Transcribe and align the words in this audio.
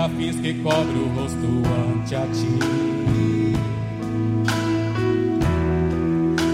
Serafins 0.00 0.40
que 0.40 0.54
cobre 0.54 0.98
o 0.98 1.08
rosto 1.14 1.46
ante 1.92 2.14
a 2.16 2.26
ti. 2.28 2.58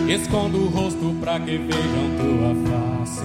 Escondo 0.09 0.64
o 0.64 0.69
rosto 0.69 1.14
para 1.20 1.38
que 1.41 1.59
vejam 1.59 2.10
tua 2.19 2.55
face. 2.66 3.24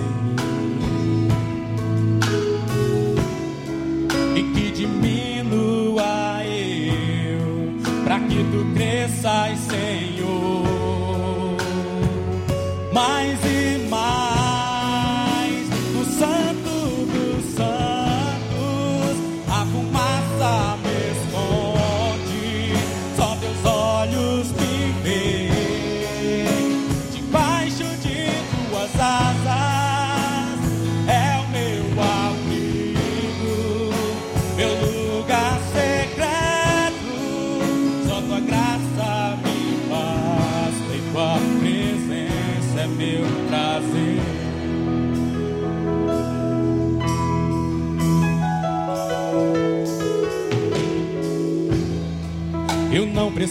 E 4.35 4.43
que 4.53 4.71
diminua 4.71 6.43
eu, 6.45 7.73
para 8.03 8.19
que 8.19 8.43
tu 8.43 8.70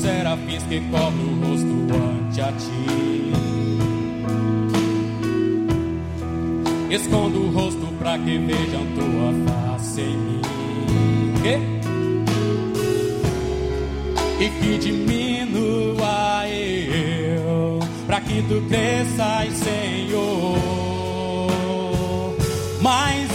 serafins 0.00 0.62
que 0.64 0.80
cobrem 0.80 1.26
o 1.26 1.46
rosto 1.46 1.76
ante 1.94 2.40
a 2.40 2.52
ti. 2.52 3.32
Escondo 6.90 7.42
o 7.42 7.50
rosto 7.52 7.86
para 7.98 8.18
que 8.18 8.38
vejam 8.38 8.86
tua 8.94 9.32
face 9.46 10.00
em 10.00 10.16
mim. 10.16 10.40
E 14.40 14.48
que 14.48 14.78
diminua 14.78 16.48
eu, 16.48 17.78
para 18.06 18.20
que 18.22 18.42
tu 18.42 18.62
cresças, 18.68 19.52
Senhor. 19.54 20.58
Mais 22.80 23.29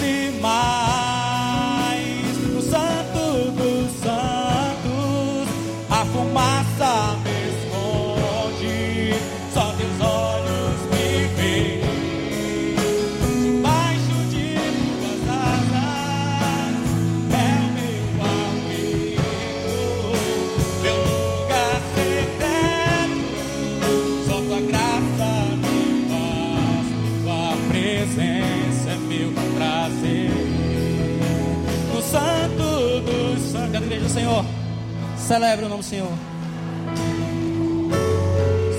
celebra 35.25 35.65
o 35.65 35.69
nome 35.69 35.81
do 35.81 35.85
Senhor. 35.85 36.11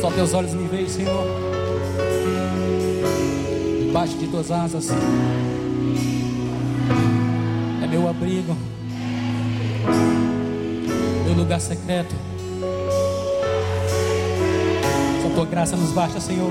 Só 0.01 0.11
teus 0.11 0.33
olhos 0.35 0.55
me 0.55 0.67
veem, 0.69 0.89
Senhor 0.89 1.47
debaixo 3.97 4.19
de 4.19 4.27
tuas 4.27 4.51
asas. 4.51 4.91
É 7.83 7.87
meu 7.87 8.07
abrigo, 8.07 8.55
meu 11.25 11.35
lugar 11.35 11.59
secreto. 11.59 12.15
Só 15.23 15.31
tua 15.31 15.47
graça 15.47 15.77
nos 15.77 15.93
basta, 15.93 16.21
Senhor. 16.21 16.51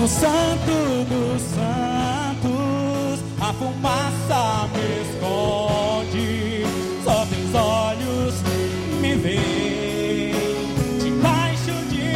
No 0.00 0.08
santo 0.08 1.04
dos 1.08 1.40
santos, 1.40 1.64
a 1.70 1.73
fumaça 3.54 4.68
me 4.72 4.86
esconde. 5.02 6.28
Só 7.04 7.26
teus 7.26 7.54
olhos 7.54 8.34
me 9.00 9.14
veem. 9.16 10.34
Debaixo 11.02 11.74
de 11.90 12.06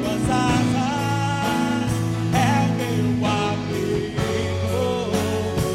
tuas 0.00 0.24
asas 0.30 1.90
é 2.34 2.36
o 2.64 2.72
meu 2.78 3.26
abrigo, 3.26 4.80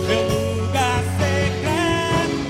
meu 0.08 0.24
lugar 0.30 1.02
secreto. 1.20 2.42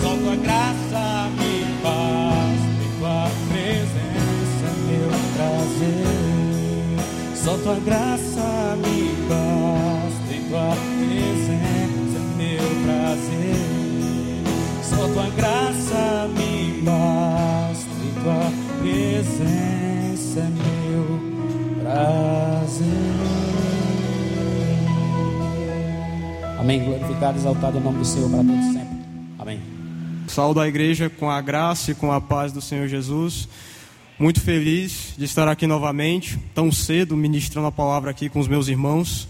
Só 0.00 0.10
tua 0.16 0.36
graça 0.36 1.02
me 1.38 1.54
basta 1.82 2.72
e 2.80 2.88
tua 2.98 3.20
presença 3.48 4.66
meu 4.86 5.10
prazer. 5.36 6.22
Só 7.36 7.52
tua 7.58 7.78
graça 7.80 8.11
Amém. 26.62 26.84
Glorificado, 26.84 27.36
exaltado 27.36 27.78
o 27.78 27.80
nome 27.80 27.98
do 27.98 28.04
Senhor 28.04 28.30
para 28.30 28.38
todos 28.38 28.64
sempre. 28.66 28.96
Amém. 29.36 29.60
Saúdo 30.28 30.60
a 30.60 30.68
igreja 30.68 31.10
com 31.10 31.28
a 31.28 31.40
graça 31.40 31.90
e 31.90 31.94
com 31.96 32.12
a 32.12 32.20
paz 32.20 32.52
do 32.52 32.60
Senhor 32.60 32.86
Jesus. 32.86 33.48
Muito 34.16 34.40
feliz 34.40 35.12
de 35.18 35.24
estar 35.24 35.48
aqui 35.48 35.66
novamente, 35.66 36.38
tão 36.54 36.70
cedo, 36.70 37.16
ministrando 37.16 37.66
a 37.66 37.72
palavra 37.72 38.12
aqui 38.12 38.28
com 38.28 38.38
os 38.38 38.46
meus 38.46 38.68
irmãos. 38.68 39.26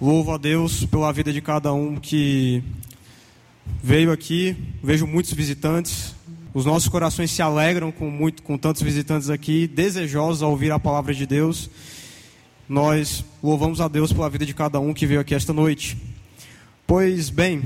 Louvo 0.00 0.30
a 0.30 0.38
Deus 0.38 0.84
pela 0.84 1.12
vida 1.12 1.32
de 1.32 1.40
cada 1.40 1.72
um 1.72 1.96
que 1.96 2.62
veio 3.82 4.12
aqui. 4.12 4.56
Vejo 4.80 5.08
muitos 5.08 5.32
visitantes. 5.32 6.14
Os 6.54 6.64
nossos 6.64 6.88
corações 6.88 7.32
se 7.32 7.42
alegram 7.42 7.90
com, 7.90 8.08
muito, 8.08 8.44
com 8.44 8.56
tantos 8.56 8.80
visitantes 8.80 9.28
aqui, 9.28 9.66
desejosos 9.66 10.40
a 10.40 10.46
ouvir 10.46 10.70
a 10.70 10.78
palavra 10.78 11.12
de 11.12 11.26
Deus. 11.26 11.68
Nós 12.68 13.24
louvamos 13.42 13.80
a 13.80 13.88
Deus 13.88 14.12
pela 14.12 14.30
vida 14.30 14.46
de 14.46 14.54
cada 14.54 14.78
um 14.78 14.94
que 14.94 15.04
veio 15.04 15.18
aqui 15.18 15.34
esta 15.34 15.52
noite. 15.52 16.13
Pois 16.86 17.30
bem, 17.30 17.62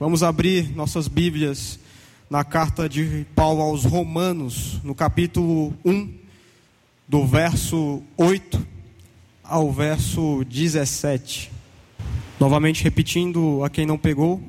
vamos 0.00 0.22
abrir 0.22 0.74
nossas 0.74 1.06
Bíblias 1.06 1.78
na 2.30 2.42
carta 2.42 2.88
de 2.88 3.26
Paulo 3.34 3.60
aos 3.60 3.84
Romanos, 3.84 4.80
no 4.82 4.94
capítulo 4.94 5.74
1, 5.84 6.10
do 7.06 7.26
verso 7.26 8.02
8 8.16 8.66
ao 9.44 9.70
verso 9.70 10.42
17. 10.48 11.52
Novamente 12.40 12.82
repetindo 12.82 13.62
a 13.62 13.68
quem 13.68 13.84
não 13.84 13.98
pegou, 13.98 14.42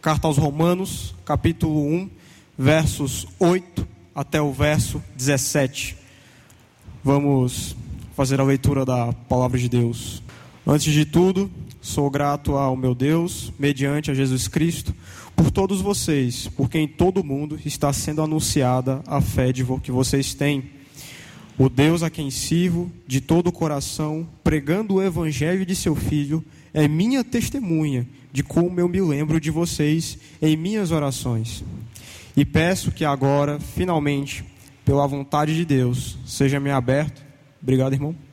carta 0.00 0.26
aos 0.26 0.38
Romanos, 0.38 1.14
capítulo 1.26 1.86
1, 1.88 2.10
versos 2.56 3.28
8 3.38 3.86
até 4.14 4.40
o 4.40 4.50
verso 4.50 5.02
17. 5.14 5.94
Vamos 7.04 7.76
fazer 8.16 8.40
a 8.40 8.44
leitura 8.44 8.86
da 8.86 9.12
palavra 9.12 9.58
de 9.58 9.68
Deus. 9.68 10.22
Antes 10.66 10.90
de 10.90 11.04
tudo, 11.04 11.50
sou 11.88 12.10
grato 12.10 12.54
ao 12.54 12.76
meu 12.76 12.94
Deus, 12.94 13.50
mediante 13.58 14.10
a 14.10 14.14
Jesus 14.14 14.46
Cristo, 14.46 14.94
por 15.34 15.50
todos 15.50 15.80
vocês, 15.80 16.46
porque 16.54 16.78
em 16.78 16.86
todo 16.86 17.22
o 17.22 17.24
mundo 17.24 17.58
está 17.64 17.92
sendo 17.92 18.20
anunciada 18.20 19.02
a 19.06 19.20
fé 19.20 19.52
de 19.52 19.64
que 19.82 19.90
vocês 19.90 20.34
têm. 20.34 20.70
O 21.56 21.68
Deus 21.68 22.02
a 22.02 22.10
quem 22.10 22.30
sirvo 22.30 22.92
de 23.06 23.20
todo 23.22 23.46
o 23.48 23.52
coração, 23.52 24.28
pregando 24.44 24.96
o 24.96 25.02
evangelho 25.02 25.64
de 25.64 25.74
seu 25.74 25.96
filho, 25.96 26.44
é 26.74 26.86
minha 26.86 27.24
testemunha 27.24 28.06
de 28.30 28.42
como 28.42 28.78
eu 28.78 28.86
me 28.86 29.00
lembro 29.00 29.40
de 29.40 29.50
vocês 29.50 30.18
em 30.42 30.56
minhas 30.56 30.90
orações. 30.92 31.64
E 32.36 32.44
peço 32.44 32.92
que 32.92 33.04
agora, 33.04 33.58
finalmente, 33.58 34.44
pela 34.84 35.06
vontade 35.06 35.56
de 35.56 35.64
Deus, 35.64 36.18
seja-me 36.26 36.70
aberto. 36.70 37.24
Obrigado, 37.62 37.94
irmão. 37.94 38.27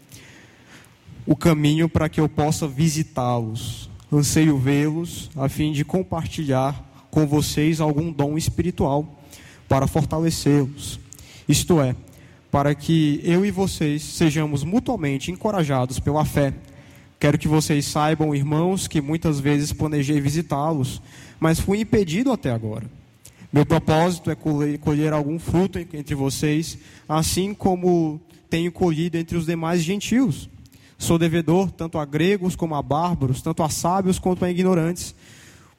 O 1.26 1.36
caminho 1.36 1.90
para 1.90 2.08
que 2.08 2.20
eu 2.20 2.30
possa 2.30 2.68
visitá-los. 2.68 3.90
Anseio 4.12 4.58
vê-los 4.58 5.32
a 5.36 5.50
fim 5.50 5.72
de 5.72 5.84
compartilhar 5.84 7.08
com 7.10 7.26
vocês 7.26 7.82
algum 7.82 8.12
dom 8.12 8.38
espiritual 8.38 9.20
para 9.68 9.88
fortalecê-los. 9.88 11.00
Isto 11.50 11.82
é, 11.82 11.96
para 12.52 12.76
que 12.76 13.20
eu 13.24 13.46
e 13.46 13.52
vocês 13.52 14.04
sejamos 14.04 14.64
mutuamente 14.64 15.32
encorajados 15.32 16.00
pela 16.00 16.24
fé. 16.24 16.54
Quero 17.20 17.38
que 17.38 17.48
vocês 17.48 17.86
saibam, 17.86 18.36
irmãos, 18.36 18.88
que 18.88 19.02
muitas 19.02 19.40
vezes 19.40 19.74
planejei 19.74 20.22
visitá-los, 20.22 21.02
mas 21.40 21.60
fui 21.60 21.80
impedido 21.80 22.32
até 22.32 22.52
agora. 22.52 22.86
Meu 23.52 23.66
propósito 23.66 24.30
é 24.30 24.36
colher 24.78 25.14
algum 25.14 25.40
fruto 25.40 25.80
entre 25.80 26.14
vocês, 26.14 26.78
assim 27.10 27.54
como 27.54 28.22
tenho 28.50 28.72
colhido 28.72 29.18
entre 29.18 29.38
os 29.38 29.46
demais 29.46 29.82
gentios. 29.82 30.50
Sou 31.06 31.18
devedor 31.18 31.72
tanto 31.72 31.98
a 31.98 32.06
gregos 32.06 32.56
como 32.56 32.76
a 32.76 32.82
bárbaros, 32.82 33.42
tanto 33.42 33.62
a 33.64 33.70
sábios 33.70 34.20
quanto 34.20 34.44
a 34.44 34.50
ignorantes 34.50 35.16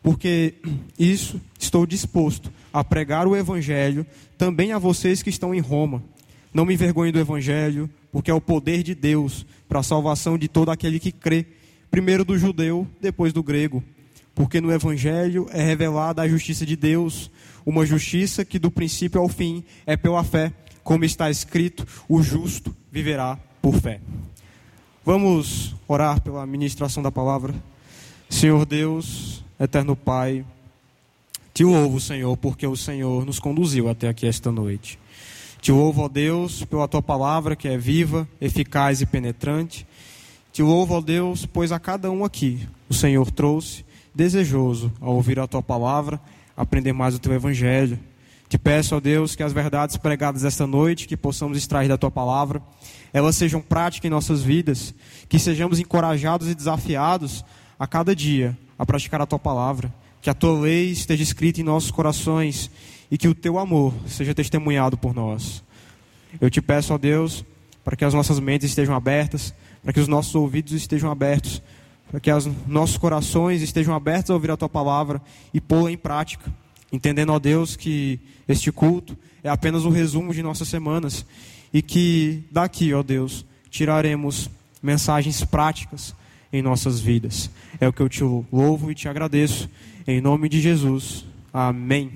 porque 0.06 0.55
isso 0.96 1.40
estou 1.58 1.84
disposto 1.84 2.49
a 2.73 2.84
pregar 2.84 3.26
o 3.26 3.34
Evangelho 3.34 4.06
também 4.38 4.70
a 4.70 4.78
vocês 4.78 5.20
que 5.20 5.31
estão 5.31 5.52
em 5.52 5.58
Roma. 5.58 6.00
Não 6.55 6.64
me 6.64 6.75
envergonhe 6.75 7.11
do 7.11 7.19
Evangelho, 7.19 7.90
porque 8.12 8.31
é 8.31 8.34
o 8.34 8.40
poder 8.40 8.84
de 8.84 8.94
Deus 8.94 9.44
para 9.69 9.81
a 9.81 9.82
salvação 9.82 10.38
de 10.38 10.46
todo 10.46 10.70
aquele 10.70 11.00
que 11.00 11.11
crê, 11.11 11.44
primeiro 11.90 12.25
do 12.25 12.38
judeu, 12.38 12.87
depois 13.00 13.32
do 13.32 13.43
grego. 13.43 13.82
Porque 14.32 14.61
no 14.61 14.70
Evangelho 14.70 15.49
é 15.50 15.61
revelada 15.61 16.23
a 16.23 16.28
justiça 16.28 16.64
de 16.64 16.76
Deus, 16.76 17.28
uma 17.67 17.84
justiça 17.84 18.44
que 18.44 18.61
do 18.61 18.70
princípio 18.70 19.20
ao 19.20 19.28
fim 19.28 19.64
é 19.84 19.96
pela 19.96 20.23
fé, 20.23 20.52
como 20.84 21.05
está 21.05 21.28
escrito: 21.32 21.84
o 22.08 22.23
justo 22.23 22.73
viverá 22.93 23.37
por 23.61 23.75
fé. 23.75 24.00
Vamos 25.06 25.73
orar 25.87 26.20
pela 26.20 26.44
ministração 26.44 27.00
da 27.00 27.12
palavra. 27.12 27.55
Senhor 28.29 28.67
Deus, 28.67 29.44
Eterno 29.56 29.94
Pai, 29.94 30.44
te 31.55 31.62
louvo, 31.62 32.00
Senhor, 32.00 32.37
porque 32.37 32.67
o 32.67 32.76
Senhor 32.76 33.25
nos 33.25 33.38
conduziu 33.38 33.88
até 33.88 34.08
aqui 34.08 34.26
esta 34.26 34.50
noite. 34.50 34.99
Te 35.61 35.70
louvo, 35.70 36.03
ó 36.03 36.08
Deus, 36.08 36.64
pela 36.64 36.88
tua 36.88 37.00
palavra 37.00 37.55
que 37.55 37.69
é 37.69 37.79
viva, 37.79 38.26
eficaz 38.41 39.00
e 39.00 39.06
penetrante. 39.06 39.87
Te 40.53 40.61
louvo, 40.61 40.94
ó 40.94 41.00
Deus, 41.00 41.47
pois 41.47 41.70
a 41.70 41.79
cada 41.79 42.11
um 42.11 42.25
aqui 42.25 42.67
o 42.88 42.93
Senhor 42.93 43.31
trouxe, 43.31 43.85
desejoso, 44.12 44.93
ao 45.00 45.14
ouvir 45.14 45.38
a 45.38 45.47
tua 45.47 45.62
palavra, 45.62 46.20
aprender 46.56 46.93
mais 46.93 47.14
o 47.14 47.20
teu 47.20 47.32
evangelho. 47.32 47.97
Te 48.49 48.59
peço, 48.59 48.95
ó 48.95 49.01
Deus, 49.01 49.35
que 49.35 49.43
as 49.43 49.53
verdades 49.53 49.97
pregadas 49.97 50.45
esta 50.45 50.67
noite, 50.67 51.09
que 51.09 51.17
possamos 51.17 51.59
extrair 51.59 51.89
da 51.89 51.99
tua 51.99 52.11
palavra, 52.11 52.63
elas 53.13 53.35
sejam 53.35 53.61
práticas 53.61 54.07
em 54.07 54.11
nossas 54.11 54.43
vidas, 54.43 54.95
que 55.29 55.39
sejamos 55.39 55.81
encorajados 55.81 56.49
e 56.49 56.55
desafiados 56.55 57.45
a 57.79 57.87
cada 57.87 58.15
dia 58.15 58.57
a 58.79 58.87
praticar 58.87 59.21
a 59.21 59.27
tua 59.27 59.39
palavra, 59.39 59.93
que 60.23 60.31
a 60.31 60.35
tua 60.35 60.61
lei 60.61 60.91
esteja 60.91 61.23
escrita 61.23 61.61
em 61.61 61.65
nossos 61.65 61.91
corações 61.91 62.71
e 63.11 63.19
que 63.19 63.29
o 63.29 63.35
teu 63.35 63.59
amor 63.59 63.93
seja 64.07 64.35
testemunhado 64.35 64.97
por 64.97 65.15
nós. 65.15 65.65
Eu 66.41 66.51
te 66.51 66.61
peço, 66.61 66.95
ó 66.95 66.99
Deus, 66.99 67.45
para 67.85 67.97
que 67.97 68.05
as 68.05 68.15
nossas 68.15 68.39
mentes 68.39 68.69
estejam 68.69 68.95
abertas, 68.95 69.55
para 69.83 69.93
que 69.93 70.01
os 70.01 70.09
nossos 70.09 70.35
ouvidos 70.35 70.73
estejam 70.73 71.11
abertos, 71.11 71.63
para 72.11 72.21
que 72.21 72.31
os 72.33 72.49
nossos 72.67 72.97
corações 72.97 73.63
estejam 73.63 73.95
abertos 73.95 74.31
a 74.31 74.35
ouvir 74.35 74.51
a 74.51 74.57
tua 74.57 74.69
palavra 74.69 75.21
e 75.53 75.61
pô-la 75.61 75.91
em 75.91 75.97
prática, 75.97 76.53
entendendo, 76.97 77.31
ó 77.31 77.39
Deus, 77.39 77.77
que 77.77 78.19
este 78.49 78.73
culto 78.73 79.17
é 79.45 79.49
apenas 79.49 79.85
o 79.85 79.91
resumo 79.91 80.35
de 80.35 80.43
nossas 80.43 80.69
semanas 80.69 81.25
e 81.73 81.83
que 81.83 82.43
daqui, 82.51 82.93
ó 82.93 83.03
Deus, 83.03 83.45
tiraremos 83.71 84.51
mensagens 84.83 85.45
práticas 85.45 86.15
em 86.53 86.63
nossas 86.63 86.99
vidas. 86.99 87.51
É 87.81 87.87
o 87.87 87.93
que 87.93 88.01
eu 88.01 88.09
te 88.09 88.23
louvo 88.25 88.91
e 88.91 88.95
te 88.95 89.09
agradeço. 89.09 89.69
Em 90.07 90.21
nome 90.21 90.49
de 90.49 90.61
Jesus. 90.61 91.25
Amém. 91.53 92.13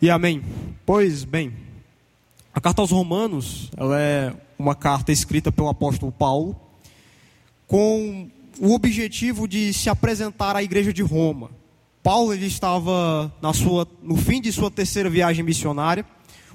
E 0.00 0.08
amém. 0.08 0.42
Pois 0.86 1.24
bem, 1.24 1.52
a 2.54 2.60
carta 2.60 2.80
aos 2.80 2.90
Romanos, 2.90 3.70
ela 3.76 4.00
é 4.00 4.34
uma 4.58 4.74
carta 4.74 5.12
escrita 5.12 5.52
pelo 5.52 5.68
apóstolo 5.68 6.10
Paulo 6.10 6.58
com 7.66 8.28
o 8.58 8.72
objetivo 8.74 9.46
de 9.46 9.72
se 9.72 9.88
apresentar 9.88 10.56
à 10.56 10.62
igreja 10.62 10.92
de 10.92 11.02
Roma. 11.02 11.50
Paulo 12.02 12.32
ele 12.32 12.46
estava 12.46 13.32
na 13.42 13.52
sua, 13.52 13.86
no 14.02 14.16
fim 14.16 14.40
de 14.40 14.52
sua 14.52 14.70
terceira 14.70 15.10
viagem 15.10 15.44
missionária. 15.44 16.04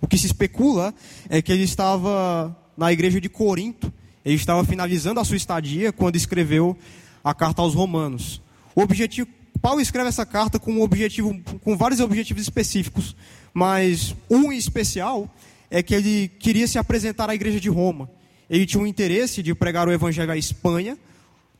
O 0.01 0.07
que 0.07 0.17
se 0.17 0.25
especula 0.25 0.93
é 1.29 1.41
que 1.41 1.51
ele 1.51 1.63
estava 1.63 2.55
na 2.77 2.91
igreja 2.91 3.21
de 3.21 3.29
Corinto 3.29 3.91
ele 4.25 4.35
estava 4.35 4.65
finalizando 4.65 5.19
a 5.19 5.23
sua 5.23 5.37
estadia 5.37 5.93
quando 5.93 6.15
escreveu 6.15 6.75
a 7.23 7.31
carta 7.33 7.61
aos 7.61 7.75
Romanos. 7.75 8.41
O 8.75 8.81
objetivo, 8.81 9.27
Paulo 9.61 9.79
escreve 9.79 10.09
essa 10.09 10.25
carta 10.25 10.57
com 10.57 10.71
um 10.73 10.81
objetivo, 10.81 11.39
com 11.63 11.77
vários 11.77 11.99
objetivos 11.99 12.41
específicos, 12.41 13.15
mas 13.53 14.15
um 14.27 14.51
em 14.51 14.57
especial 14.57 15.29
é 15.69 15.83
que 15.83 15.93
ele 15.93 16.27
queria 16.39 16.67
se 16.67 16.79
apresentar 16.79 17.29
à 17.29 17.35
igreja 17.35 17.59
de 17.59 17.69
Roma. 17.69 18.09
Ele 18.49 18.65
tinha 18.65 18.81
um 18.81 18.87
interesse 18.87 19.43
de 19.43 19.53
pregar 19.53 19.87
o 19.87 19.91
evangelho 19.91 20.31
à 20.31 20.37
Espanha, 20.37 20.97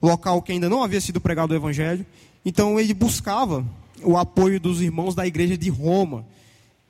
local 0.01 0.41
que 0.41 0.51
ainda 0.51 0.67
não 0.67 0.83
havia 0.83 0.99
sido 0.99 1.21
pregado 1.21 1.53
o 1.53 1.55
evangelho. 1.55 2.05
Então 2.45 2.79
ele 2.79 2.93
buscava 2.93 3.65
o 4.03 4.15
apoio 4.15 4.59
dos 4.59 4.81
irmãos 4.81 5.15
da 5.15 5.25
igreja 5.25 5.57
de 5.57 5.69
Roma. 5.69 6.25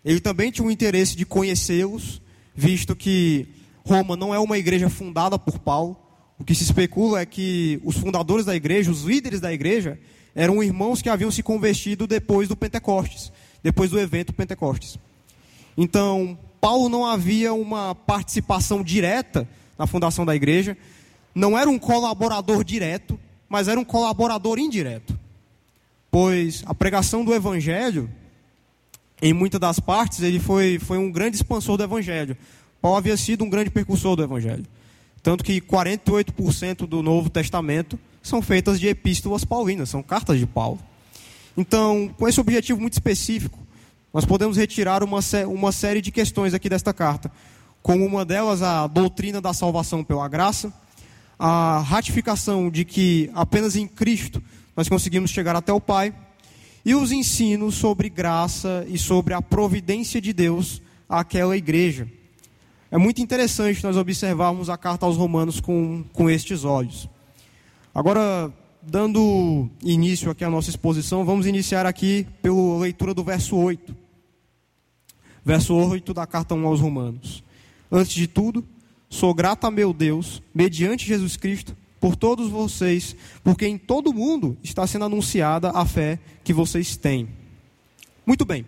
Ele 0.03 0.19
também 0.19 0.51
tinha 0.51 0.67
um 0.67 0.69
interesse 0.69 1.15
de 1.15 1.25
conhecê-los, 1.25 2.21
visto 2.53 2.95
que 2.95 3.47
Roma 3.85 4.17
não 4.17 4.33
é 4.33 4.39
uma 4.39 4.57
igreja 4.57 4.89
fundada 4.89 5.39
por 5.39 5.57
Paulo. 5.57 5.97
O 6.37 6.43
que 6.43 6.53
se 6.53 6.63
especula 6.63 7.21
é 7.21 7.25
que 7.25 7.79
os 7.83 7.97
fundadores 7.97 8.45
da 8.45 8.55
igreja, 8.55 8.91
os 8.91 9.03
líderes 9.03 9.39
da 9.39 9.53
igreja, 9.53 9.97
eram 10.35 10.61
irmãos 10.61 11.01
que 11.01 11.07
haviam 11.07 11.31
se 11.31 11.41
convertido 11.41 12.05
depois 12.05 12.49
do 12.49 12.57
Pentecostes, 12.57 13.31
depois 13.63 13.89
do 13.89 13.99
evento 13.99 14.33
Pentecostes. 14.33 14.99
Então, 15.77 16.37
Paulo 16.59 16.89
não 16.89 17.05
havia 17.05 17.53
uma 17.53 17.95
participação 17.95 18.83
direta 18.83 19.47
na 19.77 19.87
fundação 19.87 20.25
da 20.25 20.35
igreja, 20.35 20.77
não 21.33 21.57
era 21.57 21.69
um 21.69 21.79
colaborador 21.79 22.63
direto, 22.63 23.17
mas 23.47 23.67
era 23.69 23.79
um 23.79 23.85
colaborador 23.85 24.59
indireto. 24.59 25.17
Pois 26.15 26.63
a 26.65 26.73
pregação 26.73 27.25
do 27.25 27.33
evangelho, 27.33 28.09
em 29.21 29.33
muitas 29.33 29.59
das 29.59 29.81
partes, 29.81 30.21
ele 30.21 30.39
foi, 30.39 30.79
foi 30.79 30.97
um 30.97 31.11
grande 31.11 31.35
expansor 31.35 31.75
do 31.75 31.83
evangelho. 31.83 32.37
Paulo 32.81 32.97
havia 32.97 33.17
sido 33.17 33.43
um 33.43 33.49
grande 33.49 33.69
percursor 33.69 34.15
do 34.15 34.23
Evangelho. 34.23 34.65
Tanto 35.21 35.43
que 35.43 35.59
48% 35.59 36.87
do 36.87 37.03
Novo 37.03 37.29
Testamento 37.29 37.99
são 38.23 38.41
feitas 38.41 38.79
de 38.79 38.87
epístolas 38.87 39.43
paulinas, 39.43 39.89
são 39.89 40.01
cartas 40.01 40.39
de 40.39 40.45
Paulo. 40.45 40.79
Então, 41.57 42.09
com 42.17 42.29
esse 42.29 42.39
objetivo 42.39 42.79
muito 42.79 42.93
específico, 42.93 43.59
nós 44.13 44.23
podemos 44.23 44.55
retirar 44.55 45.03
uma, 45.03 45.19
uma 45.49 45.73
série 45.73 45.99
de 45.99 46.13
questões 46.13 46.53
aqui 46.53 46.69
desta 46.69 46.93
carta, 46.93 47.29
como 47.81 48.05
uma 48.05 48.23
delas 48.23 48.61
a 48.61 48.87
doutrina 48.87 49.41
da 49.41 49.53
salvação 49.53 50.01
pela 50.01 50.29
graça, 50.29 50.73
a 51.37 51.79
ratificação 51.79 52.69
de 52.69 52.85
que 52.85 53.29
apenas 53.33 53.75
em 53.75 53.85
Cristo 53.85 54.41
nós 54.75 54.89
conseguimos 54.89 55.31
chegar 55.31 55.55
até 55.55 55.71
o 55.71 55.79
Pai, 55.79 56.13
e 56.85 56.93
os 56.93 57.11
ensinos 57.11 57.75
sobre 57.75 58.09
graça 58.09 58.85
e 58.87 58.97
sobre 58.97 59.33
a 59.33 59.41
providência 59.41 60.21
de 60.21 60.31
Deus 60.31 60.81
àquela 61.09 61.57
igreja. 61.57 62.07
É 62.91 62.97
muito 62.97 63.21
interessante 63.21 63.83
nós 63.83 63.97
observarmos 63.97 64.69
a 64.69 64.77
carta 64.77 65.05
aos 65.05 65.17
Romanos 65.17 65.59
com, 65.59 66.03
com 66.13 66.29
estes 66.29 66.63
olhos. 66.63 67.09
Agora, 67.93 68.53
dando 68.81 69.67
início 69.81 70.29
aqui 70.29 70.43
à 70.43 70.49
nossa 70.49 70.69
exposição, 70.69 71.25
vamos 71.25 71.47
iniciar 71.47 71.85
aqui 71.85 72.27
pela 72.41 72.79
leitura 72.79 73.13
do 73.13 73.23
verso 73.23 73.55
8. 73.55 73.95
Verso 75.43 75.73
8 75.73 76.13
da 76.13 76.27
carta 76.27 76.53
1 76.53 76.67
aos 76.67 76.79
Romanos. 76.79 77.43
Antes 77.91 78.13
de 78.13 78.27
tudo, 78.27 78.63
sou 79.09 79.33
grata 79.33 79.67
a 79.67 79.71
meu 79.71 79.91
Deus, 79.91 80.41
mediante 80.53 81.07
Jesus 81.07 81.35
Cristo, 81.35 81.75
por 82.05 82.15
todos 82.15 82.51
vocês, 82.51 83.15
porque 83.43 83.65
em 83.65 83.79
todo 83.79 84.11
o 84.11 84.13
mundo 84.13 84.55
está 84.61 84.85
sendo 84.85 85.05
anunciada 85.05 85.71
a 85.71 85.83
fé 85.87 86.19
que 86.43 86.53
vocês 86.53 86.95
têm. 86.95 87.27
Muito 88.23 88.45
bem. 88.45 88.63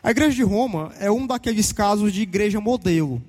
A 0.00 0.12
igreja 0.12 0.36
de 0.36 0.44
Roma 0.44 0.92
é 1.00 1.10
um 1.10 1.26
daqueles 1.26 1.72
casos 1.72 2.12
de 2.12 2.22
igreja 2.22 2.60
modelo. 2.60 3.20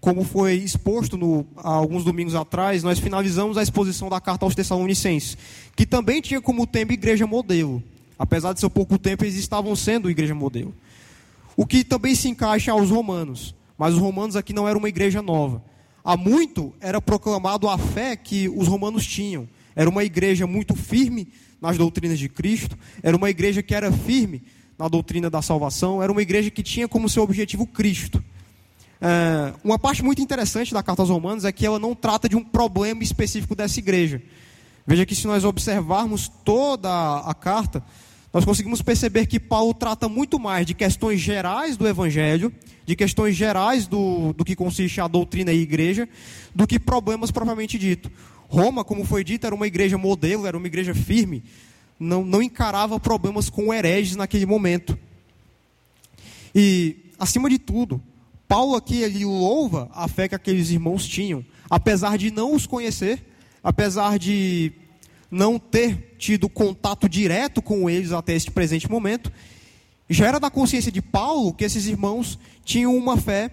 Como 0.00 0.24
foi 0.24 0.54
exposto 0.54 1.18
no, 1.18 1.44
há 1.58 1.68
alguns 1.68 2.02
domingos 2.02 2.34
atrás, 2.34 2.82
nós 2.82 2.98
finalizamos 2.98 3.58
a 3.58 3.62
exposição 3.62 4.08
da 4.08 4.22
carta 4.22 4.46
aos 4.46 4.54
Tessalonicenses, 4.54 5.36
que 5.76 5.84
também 5.84 6.22
tinha 6.22 6.40
como 6.40 6.66
tema 6.66 6.94
igreja 6.94 7.26
modelo. 7.26 7.82
Apesar 8.18 8.54
de 8.54 8.60
ser 8.60 8.70
pouco 8.70 8.98
tempo, 8.98 9.22
eles 9.22 9.34
estavam 9.34 9.76
sendo 9.76 10.10
igreja 10.10 10.34
modelo. 10.34 10.74
O 11.54 11.66
que 11.66 11.84
também 11.84 12.14
se 12.14 12.30
encaixa 12.30 12.72
aos 12.72 12.88
romanos. 12.88 13.54
Mas 13.76 13.92
os 13.92 14.00
romanos 14.00 14.34
aqui 14.34 14.54
não 14.54 14.66
eram 14.66 14.78
uma 14.78 14.88
igreja 14.88 15.20
nova. 15.20 15.62
Há 16.08 16.16
muito 16.16 16.72
era 16.80 17.02
proclamado 17.02 17.68
a 17.68 17.76
fé 17.76 18.16
que 18.16 18.48
os 18.48 18.66
romanos 18.66 19.06
tinham. 19.06 19.46
Era 19.76 19.90
uma 19.90 20.02
igreja 20.02 20.46
muito 20.46 20.74
firme 20.74 21.28
nas 21.60 21.76
doutrinas 21.76 22.18
de 22.18 22.30
Cristo, 22.30 22.78
era 23.02 23.14
uma 23.14 23.28
igreja 23.28 23.62
que 23.62 23.74
era 23.74 23.92
firme 23.92 24.42
na 24.78 24.88
doutrina 24.88 25.28
da 25.28 25.42
salvação, 25.42 26.02
era 26.02 26.10
uma 26.10 26.22
igreja 26.22 26.50
que 26.50 26.62
tinha 26.62 26.88
como 26.88 27.10
seu 27.10 27.22
objetivo 27.22 27.66
Cristo. 27.66 28.24
É, 29.02 29.52
uma 29.62 29.78
parte 29.78 30.02
muito 30.02 30.22
interessante 30.22 30.72
da 30.72 30.82
carta 30.82 31.02
aos 31.02 31.10
Romanos 31.10 31.44
é 31.44 31.52
que 31.52 31.66
ela 31.66 31.78
não 31.78 31.94
trata 31.94 32.26
de 32.26 32.36
um 32.36 32.42
problema 32.42 33.02
específico 33.02 33.54
dessa 33.54 33.78
igreja. 33.78 34.22
Veja 34.86 35.04
que 35.04 35.14
se 35.14 35.26
nós 35.26 35.44
observarmos 35.44 36.26
toda 36.42 37.18
a 37.18 37.34
carta, 37.34 37.84
nós 38.32 38.44
conseguimos 38.44 38.82
perceber 38.82 39.26
que 39.26 39.40
Paulo 39.40 39.72
trata 39.72 40.08
muito 40.08 40.38
mais 40.38 40.66
de 40.66 40.74
questões 40.74 41.20
gerais 41.20 41.76
do 41.76 41.88
Evangelho, 41.88 42.52
de 42.84 42.94
questões 42.94 43.34
gerais 43.34 43.86
do, 43.86 44.32
do 44.34 44.44
que 44.44 44.54
consiste 44.54 45.00
a 45.00 45.08
doutrina 45.08 45.52
e 45.52 45.58
a 45.58 45.62
igreja, 45.62 46.08
do 46.54 46.66
que 46.66 46.78
problemas 46.78 47.30
propriamente 47.30 47.78
dito. 47.78 48.10
Roma, 48.48 48.84
como 48.84 49.04
foi 49.04 49.24
dito, 49.24 49.46
era 49.46 49.54
uma 49.54 49.66
igreja 49.66 49.96
modelo, 49.96 50.46
era 50.46 50.56
uma 50.56 50.66
igreja 50.66 50.94
firme, 50.94 51.42
não, 51.98 52.24
não 52.24 52.42
encarava 52.42 53.00
problemas 53.00 53.48
com 53.48 53.72
hereges 53.72 54.16
naquele 54.16 54.46
momento. 54.46 54.98
E, 56.54 56.96
acima 57.18 57.48
de 57.48 57.58
tudo, 57.58 58.00
Paulo 58.46 58.74
aqui 58.74 59.02
ele 59.02 59.24
louva 59.24 59.90
a 59.92 60.06
fé 60.06 60.28
que 60.28 60.34
aqueles 60.34 60.70
irmãos 60.70 61.06
tinham, 61.06 61.44
apesar 61.68 62.16
de 62.16 62.30
não 62.30 62.54
os 62.54 62.66
conhecer, 62.66 63.22
apesar 63.62 64.18
de 64.18 64.72
não 65.30 65.58
ter 65.58 66.16
tido 66.18 66.48
contato 66.48 67.08
direto 67.08 67.60
com 67.60 67.88
eles 67.88 68.12
até 68.12 68.34
este 68.34 68.50
presente 68.50 68.90
momento, 68.90 69.32
já 70.08 70.26
era 70.26 70.40
da 70.40 70.50
consciência 70.50 70.90
de 70.90 71.02
Paulo 71.02 71.52
que 71.52 71.64
esses 71.64 71.86
irmãos 71.86 72.38
tinham 72.64 72.96
uma 72.96 73.16
fé 73.16 73.50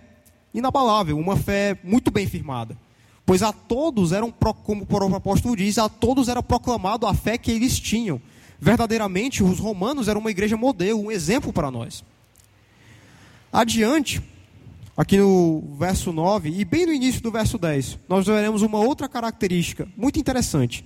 inabalável, 0.53 1.17
uma 1.19 1.35
fé 1.35 1.77
muito 1.83 2.09
bem 2.09 2.25
firmada. 2.27 2.77
Pois 3.25 3.41
a 3.41 3.51
todos 3.51 4.11
eram, 4.11 4.31
como 4.31 4.83
o 4.83 4.85
próprio 4.85 5.15
apóstolo 5.15 5.55
diz, 5.55 5.77
a 5.77 5.89
todos 5.89 6.29
era 6.29 6.43
proclamado 6.43 7.07
a 7.07 7.13
fé 7.13 7.37
que 7.37 7.51
eles 7.51 7.79
tinham. 7.79 8.21
Verdadeiramente, 8.59 9.43
os 9.43 9.59
romanos 9.59 10.07
eram 10.07 10.21
uma 10.21 10.31
igreja 10.31 10.55
modelo, 10.55 11.01
um 11.01 11.11
exemplo 11.11 11.51
para 11.51 11.69
nós. 11.69 12.03
Adiante, 13.51 14.21
aqui 14.95 15.17
no 15.17 15.75
verso 15.77 16.13
9 16.13 16.49
e 16.49 16.63
bem 16.63 16.85
no 16.85 16.93
início 16.93 17.21
do 17.21 17.31
verso 17.31 17.57
10, 17.57 17.99
nós 18.07 18.25
veremos 18.25 18.61
uma 18.61 18.79
outra 18.79 19.09
característica 19.09 19.87
muito 19.97 20.19
interessante. 20.19 20.85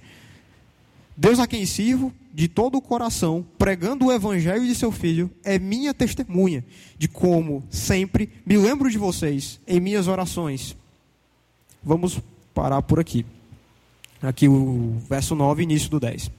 Deus 1.20 1.38
a 1.38 1.46
quem 1.46 1.66
sirvo 1.66 2.14
de 2.34 2.48
todo 2.48 2.78
o 2.78 2.82
coração, 2.82 3.46
pregando 3.58 4.06
o 4.06 4.12
evangelho 4.12 4.66
de 4.66 4.74
seu 4.74 4.90
filho, 4.90 5.30
é 5.44 5.60
minha 5.60 5.94
testemunha 5.94 6.64
de 6.98 7.10
como 7.10 7.62
sempre 7.70 8.30
me 8.46 8.56
lembro 8.56 8.90
de 8.90 8.98
vocês 8.98 9.60
em 9.68 9.82
minhas 9.82 10.08
orações. 10.08 10.78
Vamos 11.84 12.22
parar 12.54 12.82
por 12.84 13.02
aqui. 13.02 13.26
Aqui 14.22 14.48
o 14.48 14.96
verso 15.10 15.36
9, 15.36 15.62
início 15.62 15.90
do 15.90 16.00
10. 16.00 16.32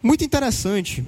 Muito 0.00 0.22
interessante 0.22 1.04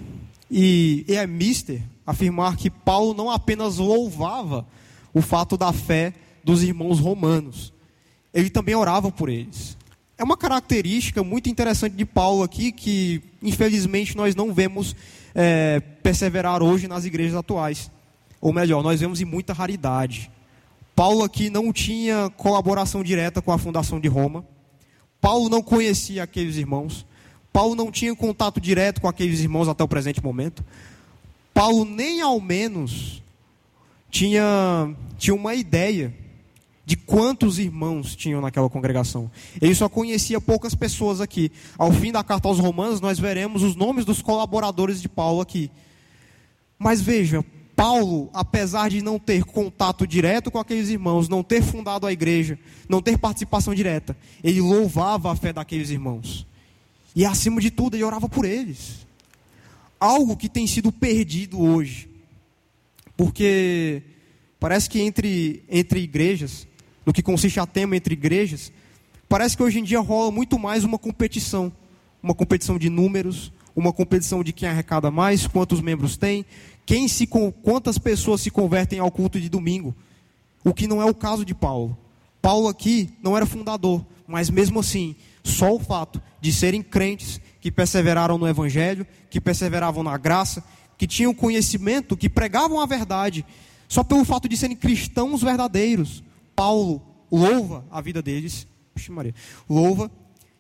e 0.50 1.04
é 1.06 1.24
mister 1.28 1.80
afirmar 2.04 2.56
que 2.56 2.70
Paulo 2.70 3.14
não 3.14 3.30
apenas 3.30 3.78
louvava 3.78 4.66
o 5.14 5.22
fato 5.22 5.56
da 5.56 5.72
fé 5.72 6.12
dos 6.42 6.64
irmãos 6.64 6.98
romanos. 6.98 7.72
Ele 8.34 8.50
também 8.50 8.74
orava 8.74 9.12
por 9.12 9.28
eles. 9.28 9.77
É 10.18 10.25
uma 10.25 10.37
característica 10.37 11.22
muito 11.22 11.48
interessante 11.48 11.94
de 11.94 12.04
Paulo 12.04 12.42
aqui, 12.42 12.72
que 12.72 13.22
infelizmente 13.40 14.16
nós 14.16 14.34
não 14.34 14.52
vemos 14.52 14.96
é, 15.32 15.78
perseverar 16.02 16.60
hoje 16.60 16.88
nas 16.88 17.04
igrejas 17.04 17.37
atuais. 17.37 17.88
Ou 18.40 18.52
melhor, 18.52 18.82
nós 18.82 18.98
vemos 18.98 19.20
em 19.20 19.25
muita 19.25 19.52
raridade. 19.52 20.28
Paulo 20.96 21.22
aqui 21.22 21.48
não 21.48 21.72
tinha 21.72 22.28
colaboração 22.37 23.04
direta 23.04 23.40
com 23.40 23.52
a 23.52 23.58
fundação 23.58 24.00
de 24.00 24.08
Roma. 24.08 24.44
Paulo 25.20 25.48
não 25.48 25.62
conhecia 25.62 26.25
aqueles 26.25 26.56
irmãos. 26.56 27.06
Paulo 27.52 27.76
não 27.76 27.88
tinha 27.92 28.14
contato 28.16 28.60
direto 28.60 29.00
com 29.00 29.06
aqueles 29.06 29.38
irmãos 29.38 29.68
até 29.68 29.84
o 29.84 29.88
presente 29.88 30.20
momento. 30.20 30.64
Paulo 31.54 31.84
nem 31.84 32.20
ao 32.20 32.40
menos 32.40 33.22
tinha, 34.10 34.42
tinha 35.16 35.34
uma 35.34 35.54
ideia 35.54 36.12
de 36.88 36.97
quantos 36.97 37.59
irmãos 37.59 38.16
tinham 38.16 38.40
naquela 38.40 38.71
congregação. 38.71 39.30
Ele 39.61 39.75
só 39.75 39.90
conhecia 39.90 40.40
poucas 40.40 40.75
pessoas 40.75 41.21
aqui. 41.21 41.52
Ao 41.76 41.92
fim 41.92 42.11
da 42.11 42.25
carta 42.25 42.49
aos 42.49 42.59
Romanos, 42.59 42.99
nós 42.99 43.18
veremos 43.18 43.62
os 43.62 43.76
nomes 43.76 44.07
dos 44.07 44.23
colaboradores 44.23 45.02
de 45.02 45.07
Paulo 45.07 45.42
aqui. 45.42 45.71
Mas 46.78 47.02
veja, 47.02 47.45
Paulo, 47.76 48.30
apesar 48.33 48.88
de 48.88 49.02
não 49.02 49.18
ter 49.18 49.45
contato 49.45 50.07
direto 50.07 50.50
com 50.50 50.59
aqueles 50.59 50.88
irmãos, 50.88 51.28
não 51.28 51.42
ter 51.42 51.62
fundado 51.62 52.07
a 52.07 52.12
igreja, 52.12 52.59
não 52.88 53.02
ter 53.02 53.18
participação 53.18 53.75
direta, 53.75 54.16
ele 54.42 54.62
louvava 54.62 55.30
a 55.30 55.37
fé 55.37 55.52
daqueles 55.52 55.90
irmãos. 55.90 56.47
E 57.14 57.26
acima 57.26 57.61
de 57.61 57.71
tudo, 57.71 57.97
ele 57.97 58.04
orava 58.04 58.30
por 58.30 58.47
eles. 58.47 59.07
Algo 60.00 60.38
que 60.38 60.49
tem 60.49 60.66
sido 60.66 60.90
perdido 60.90 61.61
hoje. 61.61 62.09
Porque 63.14 64.02
parece 64.59 64.88
que 64.88 65.02
entre, 65.02 65.62
entre 65.68 66.00
igrejas, 66.00 66.66
no 67.08 67.12
que 67.14 67.22
consiste 67.22 67.58
a 67.58 67.64
tema 67.64 67.96
entre 67.96 68.12
igrejas, 68.12 68.70
parece 69.30 69.56
que 69.56 69.62
hoje 69.62 69.78
em 69.78 69.82
dia 69.82 69.98
rola 69.98 70.30
muito 70.30 70.58
mais 70.58 70.84
uma 70.84 70.98
competição. 70.98 71.72
Uma 72.22 72.34
competição 72.34 72.78
de 72.78 72.90
números, 72.90 73.50
uma 73.74 73.94
competição 73.94 74.44
de 74.44 74.52
quem 74.52 74.68
arrecada 74.68 75.10
mais, 75.10 75.46
quantos 75.46 75.80
membros 75.80 76.18
tem, 76.18 76.44
quem 76.84 77.08
se, 77.08 77.26
quantas 77.26 77.96
pessoas 77.96 78.42
se 78.42 78.50
convertem 78.50 78.98
ao 78.98 79.10
culto 79.10 79.40
de 79.40 79.48
domingo. 79.48 79.96
O 80.62 80.74
que 80.74 80.86
não 80.86 81.00
é 81.00 81.06
o 81.06 81.14
caso 81.14 81.46
de 81.46 81.54
Paulo. 81.54 81.96
Paulo 82.42 82.68
aqui 82.68 83.08
não 83.22 83.34
era 83.34 83.46
fundador, 83.46 84.04
mas 84.26 84.50
mesmo 84.50 84.80
assim, 84.80 85.16
só 85.42 85.74
o 85.74 85.80
fato 85.80 86.20
de 86.42 86.52
serem 86.52 86.82
crentes 86.82 87.40
que 87.58 87.72
perseveraram 87.72 88.36
no 88.36 88.46
evangelho, 88.46 89.06
que 89.30 89.40
perseveravam 89.40 90.02
na 90.02 90.18
graça, 90.18 90.62
que 90.98 91.06
tinham 91.06 91.32
conhecimento, 91.32 92.18
que 92.18 92.28
pregavam 92.28 92.78
a 92.78 92.84
verdade, 92.84 93.46
só 93.88 94.04
pelo 94.04 94.26
fato 94.26 94.46
de 94.46 94.58
serem 94.58 94.76
cristãos 94.76 95.40
verdadeiros. 95.40 96.22
Paulo 96.58 97.00
louva 97.30 97.84
a 97.88 98.00
vida 98.00 98.20
deles, 98.20 98.66
Maria, 99.10 99.32
louva 99.70 100.10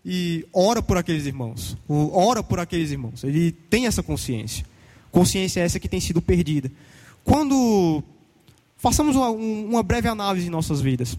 e 0.04 0.46
ora 0.52 0.80
por 0.80 0.96
aqueles 0.96 1.26
irmãos, 1.26 1.76
ora 1.88 2.40
por 2.40 2.60
aqueles 2.60 2.92
irmãos. 2.92 3.24
Ele 3.24 3.50
tem 3.50 3.88
essa 3.88 4.00
consciência. 4.00 4.64
Consciência 5.10 5.60
essa 5.60 5.80
que 5.80 5.88
tem 5.88 5.98
sido 5.98 6.22
perdida. 6.22 6.70
Quando 7.24 8.00
façamos 8.76 9.16
uma, 9.16 9.28
uma 9.30 9.82
breve 9.82 10.06
análise 10.06 10.46
em 10.46 10.50
nossas 10.50 10.80
vidas, 10.80 11.18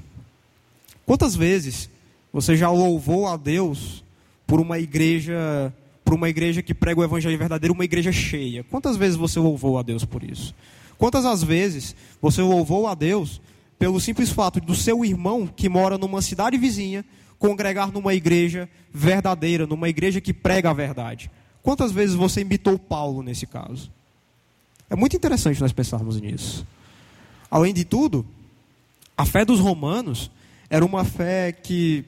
quantas 1.05 1.36
vezes 1.36 1.89
você 2.31 2.55
já 2.55 2.71
louvou 2.71 3.27
a 3.27 3.36
Deus 3.36 4.01
por 4.48 4.62
uma 4.62 4.79
igreja 4.79 5.74
para 6.05 6.15
uma 6.15 6.29
igreja 6.29 6.62
que 6.62 6.74
prega 6.74 7.01
o 7.01 7.03
evangelho 7.03 7.38
verdadeiro, 7.38 7.74
uma 7.74 7.83
igreja 7.83 8.13
cheia. 8.13 8.63
Quantas 8.63 8.95
vezes 8.95 9.17
você 9.17 9.41
louvou 9.41 9.77
a 9.77 9.83
Deus 9.83 10.05
por 10.05 10.24
isso? 10.24 10.55
Quantas 10.98 11.25
as 11.25 11.43
vezes 11.43 11.93
você 12.21 12.41
louvou 12.41 12.88
a 12.88 12.95
Deus 12.95 13.41
pelo 13.79 14.00
simples 14.00 14.29
fato 14.29 14.59
do 14.59 14.75
seu 14.75 15.03
irmão 15.05 15.48
que 15.48 15.69
mora 15.69 15.98
numa 15.98 16.21
cidade 16.21 16.57
vizinha 16.57 17.03
congregar 17.39 17.91
numa 17.91 18.13
igreja 18.13 18.69
verdadeira, 18.93 19.65
numa 19.65 19.88
igreja 19.88 20.19
que 20.19 20.33
prega 20.33 20.69
a 20.69 20.74
verdade? 20.74 21.31
Quantas 21.63 21.91
vezes 21.91 22.13
você 22.13 22.41
imitou 22.41 22.77
Paulo 22.77 23.24
nesse 23.24 23.48
caso? 23.48 23.89
É 24.89 24.95
muito 24.95 25.15
interessante 25.15 25.62
nós 25.62 25.71
pensarmos 25.71 26.19
nisso. 26.19 26.67
Além 27.50 27.74
de 27.74 27.86
tudo, 27.86 28.25
a 29.17 29.25
fé 29.25 29.45
dos 29.45 29.59
romanos 29.59 30.29
era 30.69 30.83
uma 30.86 31.05
fé 31.05 31.51
que, 31.51 32.03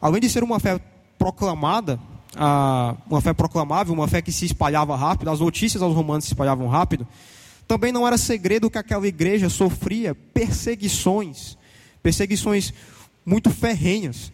além 0.00 0.20
de 0.20 0.30
ser 0.30 0.42
uma 0.42 0.58
fé 0.58 0.80
proclamada 1.18 2.00
uma 3.08 3.20
fé 3.20 3.32
proclamável, 3.32 3.94
uma 3.94 4.08
fé 4.08 4.20
que 4.20 4.32
se 4.32 4.46
espalhava 4.46 4.96
rápido, 4.96 5.30
as 5.30 5.40
notícias 5.40 5.82
aos 5.82 5.94
romanos 5.94 6.24
se 6.24 6.32
espalhavam 6.32 6.68
rápido, 6.68 7.06
também 7.68 7.92
não 7.92 8.06
era 8.06 8.16
segredo 8.16 8.70
que 8.70 8.78
aquela 8.78 9.06
igreja 9.06 9.50
sofria 9.50 10.14
perseguições, 10.14 11.58
perseguições 12.02 12.72
muito 13.26 13.50
ferrenhas. 13.50 14.32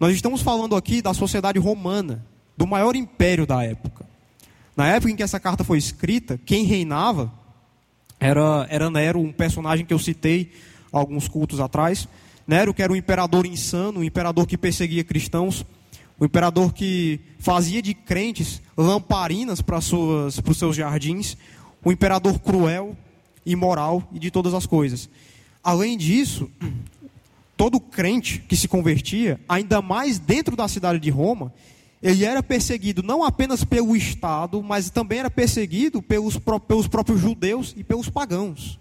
Nós 0.00 0.14
estamos 0.14 0.40
falando 0.40 0.74
aqui 0.74 1.02
da 1.02 1.12
sociedade 1.12 1.58
romana, 1.58 2.24
do 2.56 2.66
maior 2.66 2.96
império 2.96 3.46
da 3.46 3.62
época. 3.62 4.06
Na 4.74 4.88
época 4.88 5.12
em 5.12 5.16
que 5.16 5.22
essa 5.22 5.38
carta 5.38 5.62
foi 5.62 5.76
escrita, 5.76 6.40
quem 6.44 6.64
reinava 6.64 7.30
era, 8.18 8.66
era 8.70 8.90
Nero, 8.90 9.20
um 9.20 9.30
personagem 9.30 9.84
que 9.84 9.92
eu 9.92 9.98
citei 9.98 10.50
alguns 10.90 11.28
cultos 11.28 11.60
atrás. 11.60 12.08
Nero, 12.46 12.72
que 12.72 12.82
era 12.82 12.92
um 12.92 12.96
imperador 12.96 13.44
insano, 13.44 14.00
um 14.00 14.04
imperador 14.04 14.46
que 14.46 14.56
perseguia 14.56 15.04
cristãos, 15.04 15.66
um 16.18 16.24
imperador 16.24 16.72
que 16.72 17.20
fazia 17.38 17.82
de 17.82 17.92
crentes 17.92 18.62
lamparinas 18.76 19.60
para, 19.60 19.80
suas, 19.82 20.40
para 20.40 20.52
os 20.52 20.58
seus 20.58 20.76
jardins, 20.76 21.36
um 21.84 21.92
imperador 21.92 22.38
cruel, 22.38 22.96
imoral 23.44 24.08
e 24.12 24.18
de 24.18 24.30
todas 24.30 24.54
as 24.54 24.66
coisas. 24.66 25.08
Além 25.62 25.96
disso, 25.96 26.50
todo 27.56 27.80
crente 27.80 28.38
que 28.40 28.56
se 28.56 28.68
convertia, 28.68 29.40
ainda 29.48 29.80
mais 29.80 30.18
dentro 30.18 30.56
da 30.56 30.68
cidade 30.68 30.98
de 30.98 31.10
Roma, 31.10 31.52
ele 32.02 32.24
era 32.24 32.42
perseguido 32.42 33.02
não 33.02 33.24
apenas 33.24 33.64
pelo 33.64 33.96
Estado, 33.96 34.62
mas 34.62 34.90
também 34.90 35.20
era 35.20 35.30
perseguido 35.30 36.02
pelos, 36.02 36.38
pelos 36.68 36.86
próprios 36.86 37.20
judeus 37.20 37.74
e 37.76 37.82
pelos 37.82 38.10
pagãos. 38.10 38.78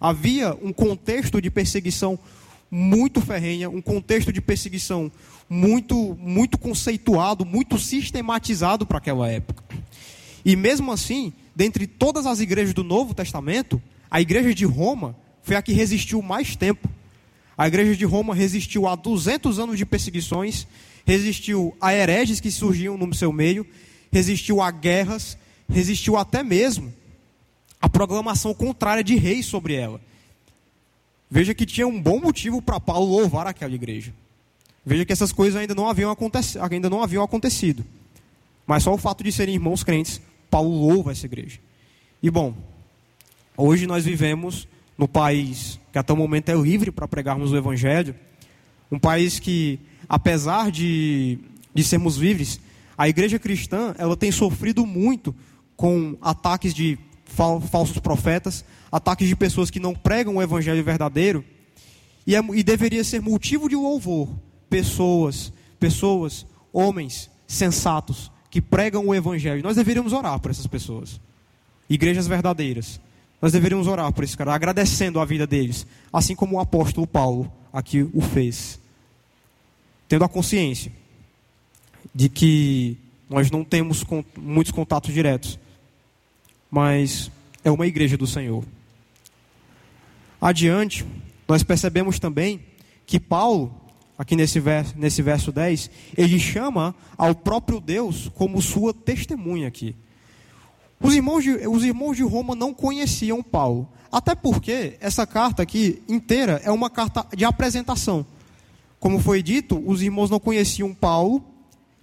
Havia 0.00 0.56
um 0.62 0.72
contexto 0.72 1.40
de 1.40 1.50
perseguição 1.50 2.18
muito 2.70 3.20
ferrenha, 3.20 3.68
um 3.68 3.82
contexto 3.82 4.32
de 4.32 4.40
perseguição 4.40 5.12
muito, 5.48 6.16
muito 6.18 6.56
conceituado, 6.56 7.44
muito 7.44 7.78
sistematizado 7.78 8.86
para 8.86 8.98
aquela 8.98 9.28
época. 9.28 9.62
E 10.44 10.56
mesmo 10.56 10.90
assim, 10.90 11.32
dentre 11.54 11.86
todas 11.86 12.26
as 12.26 12.40
igrejas 12.40 12.74
do 12.74 12.82
Novo 12.82 13.14
Testamento, 13.14 13.80
a 14.10 14.20
igreja 14.20 14.54
de 14.54 14.64
Roma 14.64 15.16
foi 15.42 15.56
a 15.56 15.62
que 15.62 15.72
resistiu 15.72 16.20
mais 16.22 16.56
tempo. 16.56 16.88
A 17.56 17.68
igreja 17.68 17.94
de 17.94 18.04
Roma 18.04 18.34
resistiu 18.34 18.88
a 18.88 18.96
200 18.96 19.58
anos 19.58 19.78
de 19.78 19.86
perseguições, 19.86 20.66
resistiu 21.04 21.76
a 21.80 21.94
hereges 21.94 22.40
que 22.40 22.50
surgiam 22.50 22.96
no 22.96 23.14
seu 23.14 23.32
meio, 23.32 23.66
resistiu 24.10 24.60
a 24.60 24.70
guerras, 24.70 25.38
resistiu 25.68 26.16
até 26.16 26.42
mesmo 26.42 26.92
a 27.80 27.88
proclamação 27.88 28.54
contrária 28.54 29.04
de 29.04 29.14
reis 29.14 29.46
sobre 29.46 29.74
ela. 29.74 30.00
Veja 31.30 31.54
que 31.54 31.66
tinha 31.66 31.86
um 31.86 32.00
bom 32.00 32.20
motivo 32.20 32.62
para 32.62 32.80
Paulo 32.80 33.06
louvar 33.06 33.46
aquela 33.46 33.74
igreja. 33.74 34.14
Veja 34.84 35.04
que 35.04 35.12
essas 35.12 35.32
coisas 35.32 35.60
ainda 35.60 35.74
não 35.74 35.88
haviam, 35.88 36.14
ainda 36.70 36.90
não 36.90 37.02
haviam 37.02 37.22
acontecido. 37.22 37.84
Mas 38.66 38.82
só 38.82 38.94
o 38.94 38.98
fato 38.98 39.22
de 39.22 39.30
serem 39.32 39.54
irmãos 39.54 39.84
crentes, 39.84 40.20
Paulo 40.54 40.70
louva 40.70 41.10
essa 41.10 41.26
igreja. 41.26 41.58
E 42.22 42.30
bom, 42.30 42.54
hoje 43.56 43.88
nós 43.88 44.04
vivemos 44.04 44.68
no 44.96 45.08
país 45.08 45.80
que 45.90 45.98
até 45.98 46.12
o 46.12 46.16
momento 46.16 46.48
é 46.48 46.54
livre 46.54 46.92
para 46.92 47.08
pregarmos 47.08 47.50
o 47.50 47.56
Evangelho, 47.56 48.14
um 48.88 48.96
país 48.96 49.40
que, 49.40 49.80
apesar 50.08 50.70
de, 50.70 51.40
de 51.74 51.82
sermos 51.82 52.18
livres, 52.18 52.60
a 52.96 53.08
igreja 53.08 53.36
cristã 53.36 53.96
ela 53.98 54.16
tem 54.16 54.30
sofrido 54.30 54.86
muito 54.86 55.34
com 55.74 56.16
ataques 56.22 56.72
de 56.72 57.00
falsos 57.24 57.98
profetas, 57.98 58.64
ataques 58.92 59.26
de 59.26 59.34
pessoas 59.34 59.72
que 59.72 59.80
não 59.80 59.92
pregam 59.92 60.36
o 60.36 60.42
evangelho 60.42 60.84
verdadeiro, 60.84 61.44
e, 62.24 62.36
é, 62.36 62.38
e 62.54 62.62
deveria 62.62 63.02
ser 63.02 63.20
motivo 63.20 63.68
de 63.68 63.74
louvor 63.74 64.28
pessoas, 64.70 65.52
pessoas, 65.80 66.46
homens 66.72 67.28
sensatos 67.44 68.30
que 68.54 68.62
pregam 68.62 69.04
o 69.04 69.12
evangelho. 69.12 69.64
Nós 69.64 69.74
deveríamos 69.74 70.12
orar 70.12 70.38
por 70.38 70.48
essas 70.48 70.68
pessoas. 70.68 71.20
Igrejas 71.90 72.28
verdadeiras. 72.28 73.00
Nós 73.42 73.50
deveríamos 73.50 73.88
orar 73.88 74.12
por 74.12 74.22
esses 74.22 74.36
caras, 74.36 74.54
agradecendo 74.54 75.18
a 75.18 75.24
vida 75.24 75.44
deles, 75.44 75.84
assim 76.12 76.36
como 76.36 76.54
o 76.54 76.60
apóstolo 76.60 77.04
Paulo 77.04 77.52
aqui 77.72 78.08
o 78.14 78.20
fez. 78.20 78.78
Tendo 80.06 80.24
a 80.24 80.28
consciência 80.28 80.92
de 82.14 82.28
que 82.28 82.96
nós 83.28 83.50
não 83.50 83.64
temos 83.64 84.04
muitos 84.38 84.70
contatos 84.70 85.12
diretos, 85.12 85.58
mas 86.70 87.32
é 87.64 87.72
uma 87.72 87.88
igreja 87.88 88.16
do 88.16 88.24
Senhor. 88.24 88.64
Adiante, 90.40 91.04
nós 91.48 91.64
percebemos 91.64 92.20
também 92.20 92.60
que 93.04 93.18
Paulo, 93.18 93.74
aqui 94.18 94.36
nesse 94.36 94.60
verso, 94.60 94.94
nesse 94.96 95.22
verso 95.22 95.52
10, 95.52 95.90
ele 96.16 96.38
chama 96.38 96.94
ao 97.16 97.34
próprio 97.34 97.80
Deus 97.80 98.30
como 98.34 98.62
sua 98.62 98.94
testemunha 98.94 99.68
aqui. 99.68 99.94
Os 101.00 101.14
irmãos, 101.14 101.42
de, 101.42 101.50
os 101.68 101.84
irmãos 101.84 102.16
de 102.16 102.22
Roma 102.22 102.54
não 102.54 102.72
conheciam 102.72 103.42
Paulo, 103.42 103.88
até 104.10 104.34
porque 104.34 104.96
essa 105.00 105.26
carta 105.26 105.62
aqui 105.62 106.02
inteira 106.08 106.60
é 106.64 106.70
uma 106.70 106.88
carta 106.88 107.26
de 107.36 107.44
apresentação. 107.44 108.24
Como 109.00 109.18
foi 109.18 109.42
dito, 109.42 109.82
os 109.86 110.00
irmãos 110.00 110.30
não 110.30 110.40
conheciam 110.40 110.94
Paulo, 110.94 111.44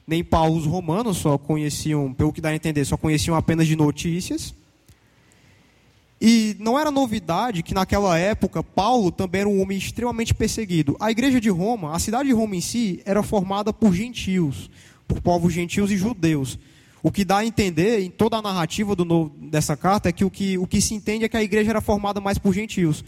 nem 0.06 0.24
Paulo 0.24 0.58
os 0.58 0.66
romanos, 0.66 1.18
só 1.18 1.38
conheciam, 1.38 2.14
pelo 2.14 2.34
que 2.34 2.42
dá 2.42 2.50
a 2.50 2.56
entender, 2.56 2.86
só 2.86 2.98
conheciam 2.98 3.36
apenas 3.36 3.66
de 3.66 3.76
notícias. 3.76 4.54
E 6.24 6.56
não 6.60 6.78
era 6.78 6.92
novidade 6.92 7.64
que 7.64 7.74
naquela 7.74 8.16
época 8.16 8.62
Paulo 8.62 9.12
também 9.12 9.42
era 9.42 9.50
um 9.50 9.60
homem 9.60 9.76
extremamente 9.76 10.36
perseguido. 10.36 10.96
A 11.00 11.10
igreja 11.10 11.42
de 11.42 11.50
Roma, 11.50 11.96
a 11.96 12.00
cidade 12.00 12.30
de 12.30 12.36
Roma 12.36 12.56
em 12.56 12.62
si, 12.62 13.02
era 13.06 13.24
formada 13.24 13.74
por 13.74 13.92
gentios, 13.92 14.70
por 15.08 15.20
povos 15.20 15.52
gentios 15.52 15.90
e 15.90 15.98
judeus. 15.98 16.60
O 17.02 17.12
que 17.12 17.26
dá 17.26 17.40
a 17.40 17.46
entender 17.46 18.02
em 18.02 18.12
toda 18.12 18.38
a 18.38 18.42
narrativa 18.42 18.96
do, 18.96 19.30
dessa 19.30 19.76
carta 19.76 20.10
é 20.10 20.12
que 20.12 20.24
o, 20.24 20.30
que 20.30 20.60
o 20.60 20.68
que 20.68 20.80
se 20.80 20.94
entende 20.94 21.26
é 21.26 21.30
que 21.30 21.38
a 21.38 21.42
igreja 21.42 21.72
era 21.72 21.82
formada 21.82 22.22
mais 22.22 22.38
por 22.38 22.54
gentios. 22.54 23.04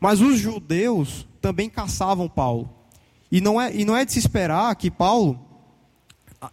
Mas 0.00 0.20
os 0.20 0.36
judeus 0.36 1.28
também 1.40 1.70
caçavam 1.70 2.28
Paulo. 2.28 2.68
E 3.30 3.40
não 3.40 3.60
é, 3.60 3.72
e 3.72 3.84
não 3.84 3.96
é 3.96 4.04
de 4.04 4.12
se 4.12 4.18
esperar 4.18 4.74
que 4.74 4.90
Paulo 4.90 5.38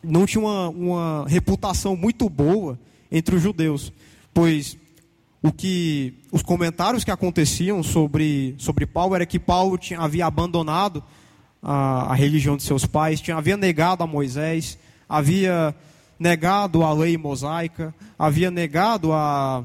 não 0.04 0.28
tinha 0.28 0.44
uma, 0.44 0.70
uma 0.70 1.26
reputação 1.28 1.96
muito 1.96 2.30
boa 2.30 2.80
entre 3.12 3.36
os 3.36 3.42
judeus, 3.42 3.92
pois 4.32 4.78
o 5.42 5.52
que 5.52 6.16
os 6.32 6.42
comentários 6.42 7.04
que 7.04 7.12
aconteciam 7.12 7.82
sobre, 7.82 8.56
sobre 8.58 8.86
Paulo 8.86 9.16
era 9.16 9.26
que 9.26 9.40
Paulo 9.40 9.78
tinha, 9.78 10.00
havia 10.00 10.26
abandonado 10.26 11.04
a, 11.64 12.12
a 12.12 12.16
religião 12.16 12.58
de 12.58 12.64
seus 12.64 12.86
pais, 12.86 13.22
tinha, 13.22 13.38
havia 13.38 13.56
negado 13.56 14.04
a 14.04 14.08
Moisés, 14.08 14.78
havia 15.08 15.74
negado 16.20 16.84
a 16.84 16.92
lei 16.92 17.18
mosaica, 17.18 17.96
havia 18.18 18.52
negado 18.52 19.14
a, 19.14 19.64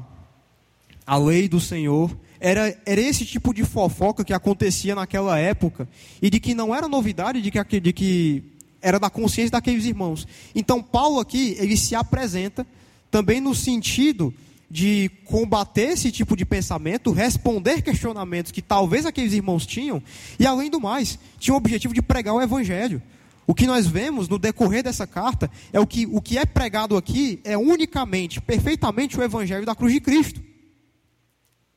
a 1.05 1.17
lei 1.17 1.49
do 1.49 1.59
Senhor. 1.59 2.17
Era, 2.39 2.77
era 2.85 3.01
esse 3.01 3.25
tipo 3.25 3.53
de 3.53 3.63
fofoca 3.65 4.23
que 4.23 4.33
acontecia 4.33 4.95
naquela 4.95 5.37
época 5.37 5.87
e 6.21 6.29
de 6.29 6.39
que 6.39 6.53
não 6.53 6.73
era 6.73 6.87
novidade 6.87 7.41
de 7.41 7.51
que, 7.51 7.79
de 7.79 7.93
que 7.93 8.43
era 8.81 8.99
da 8.99 9.09
consciência 9.09 9.51
daqueles 9.51 9.85
irmãos. 9.85 10.27
Então 10.53 10.81
Paulo 10.81 11.19
aqui 11.19 11.57
ele 11.59 11.75
se 11.75 11.95
apresenta 11.95 12.65
também 13.09 13.41
no 13.41 13.55
sentido 13.55 14.33
de 14.69 15.09
combater 15.25 15.89
esse 15.89 16.11
tipo 16.11 16.35
de 16.35 16.45
pensamento, 16.45 17.11
responder 17.11 17.81
questionamentos 17.81 18.51
que 18.51 18.61
talvez 18.61 19.05
aqueles 19.05 19.33
irmãos 19.33 19.65
tinham, 19.65 20.01
e 20.39 20.45
além 20.45 20.69
do 20.69 20.79
mais, 20.79 21.19
tinha 21.39 21.53
o 21.53 21.57
objetivo 21.57 21.93
de 21.93 22.01
pregar 22.01 22.33
o 22.33 22.41
evangelho. 22.41 23.01
O 23.47 23.53
que 23.53 23.67
nós 23.67 23.85
vemos 23.85 24.27
no 24.27 24.39
decorrer 24.39 24.83
dessa 24.83 25.05
carta 25.05 25.51
é 25.71 25.79
o 25.79 25.85
que, 25.85 26.07
o 26.07 26.19
que 26.19 26.37
é 26.37 26.45
pregado 26.45 26.97
aqui 26.97 27.39
é 27.43 27.55
unicamente, 27.55 28.41
perfeitamente 28.41 29.19
o 29.19 29.23
evangelho 29.23 29.65
da 29.65 29.75
cruz 29.75 29.93
de 29.93 29.99
Cristo. 29.99 30.41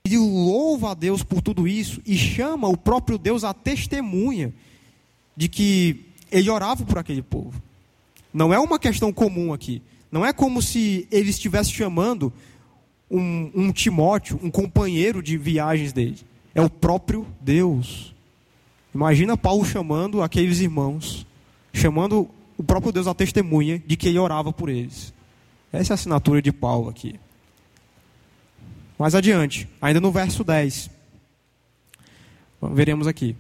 Ele 0.05 0.16
louva 0.16 0.92
a 0.92 0.94
Deus 0.94 1.22
por 1.22 1.42
tudo 1.42 1.68
isso 1.68 2.01
e 2.07 2.16
chama 2.16 2.66
o 2.66 2.77
próprio 2.77 3.18
Deus 3.18 3.44
a 3.44 3.53
testemunha 3.53 4.55
de 5.37 5.48
que 5.48 6.07
ele 6.33 6.48
orava 6.48 6.85
por 6.85 6.96
aquele 6.96 7.22
povo. 7.22 7.62
Não 8.33 8.53
é 8.53 8.59
uma 8.59 8.79
questão 8.79 9.12
comum 9.12 9.53
aqui. 9.53 9.83
Não 10.11 10.24
é 10.24 10.33
como 10.33 10.62
se 10.62 11.07
ele 11.11 11.29
estivesse 11.29 11.70
chamando 11.70 12.33
um, 13.11 13.51
um 13.55 13.73
Timóteo, 13.73 14.38
um 14.42 14.51
companheiro 14.51 15.23
de 15.23 15.37
viagens 15.37 15.92
dele. 15.92 16.18
É 16.55 16.61
o 16.61 16.71
próprio 16.71 17.27
Deus. 17.40 18.14
Imagina 18.94 19.37
Paulo 19.37 19.64
chamando 19.64 20.23
aqueles 20.23 20.61
irmãos, 20.61 21.27
chamando 21.73 22.29
o 22.57 22.64
próprio 22.64 22.92
Deus 22.92 23.07
a 23.07 23.14
testemunha 23.14 23.83
de 23.87 23.97
que 23.97 24.09
ele 24.09 24.18
orava 24.18 24.53
por 24.53 24.68
eles. 24.68 25.14
Essa 25.73 25.92
é 25.92 25.94
a 25.94 25.97
assinatura 25.97 26.42
de 26.42 26.51
Paulo 26.51 26.88
aqui. 26.88 27.18
Mais 28.99 29.14
adiante, 29.14 29.68
ainda 29.81 30.01
no 30.01 30.11
verso 30.11 30.42
10. 30.42 30.90
Veremos 32.73 33.07
aqui. 33.07 33.37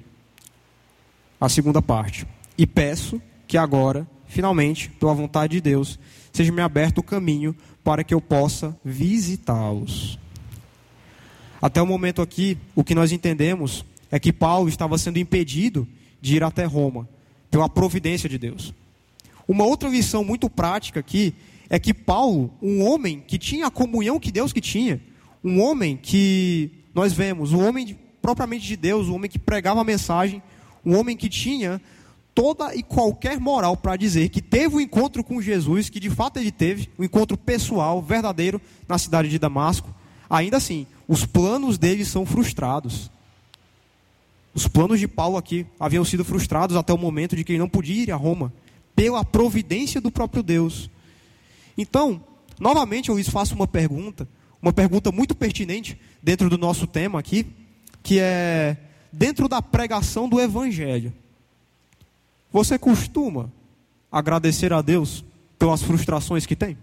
A 1.40 1.48
segunda 1.48 1.82
parte. 1.82 2.26
E 2.56 2.66
peço 2.66 3.20
que 3.46 3.58
agora, 3.58 4.06
finalmente, 4.26 4.90
pela 4.90 5.14
vontade 5.14 5.54
de 5.54 5.60
Deus, 5.60 5.98
seja 6.32 6.52
me 6.52 6.62
aberto 6.62 6.98
o 6.98 7.02
caminho 7.02 7.56
para 7.88 8.04
que 8.04 8.12
eu 8.12 8.20
possa 8.20 8.78
visitá-los. 8.84 10.18
Até 11.58 11.80
o 11.80 11.86
momento 11.86 12.20
aqui, 12.20 12.58
o 12.76 12.84
que 12.84 12.94
nós 12.94 13.12
entendemos 13.12 13.82
é 14.10 14.20
que 14.20 14.30
Paulo 14.30 14.68
estava 14.68 14.98
sendo 14.98 15.18
impedido 15.18 15.88
de 16.20 16.36
ir 16.36 16.44
até 16.44 16.66
Roma, 16.66 17.08
pela 17.50 17.66
providência 17.66 18.28
de 18.28 18.36
Deus. 18.36 18.74
Uma 19.48 19.64
outra 19.64 19.88
lição 19.88 20.22
muito 20.22 20.50
prática 20.50 21.00
aqui 21.00 21.32
é 21.70 21.78
que 21.78 21.94
Paulo, 21.94 22.52
um 22.60 22.82
homem 22.84 23.24
que 23.26 23.38
tinha 23.38 23.68
a 23.68 23.70
comunhão 23.70 24.20
que 24.20 24.30
Deus 24.30 24.52
que 24.52 24.60
tinha, 24.60 25.00
um 25.42 25.58
homem 25.62 25.96
que 25.96 26.70
nós 26.94 27.14
vemos, 27.14 27.54
um 27.54 27.66
homem 27.66 27.98
propriamente 28.20 28.66
de 28.66 28.76
Deus, 28.76 29.08
um 29.08 29.14
homem 29.14 29.30
que 29.30 29.38
pregava 29.38 29.80
a 29.80 29.84
mensagem, 29.84 30.42
um 30.84 30.94
homem 30.94 31.16
que 31.16 31.30
tinha 31.30 31.80
toda 32.38 32.72
e 32.72 32.84
qualquer 32.84 33.40
moral 33.40 33.76
para 33.76 33.96
dizer 33.96 34.28
que 34.28 34.40
teve 34.40 34.76
um 34.76 34.80
encontro 34.80 35.24
com 35.24 35.42
Jesus, 35.42 35.90
que 35.90 35.98
de 35.98 36.08
fato 36.08 36.36
ele 36.36 36.52
teve, 36.52 36.88
um 36.96 37.02
encontro 37.02 37.36
pessoal, 37.36 38.00
verdadeiro, 38.00 38.60
na 38.86 38.96
cidade 38.96 39.28
de 39.28 39.40
Damasco, 39.40 39.92
ainda 40.30 40.56
assim, 40.56 40.86
os 41.08 41.26
planos 41.26 41.78
dele 41.78 42.04
são 42.04 42.24
frustrados. 42.24 43.10
Os 44.54 44.68
planos 44.68 45.00
de 45.00 45.08
Paulo 45.08 45.36
aqui 45.36 45.66
haviam 45.80 46.04
sido 46.04 46.24
frustrados 46.24 46.76
até 46.76 46.92
o 46.92 46.96
momento 46.96 47.34
de 47.34 47.42
que 47.42 47.50
ele 47.50 47.58
não 47.58 47.68
podia 47.68 48.04
ir 48.04 48.12
a 48.12 48.16
Roma, 48.16 48.52
pela 48.94 49.24
providência 49.24 50.00
do 50.00 50.08
próprio 50.08 50.40
Deus. 50.40 50.88
Então, 51.76 52.22
novamente 52.60 53.08
eu 53.08 53.18
lhes 53.18 53.28
faço 53.28 53.52
uma 53.52 53.66
pergunta, 53.66 54.28
uma 54.62 54.72
pergunta 54.72 55.10
muito 55.10 55.34
pertinente 55.34 56.00
dentro 56.22 56.48
do 56.48 56.56
nosso 56.56 56.86
tema 56.86 57.18
aqui, 57.18 57.46
que 58.00 58.20
é 58.20 58.76
dentro 59.12 59.48
da 59.48 59.60
pregação 59.60 60.28
do 60.28 60.40
Evangelho. 60.40 61.12
Você 62.52 62.78
costuma 62.78 63.52
agradecer 64.10 64.72
a 64.72 64.80
Deus 64.80 65.24
pelas 65.58 65.82
frustrações 65.82 66.46
que 66.46 66.56
tem? 66.56 66.78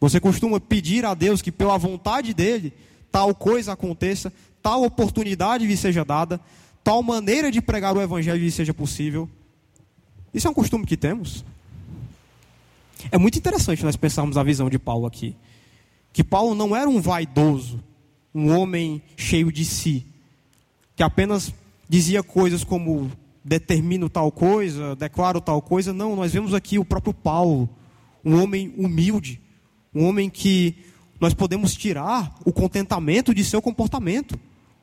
Você 0.00 0.18
costuma 0.18 0.58
pedir 0.58 1.04
a 1.04 1.14
Deus 1.14 1.42
que, 1.42 1.52
pela 1.52 1.78
vontade 1.78 2.34
dEle, 2.34 2.72
tal 3.10 3.34
coisa 3.34 3.72
aconteça, 3.72 4.32
tal 4.62 4.82
oportunidade 4.82 5.66
lhe 5.66 5.76
seja 5.76 6.04
dada, 6.04 6.40
tal 6.82 7.02
maneira 7.02 7.52
de 7.52 7.60
pregar 7.60 7.96
o 7.96 8.00
Evangelho 8.00 8.42
lhe 8.42 8.50
seja 8.50 8.74
possível? 8.74 9.28
Isso 10.32 10.48
é 10.48 10.50
um 10.50 10.54
costume 10.54 10.86
que 10.86 10.96
temos? 10.96 11.44
É 13.10 13.18
muito 13.18 13.38
interessante 13.38 13.84
nós 13.84 13.96
pensarmos 13.96 14.36
a 14.36 14.42
visão 14.42 14.70
de 14.70 14.78
Paulo 14.78 15.06
aqui. 15.06 15.36
Que 16.12 16.24
Paulo 16.24 16.54
não 16.54 16.74
era 16.74 16.88
um 16.88 17.00
vaidoso, 17.00 17.82
um 18.34 18.50
homem 18.56 19.02
cheio 19.16 19.52
de 19.52 19.64
si, 19.64 20.06
que 20.96 21.02
apenas 21.02 21.52
dizia 21.88 22.22
coisas 22.22 22.64
como 22.64 23.10
determino 23.44 24.08
tal 24.08 24.30
coisa, 24.30 24.94
declaro 24.96 25.40
tal 25.40 25.60
coisa. 25.60 25.92
Não, 25.92 26.16
nós 26.16 26.32
vemos 26.32 26.54
aqui 26.54 26.78
o 26.78 26.84
próprio 26.84 27.12
Paulo, 27.12 27.68
um 28.24 28.42
homem 28.42 28.72
humilde, 28.76 29.40
um 29.94 30.04
homem 30.06 30.30
que 30.30 30.76
nós 31.20 31.34
podemos 31.34 31.74
tirar 31.74 32.34
o 32.44 32.52
contentamento 32.52 33.34
de 33.34 33.44
seu 33.44 33.62
comportamento, 33.62 34.38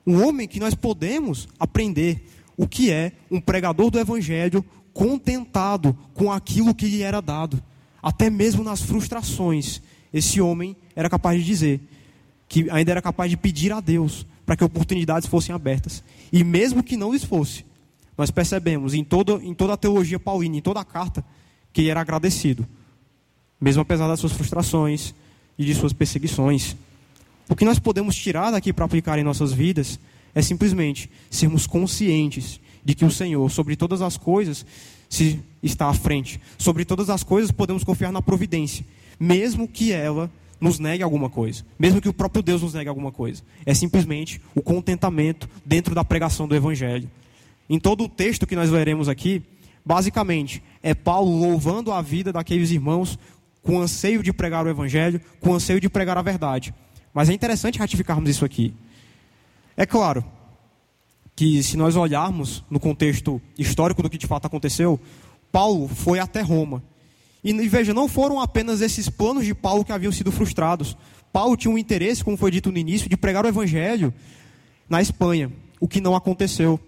um 0.06 0.26
homem 0.26 0.48
que 0.48 0.60
nós 0.60 0.74
podemos 0.74 1.48
aprender 1.60 2.26
o 2.56 2.68
que 2.68 2.92
é 2.92 3.14
um 3.30 3.40
pregador 3.40 3.90
do 3.90 4.00
evangelho 4.00 4.64
contentado 4.94 5.98
com 6.14 6.32
aquilo 6.32 6.76
que 6.76 6.88
lhe 6.88 7.02
era 7.02 7.22
dado, 7.22 7.62
até 8.02 8.30
mesmo 8.30 8.64
nas 8.64 8.82
frustrações. 8.82 9.82
Esse 10.14 10.42
homem 10.42 10.76
era 10.96 11.10
capaz 11.10 11.40
de 11.40 11.46
dizer 11.46 11.82
que 12.48 12.70
ainda 12.72 12.92
era 12.92 13.02
capaz 13.02 13.30
de 13.30 13.38
pedir 13.38 13.72
a 13.72 13.80
Deus 13.80 14.26
para 14.46 14.58
que 14.58 14.64
oportunidades 14.64 15.28
fossem 15.28 15.54
abertas. 15.54 16.04
E 16.34 16.44
mesmo 16.44 16.84
que 16.84 16.98
não 16.98 17.14
lhes 17.14 17.24
fosse, 17.24 17.64
nós 18.20 18.30
percebemos 18.30 18.94
em, 18.94 19.02
todo, 19.02 19.42
em 19.42 19.54
toda 19.54 19.72
a 19.72 19.78
teologia 19.78 20.20
paulina, 20.20 20.58
em 20.58 20.62
toda 20.62 20.82
a 20.82 20.84
carta, 20.84 21.24
que 21.72 21.80
ele 21.80 21.90
era 21.90 22.02
agradecido, 22.02 22.68
mesmo 23.62 23.82
apesar 23.82 24.10
das 24.10 24.20
suas 24.20 24.34
frustrações 24.34 25.16
e 25.58 25.64
de 25.64 25.74
suas 25.74 25.94
perseguições. 25.94 26.76
O 27.48 27.56
que 27.56 27.64
nós 27.64 27.80
podemos 27.80 28.18
tirar 28.18 28.52
daqui 28.52 28.74
para 28.74 28.84
aplicar 28.84 29.18
em 29.18 29.24
nossas 29.24 29.54
vidas 29.54 29.98
é 30.36 30.42
simplesmente 30.42 31.10
sermos 31.30 31.66
conscientes 31.66 32.60
de 32.84 32.94
que 32.94 33.06
o 33.06 33.10
Senhor, 33.10 33.50
sobre 33.50 33.78
todas 33.78 34.02
as 34.02 34.18
coisas, 34.18 34.66
se 35.08 35.40
está 35.64 35.88
à 35.88 35.94
frente. 35.94 36.42
Sobre 36.58 36.84
todas 36.84 37.10
as 37.10 37.24
coisas 37.24 37.52
podemos 37.52 37.86
confiar 37.86 38.12
na 38.12 38.22
providência, 38.22 38.86
mesmo 39.18 39.66
que 39.66 39.94
ela 39.94 40.30
nos 40.60 40.78
negue 40.78 41.04
alguma 41.04 41.30
coisa, 41.30 41.64
mesmo 41.80 42.02
que 42.02 42.10
o 42.10 42.14
próprio 42.14 42.44
Deus 42.44 42.64
nos 42.64 42.74
negue 42.74 42.90
alguma 42.90 43.14
coisa. 43.14 43.42
É 43.66 43.74
simplesmente 43.74 44.42
o 44.54 44.62
contentamento 44.62 45.50
dentro 45.66 45.96
da 45.96 46.04
pregação 46.04 46.50
do 46.50 46.54
Evangelho. 46.54 47.10
Em 47.70 47.80
todo 47.80 48.04
o 48.04 48.10
texto 48.10 48.48
que 48.48 48.56
nós 48.56 48.70
leremos 48.70 49.08
aqui, 49.08 49.44
basicamente, 49.86 50.64
é 50.82 50.96
Paulo 50.96 51.38
louvando 51.38 51.92
a 51.92 52.02
vida 52.02 52.34
daqueles 52.34 52.72
irmãos 52.72 53.20
com 53.62 53.80
anseio 53.80 54.24
de 54.24 54.34
pregar 54.34 54.66
o 54.66 54.70
Evangelho, 54.70 55.22
com 55.40 55.54
anseio 55.54 55.80
de 55.80 55.88
pregar 55.88 56.18
a 56.18 56.22
verdade. 56.22 56.74
Mas 57.14 57.30
é 57.30 57.34
interessante 57.34 57.78
ratificarmos 57.78 58.30
isso 58.30 58.44
aqui. 58.44 58.74
É 59.78 59.86
claro 59.86 60.26
que, 61.36 61.62
se 61.62 61.78
nós 61.78 61.96
olharmos 61.96 62.64
no 62.70 62.80
contexto 62.80 63.42
histórico 63.58 64.02
do 64.02 64.10
que 64.10 64.18
de 64.18 64.28
fato 64.28 64.46
aconteceu, 64.46 65.00
Paulo 65.52 65.88
foi 65.88 66.20
até 66.20 66.42
Roma 66.42 66.84
e, 67.44 67.54
veja, 67.68 67.94
não 67.94 68.08
foram 68.08 68.40
apenas 68.42 68.82
esses 68.82 69.08
planos 69.10 69.46
de 69.46 69.54
Paulo 69.54 69.86
que 69.86 69.92
haviam 69.92 70.12
sido 70.12 70.32
frustrados. 70.32 70.98
Paulo 71.32 71.56
tinha 71.56 71.72
um 71.72 71.78
interesse, 71.78 72.24
como 72.24 72.36
foi 72.36 72.52
dito 72.52 72.72
no 72.72 72.78
início, 72.78 73.08
de 73.08 73.16
pregar 73.16 73.46
o 73.46 73.48
evangelho 73.48 74.14
na 74.90 75.02
Espanha, 75.02 75.52
o 75.80 75.88
que 75.88 76.02
não 76.02 76.16
aconteceu. 76.16 76.80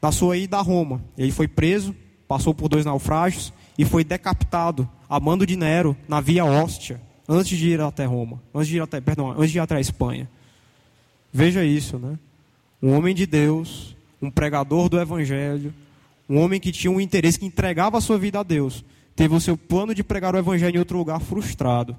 Na 0.00 0.12
sua 0.12 0.36
ida 0.36 0.58
a 0.58 0.62
Roma, 0.62 1.02
ele 1.16 1.32
foi 1.32 1.48
preso, 1.48 1.94
passou 2.26 2.54
por 2.54 2.68
dois 2.68 2.84
naufrágios 2.84 3.52
e 3.76 3.84
foi 3.84 4.04
decapitado 4.04 4.88
a 5.08 5.18
mando 5.18 5.46
de 5.46 5.56
Nero 5.56 5.96
na 6.06 6.20
Via 6.20 6.44
Hóstia, 6.44 7.00
antes 7.28 7.58
de 7.58 7.70
ir 7.70 7.80
até 7.80 8.04
Roma, 8.04 8.40
antes 8.54 8.68
de 8.68 8.76
ir 8.76 8.80
até, 8.80 9.00
perdão, 9.00 9.30
antes 9.30 9.50
de 9.50 9.58
ir 9.58 9.60
até 9.60 9.76
a 9.76 9.80
Espanha. 9.80 10.28
Veja 11.32 11.64
isso, 11.64 11.98
né? 11.98 12.18
Um 12.82 12.96
homem 12.96 13.14
de 13.14 13.26
Deus, 13.26 13.96
um 14.22 14.30
pregador 14.30 14.88
do 14.88 15.00
evangelho, 15.00 15.74
um 16.28 16.38
homem 16.38 16.60
que 16.60 16.70
tinha 16.70 16.90
um 16.90 17.00
interesse 17.00 17.38
que 17.38 17.46
entregava 17.46 17.98
a 17.98 18.00
sua 18.00 18.18
vida 18.18 18.40
a 18.40 18.42
Deus, 18.42 18.84
teve 19.16 19.34
o 19.34 19.40
seu 19.40 19.56
plano 19.56 19.94
de 19.94 20.04
pregar 20.04 20.34
o 20.34 20.38
evangelho 20.38 20.76
em 20.76 20.78
outro 20.78 20.98
lugar 20.98 21.20
frustrado. 21.20 21.96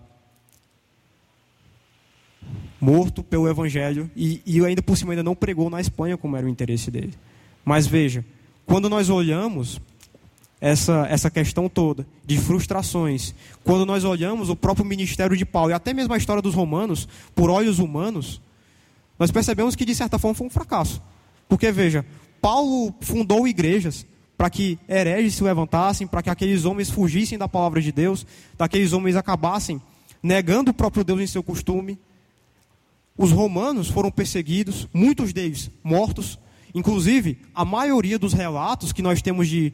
Morto 2.80 3.22
pelo 3.22 3.50
evangelho 3.50 4.10
e, 4.16 4.42
e 4.46 4.64
ainda 4.66 4.82
por 4.82 4.96
cima 4.98 5.12
ainda 5.12 5.24
não 5.24 5.36
pregou 5.36 5.70
na 5.70 5.82
Espanha 5.82 6.18
como 6.18 6.38
era 6.38 6.46
o 6.46 6.50
interesse 6.50 6.90
dele. 6.90 7.14
Mas 7.70 7.86
veja, 7.86 8.26
quando 8.66 8.90
nós 8.90 9.12
olhamos 9.12 9.80
essa, 10.60 11.06
essa 11.08 11.30
questão 11.30 11.70
toda 11.70 12.04
de 12.26 12.36
frustrações, 12.40 13.36
quando 13.64 13.86
nós 13.86 14.04
olhamos 14.04 14.50
o 14.50 14.56
próprio 14.56 14.84
ministério 14.84 15.38
de 15.38 15.46
Paulo 15.46 15.70
e 15.70 15.74
até 15.74 15.94
mesmo 15.94 16.12
a 16.12 16.18
história 16.18 16.42
dos 16.42 16.56
romanos 16.56 17.08
por 17.36 17.48
olhos 17.48 17.78
humanos, 17.78 18.42
nós 19.20 19.30
percebemos 19.30 19.76
que 19.76 19.86
de 19.86 19.94
certa 19.94 20.18
forma 20.18 20.34
foi 20.34 20.48
um 20.48 20.50
fracasso. 20.50 21.00
Porque 21.48 21.72
veja, 21.72 22.04
Paulo 22.42 22.92
fundou 23.02 23.48
igrejas, 23.48 24.04
para 24.36 24.50
que 24.50 24.80
hereges 24.90 25.36
se 25.36 25.44
levantassem, 25.44 26.08
para 26.08 26.24
que 26.24 26.30
aqueles 26.32 26.66
homens 26.66 26.90
fugissem 26.90 27.38
da 27.38 27.48
palavra 27.48 27.80
de 27.80 27.92
Deus, 27.92 28.26
daqueles 28.58 28.94
homens 28.94 29.16
acabassem 29.16 29.80
negando 30.24 30.72
o 30.72 30.74
próprio 30.74 31.04
Deus 31.04 31.22
em 31.22 31.28
seu 31.28 31.44
costume. 31.44 32.00
Os 33.16 33.32
romanos 33.32 33.90
foram 33.90 34.10
perseguidos, 34.10 34.88
muitos 34.92 35.32
deles 35.32 35.70
mortos. 35.84 36.40
Inclusive, 36.74 37.40
a 37.54 37.66
maioria 37.66 38.20
dos 38.20 38.34
relatos 38.34 38.94
que 38.94 39.02
nós 39.02 39.22
temos 39.22 39.48
de, 39.48 39.74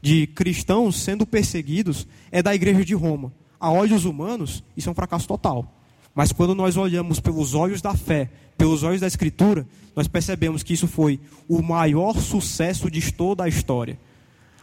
de 0.00 0.26
cristãos 0.28 0.96
sendo 0.96 1.26
perseguidos 1.26 2.06
é 2.30 2.42
da 2.42 2.54
igreja 2.54 2.84
de 2.84 2.94
Roma. 2.94 3.32
A 3.58 3.70
olhos 3.70 4.04
humanos, 4.04 4.62
isso 4.76 4.88
é 4.88 4.92
um 4.92 4.94
fracasso 4.94 5.26
total. 5.26 5.72
Mas 6.14 6.32
quando 6.32 6.54
nós 6.54 6.76
olhamos 6.76 7.20
pelos 7.20 7.54
olhos 7.54 7.82
da 7.82 7.94
fé, 7.94 8.30
pelos 8.56 8.82
olhos 8.82 9.00
da 9.00 9.06
Escritura, 9.06 9.66
nós 9.94 10.08
percebemos 10.08 10.62
que 10.62 10.72
isso 10.72 10.86
foi 10.86 11.20
o 11.48 11.60
maior 11.60 12.18
sucesso 12.20 12.90
de 12.90 13.12
toda 13.12 13.44
a 13.44 13.48
história. 13.48 13.98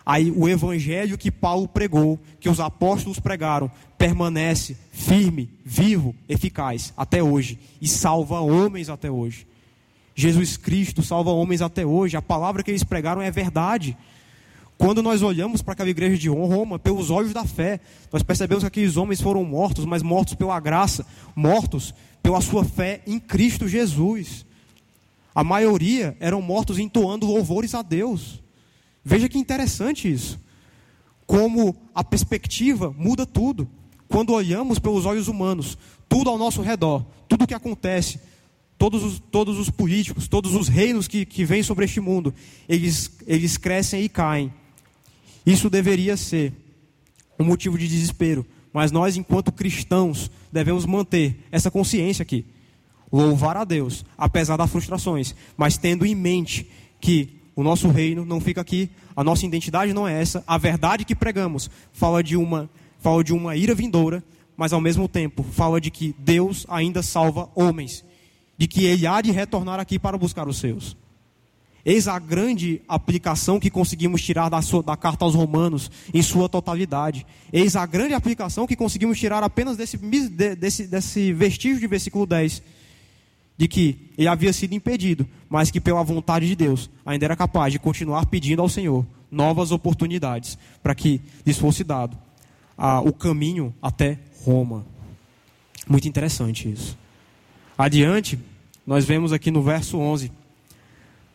Aí 0.06 0.32
o 0.32 0.50
evangelho 0.50 1.18
que 1.18 1.32
Paulo 1.32 1.68
pregou, 1.68 2.20
que 2.40 2.50
os 2.50 2.60
apóstolos 2.60 3.20
pregaram, 3.20 3.72
permanece 3.98 4.76
firme, 4.92 5.50
vivo, 5.64 6.14
eficaz 6.28 6.94
até 6.98 7.24
hoje 7.24 7.58
e 7.80 7.88
salva 7.88 8.42
homens 8.42 8.90
até 8.90 9.10
hoje. 9.10 9.48
Jesus 10.16 10.58
Cristo 10.58 11.02
salva 11.02 11.32
homens 11.32 11.62
até 11.62 11.86
hoje. 11.86 12.16
A 12.16 12.22
palavra 12.22 12.64
que 12.64 12.72
eles 12.72 12.84
pregaram 12.84 13.22
é 13.22 13.32
verdade. 13.32 13.98
Quando 14.78 15.02
nós 15.02 15.22
olhamos 15.22 15.62
para 15.62 15.74
aquela 15.74 15.90
igreja 15.90 16.18
de 16.18 16.30
Roma, 16.30 16.78
pelos 16.78 17.10
olhos 17.10 17.34
da 17.34 17.46
fé, 17.46 17.80
nós 18.12 18.24
percebemos 18.24 18.64
que 18.64 18.68
aqueles 18.68 18.98
homens 18.98 19.22
foram 19.22 19.44
mortos, 19.44 19.86
mas 19.86 20.04
mortos 20.04 20.34
pela 20.34 20.60
graça, 20.60 21.06
mortos 21.36 21.94
pela 22.22 22.42
sua 22.42 22.66
fé 22.66 23.02
em 23.08 23.20
Cristo 23.20 23.68
Jesus. 23.68 24.46
A 25.34 25.44
maioria 25.44 26.16
eram 26.20 26.42
mortos 26.42 26.80
entoando 26.80 27.26
louvores 27.26 27.74
a 27.74 27.82
Deus. 27.82 28.42
Veja 29.04 29.28
que 29.28 29.38
interessante 29.38 30.12
isso. 30.12 30.40
Como 31.26 31.76
a 31.94 32.04
perspectiva 32.04 32.94
muda 32.98 33.26
tudo. 33.26 33.68
Quando 34.08 34.34
olhamos 34.34 34.78
pelos 34.80 35.06
olhos 35.06 35.28
humanos, 35.28 35.78
tudo 36.08 36.30
ao 36.30 36.38
nosso 36.38 36.62
redor, 36.62 37.04
tudo 37.28 37.48
que 37.48 37.54
acontece, 37.54 38.20
todos 38.78 39.04
os, 39.04 39.20
todos 39.20 39.60
os 39.60 39.70
políticos, 39.70 40.28
todos 40.28 40.56
os 40.56 40.68
reinos 40.68 41.08
que, 41.08 41.26
que 41.26 41.46
vêm 41.46 41.64
sobre 41.64 41.86
este 41.86 42.00
mundo, 42.00 42.34
eles, 42.68 43.12
eles 43.26 43.58
crescem 43.58 44.04
e 44.04 44.10
caem. 44.10 44.54
Isso 45.46 45.70
deveria 45.70 46.16
ser 46.18 46.54
um 47.40 47.44
motivo 47.44 47.78
de 47.78 47.88
desespero. 47.88 48.46
Mas 48.72 48.92
nós, 48.92 49.16
enquanto 49.16 49.52
cristãos, 49.52 50.32
devemos 50.52 50.86
manter 50.86 51.46
essa 51.52 51.70
consciência 51.70 52.24
aqui. 52.24 52.46
Louvar 53.12 53.56
a 53.56 53.64
Deus, 53.64 54.04
apesar 54.18 54.58
das 54.58 54.72
frustrações, 54.72 55.36
mas 55.56 55.78
tendo 55.78 56.06
em 56.06 56.16
mente 56.16 56.68
que 57.00 57.42
o 57.56 57.62
nosso 57.62 57.88
reino 57.90 58.26
não 58.26 58.42
fica 58.42 58.62
aqui, 58.62 58.90
a 59.16 59.24
nossa 59.24 59.46
identidade 59.46 59.94
não 59.94 60.08
é 60.08 60.20
essa, 60.20 60.44
a 60.48 60.58
verdade 60.58 61.06
que 61.06 61.14
pregamos 61.14 61.70
fala 61.92 62.24
de 62.24 62.36
uma, 62.36 62.68
fala 63.00 63.24
de 63.24 63.32
uma 63.32 63.56
ira 63.56 63.76
vindoura, 63.76 64.24
mas 64.58 64.74
ao 64.74 64.82
mesmo 64.82 65.08
tempo 65.08 65.44
fala 65.44 65.80
de 65.80 65.92
que 65.92 66.16
Deus 66.18 66.66
ainda 66.68 67.04
salva 67.04 67.50
homens, 67.54 68.04
de 68.58 68.68
que 68.68 68.86
ele 68.86 69.08
há 69.08 69.22
de 69.22 69.32
retornar 69.32 69.80
aqui 69.80 69.98
para 69.98 70.18
buscar 70.18 70.48
os 70.48 70.58
seus. 70.58 70.96
Eis 71.86 72.08
a 72.08 72.18
grande 72.18 72.82
aplicação 72.88 73.60
que 73.60 73.70
conseguimos 73.70 74.22
tirar 74.22 74.48
da, 74.48 74.62
sua, 74.62 74.82
da 74.82 74.96
carta 74.96 75.26
aos 75.26 75.36
Romanos 75.36 75.92
em 76.14 76.22
sua 76.22 76.48
totalidade. 76.48 77.26
Eis 77.52 77.76
a 77.76 77.86
grande 77.86 78.14
aplicação 78.14 78.66
que 78.66 78.76
conseguimos 78.76 79.20
tirar 79.20 79.44
apenas 79.44 79.76
desse, 79.76 79.98
desse, 79.98 80.88
desse 80.88 81.34
vestígio 81.34 81.82
de 81.82 81.88
versículo 81.88 82.26
10. 82.26 82.64
de 83.58 83.68
que 83.68 84.12
ele 84.18 84.30
havia 84.30 84.54
sido 84.54 84.74
impedido, 84.74 85.28
mas 85.50 85.70
que 85.70 85.82
pela 85.82 86.02
vontade 86.04 86.48
de 86.48 86.56
Deus 86.56 86.90
ainda 87.06 87.26
era 87.26 87.36
capaz 87.36 87.74
de 87.74 87.80
continuar 87.80 88.28
pedindo 88.28 88.62
ao 88.62 88.70
Senhor 88.70 89.06
novas 89.30 89.72
oportunidades 89.72 90.58
para 90.82 90.96
que 90.96 91.20
lhes 91.46 91.58
fosse 91.58 91.84
dado 91.84 92.18
ah, 92.78 93.02
o 93.02 93.12
caminho 93.12 93.74
até 93.82 94.20
Roma. 94.46 94.86
Muito 95.86 96.08
interessante 96.08 96.72
isso. 96.72 96.98
Adiante, 97.84 98.40
nós 98.88 99.04
vemos 99.04 99.34
aqui 99.34 99.52
no 99.52 99.62
verso 99.62 99.98
11: 99.98 100.32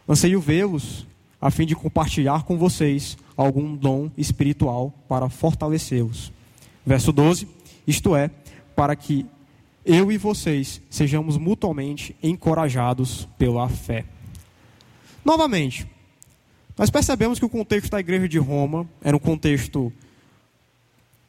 Anseio 0.08 0.40
vê-los 0.40 1.06
a 1.38 1.50
fim 1.50 1.66
de 1.66 1.76
compartilhar 1.76 2.44
com 2.44 2.56
vocês 2.56 3.18
algum 3.36 3.76
dom 3.76 4.10
espiritual 4.16 4.90
para 5.06 5.28
fortalecê-los. 5.28 6.32
Verso 6.86 7.12
12: 7.12 7.46
Isto 7.86 8.16
é, 8.16 8.30
para 8.74 8.96
que 8.96 9.26
eu 9.84 10.10
e 10.10 10.16
vocês 10.16 10.80
sejamos 10.88 11.36
mutuamente 11.36 12.16
encorajados 12.22 13.28
pela 13.36 13.68
fé. 13.68 14.06
Novamente, 15.22 15.86
nós 16.78 16.88
percebemos 16.88 17.38
que 17.38 17.44
o 17.44 17.50
contexto 17.50 17.90
da 17.90 18.00
igreja 18.00 18.26
de 18.26 18.38
Roma 18.38 18.88
era 19.04 19.14
um 19.14 19.20
contexto 19.20 19.92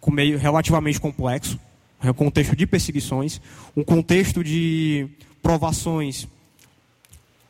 meio 0.08 0.38
relativamente 0.38 0.98
complexo, 0.98 1.60
um 2.04 2.14
contexto 2.14 2.56
de 2.56 2.66
perseguições, 2.66 3.42
um 3.76 3.84
contexto 3.84 4.44
de 4.44 5.10
provações 5.42 6.28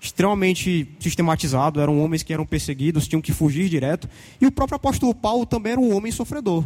extremamente 0.02 0.88
sistematizado, 1.00 1.82
eram 1.82 2.00
homens 2.00 2.24
que 2.24 2.34
eram 2.34 2.46
perseguidos, 2.46 3.08
tinham 3.08 3.22
que 3.22 3.34
fugir 3.34 3.68
direto, 3.68 4.10
e 4.40 4.46
o 4.46 4.52
próprio 4.52 4.78
apóstolo 4.78 5.14
Paulo 5.14 5.46
também 5.46 5.74
era 5.74 5.82
um 5.82 5.94
homem 5.96 6.12
sofredor. 6.12 6.66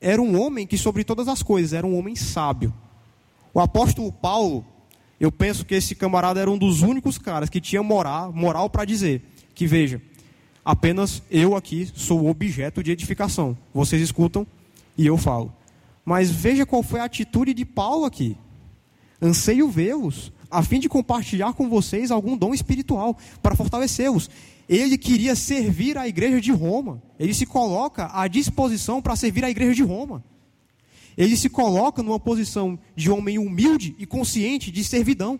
Era 0.00 0.20
um 0.20 0.40
homem 0.40 0.66
que 0.66 0.78
sobre 0.78 1.04
todas 1.04 1.28
as 1.28 1.42
coisas 1.42 1.72
era 1.72 1.86
um 1.86 1.98
homem 1.98 2.16
sábio. 2.16 2.72
O 3.52 3.60
apóstolo 3.60 4.10
Paulo, 4.10 4.64
eu 5.20 5.30
penso 5.30 5.64
que 5.64 5.74
esse 5.74 5.94
camarada 5.94 6.40
era 6.40 6.50
um 6.50 6.58
dos 6.58 6.82
únicos 6.82 7.18
caras 7.18 7.48
que 7.48 7.60
tinha 7.60 7.82
moral, 7.82 8.32
moral 8.32 8.68
para 8.68 8.84
dizer 8.84 9.22
que 9.54 9.66
veja, 9.66 10.02
apenas 10.64 11.22
eu 11.30 11.54
aqui 11.54 11.88
sou 11.94 12.26
objeto 12.28 12.82
de 12.82 12.90
edificação. 12.90 13.56
Vocês 13.72 14.02
escutam 14.02 14.46
e 14.96 15.06
eu 15.06 15.16
falo. 15.16 15.52
Mas 16.04 16.30
veja 16.30 16.66
qual 16.66 16.82
foi 16.82 17.00
a 17.00 17.04
atitude 17.04 17.54
de 17.54 17.64
Paulo 17.64 18.04
aqui. 18.04 18.36
Anseio 19.20 19.68
vê-los, 19.68 20.32
a 20.50 20.62
fim 20.62 20.78
de 20.78 20.88
compartilhar 20.88 21.54
com 21.54 21.68
vocês 21.68 22.10
algum 22.10 22.36
dom 22.36 22.52
espiritual, 22.52 23.16
para 23.42 23.56
fortalecê-los. 23.56 24.28
Ele 24.68 24.98
queria 24.98 25.34
servir 25.34 25.96
a 25.96 26.06
igreja 26.06 26.40
de 26.40 26.52
Roma. 26.52 27.02
Ele 27.18 27.32
se 27.32 27.46
coloca 27.46 28.10
à 28.12 28.28
disposição 28.28 29.00
para 29.00 29.16
servir 29.16 29.44
a 29.44 29.50
igreja 29.50 29.74
de 29.74 29.82
Roma. 29.82 30.22
Ele 31.16 31.36
se 31.36 31.48
coloca 31.48 32.02
numa 32.02 32.18
posição 32.18 32.78
de 32.96 33.10
homem 33.10 33.38
humilde 33.38 33.94
e 33.98 34.06
consciente 34.06 34.70
de 34.70 34.82
servidão. 34.82 35.38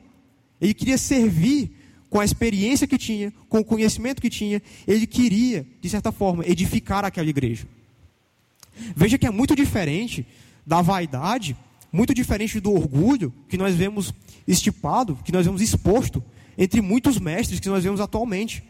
Ele 0.61 0.73
queria 0.73 0.97
servir 0.97 1.77
com 2.09 2.21
a 2.21 2.25
experiência 2.25 2.87
que 2.87 2.97
tinha, 2.97 3.33
com 3.49 3.59
o 3.59 3.65
conhecimento 3.65 4.23
que 4.23 4.31
tinha. 4.31 4.63
Ele 4.87 5.07
queria, 5.07 5.67
de 5.81 5.89
certa 5.91 6.13
forma, 6.13 6.47
edificar 6.47 7.05
aquela 7.05 7.29
igreja. 7.29 7.67
Veja 8.95 9.19
que 9.19 9.27
é 9.27 9.31
muito 9.31 9.57
diferente 9.57 10.27
da 10.67 10.83
vaidade, 10.83 11.57
muito 11.93 12.15
diferente 12.15 12.59
do 12.61 12.73
orgulho 12.73 13.33
que 13.49 13.57
nós 13.57 13.75
vemos 13.75 14.13
estipado, 14.47 15.19
que 15.25 15.33
nós 15.33 15.47
vemos 15.47 15.61
exposto 15.61 16.23
entre 16.57 16.81
muitos 16.81 17.19
mestres 17.19 17.61
que 17.61 17.69
nós 17.69 17.85
vemos 17.85 18.01
atualmente. 18.01 18.63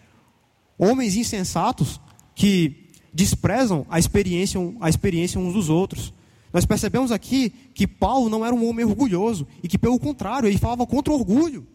Homens 0.78 1.16
insensatos 1.16 2.00
que 2.34 2.90
desprezam 3.12 3.86
a 3.88 3.98
experiência, 3.98 4.60
a 4.80 4.88
experiência 4.88 5.40
uns 5.40 5.54
dos 5.54 5.68
outros. 5.68 6.12
Nós 6.52 6.64
percebemos 6.64 7.12
aqui 7.12 7.50
que 7.74 7.86
Paulo 7.86 8.28
não 8.28 8.44
era 8.44 8.54
um 8.54 8.68
homem 8.68 8.84
orgulhoso 8.84 9.46
e 9.62 9.68
que, 9.68 9.78
pelo 9.78 9.98
contrário, 9.98 10.48
ele 10.48 10.58
falava 10.58 10.86
contra 10.86 11.12
o 11.12 11.16
orgulho. 11.16 11.66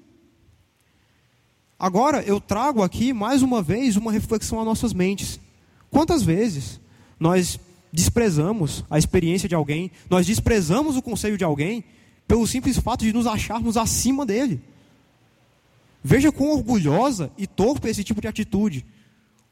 Agora, 1.77 2.21
eu 2.23 2.41
trago 2.41 2.83
aqui 2.83 3.13
mais 3.13 3.41
uma 3.41 3.61
vez 3.61 3.95
uma 3.95 4.11
reflexão 4.11 4.59
às 4.59 4.65
nossas 4.65 4.93
mentes. 4.93 5.39
Quantas 5.89 6.23
vezes 6.23 6.79
nós 7.19 7.59
desprezamos 7.91 8.83
a 8.89 8.97
experiência 8.97 9.49
de 9.49 9.55
alguém, 9.55 9.91
nós 10.09 10.25
desprezamos 10.25 10.97
o 10.97 11.01
conselho 11.01 11.37
de 11.37 11.43
alguém, 11.43 11.83
pelo 12.27 12.45
simples 12.45 12.77
fato 12.77 13.03
de 13.03 13.13
nos 13.13 13.25
acharmos 13.25 13.77
acima 13.77 14.25
dele? 14.25 14.61
Veja 16.03 16.31
quão 16.31 16.51
orgulhosa 16.51 17.31
e 17.37 17.45
torpe 17.45 17.87
é 17.87 17.91
esse 17.91 18.03
tipo 18.03 18.21
de 18.21 18.27
atitude. 18.27 18.85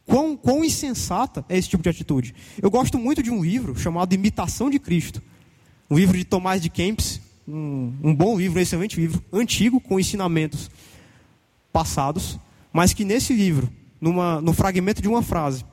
Quão, 0.06 0.38
quão 0.38 0.64
insensata 0.64 1.44
é 1.50 1.58
esse 1.58 1.68
tipo 1.68 1.84
de 1.84 1.90
atitude. 1.90 2.34
Eu 2.62 2.72
gosto 2.72 2.98
muito 2.98 3.22
de 3.22 3.30
um 3.30 3.44
livro 3.44 3.76
chamado 3.76 4.14
Imitação 4.14 4.70
de 4.70 4.80
Cristo. 4.80 5.22
Um 5.90 5.98
livro 5.98 6.18
de 6.18 6.24
Tomás 6.24 6.62
de 6.62 6.70
Kempis. 6.70 7.20
Um, 7.48 7.94
um 8.04 8.16
bom 8.16 8.38
livro, 8.38 8.60
um 8.60 8.62
excelente 8.62 9.00
livro, 9.00 9.24
antigo, 9.32 9.80
com 9.80 9.98
ensinamentos 9.98 10.70
passados, 11.72 12.38
mas 12.74 12.94
que 12.94 13.06
nesse 13.06 13.34
livro, 13.34 13.72
numa, 14.02 14.42
no 14.42 14.52
fragmento 14.52 15.02
de 15.02 15.08
uma 15.08 15.22
frase, 15.22 15.64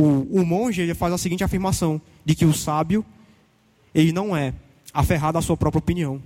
o, 0.00 0.40
o 0.40 0.46
monge 0.46 0.80
ele 0.80 0.94
faz 0.94 1.12
a 1.12 1.18
seguinte 1.18 1.44
afirmação: 1.44 2.00
de 2.24 2.34
que 2.34 2.44
o 2.44 2.54
sábio 2.54 3.04
ele 3.94 4.12
não 4.12 4.36
é 4.36 4.54
aferrado 4.92 5.36
à 5.36 5.42
sua 5.42 5.56
própria 5.56 5.78
opinião. 5.78 6.22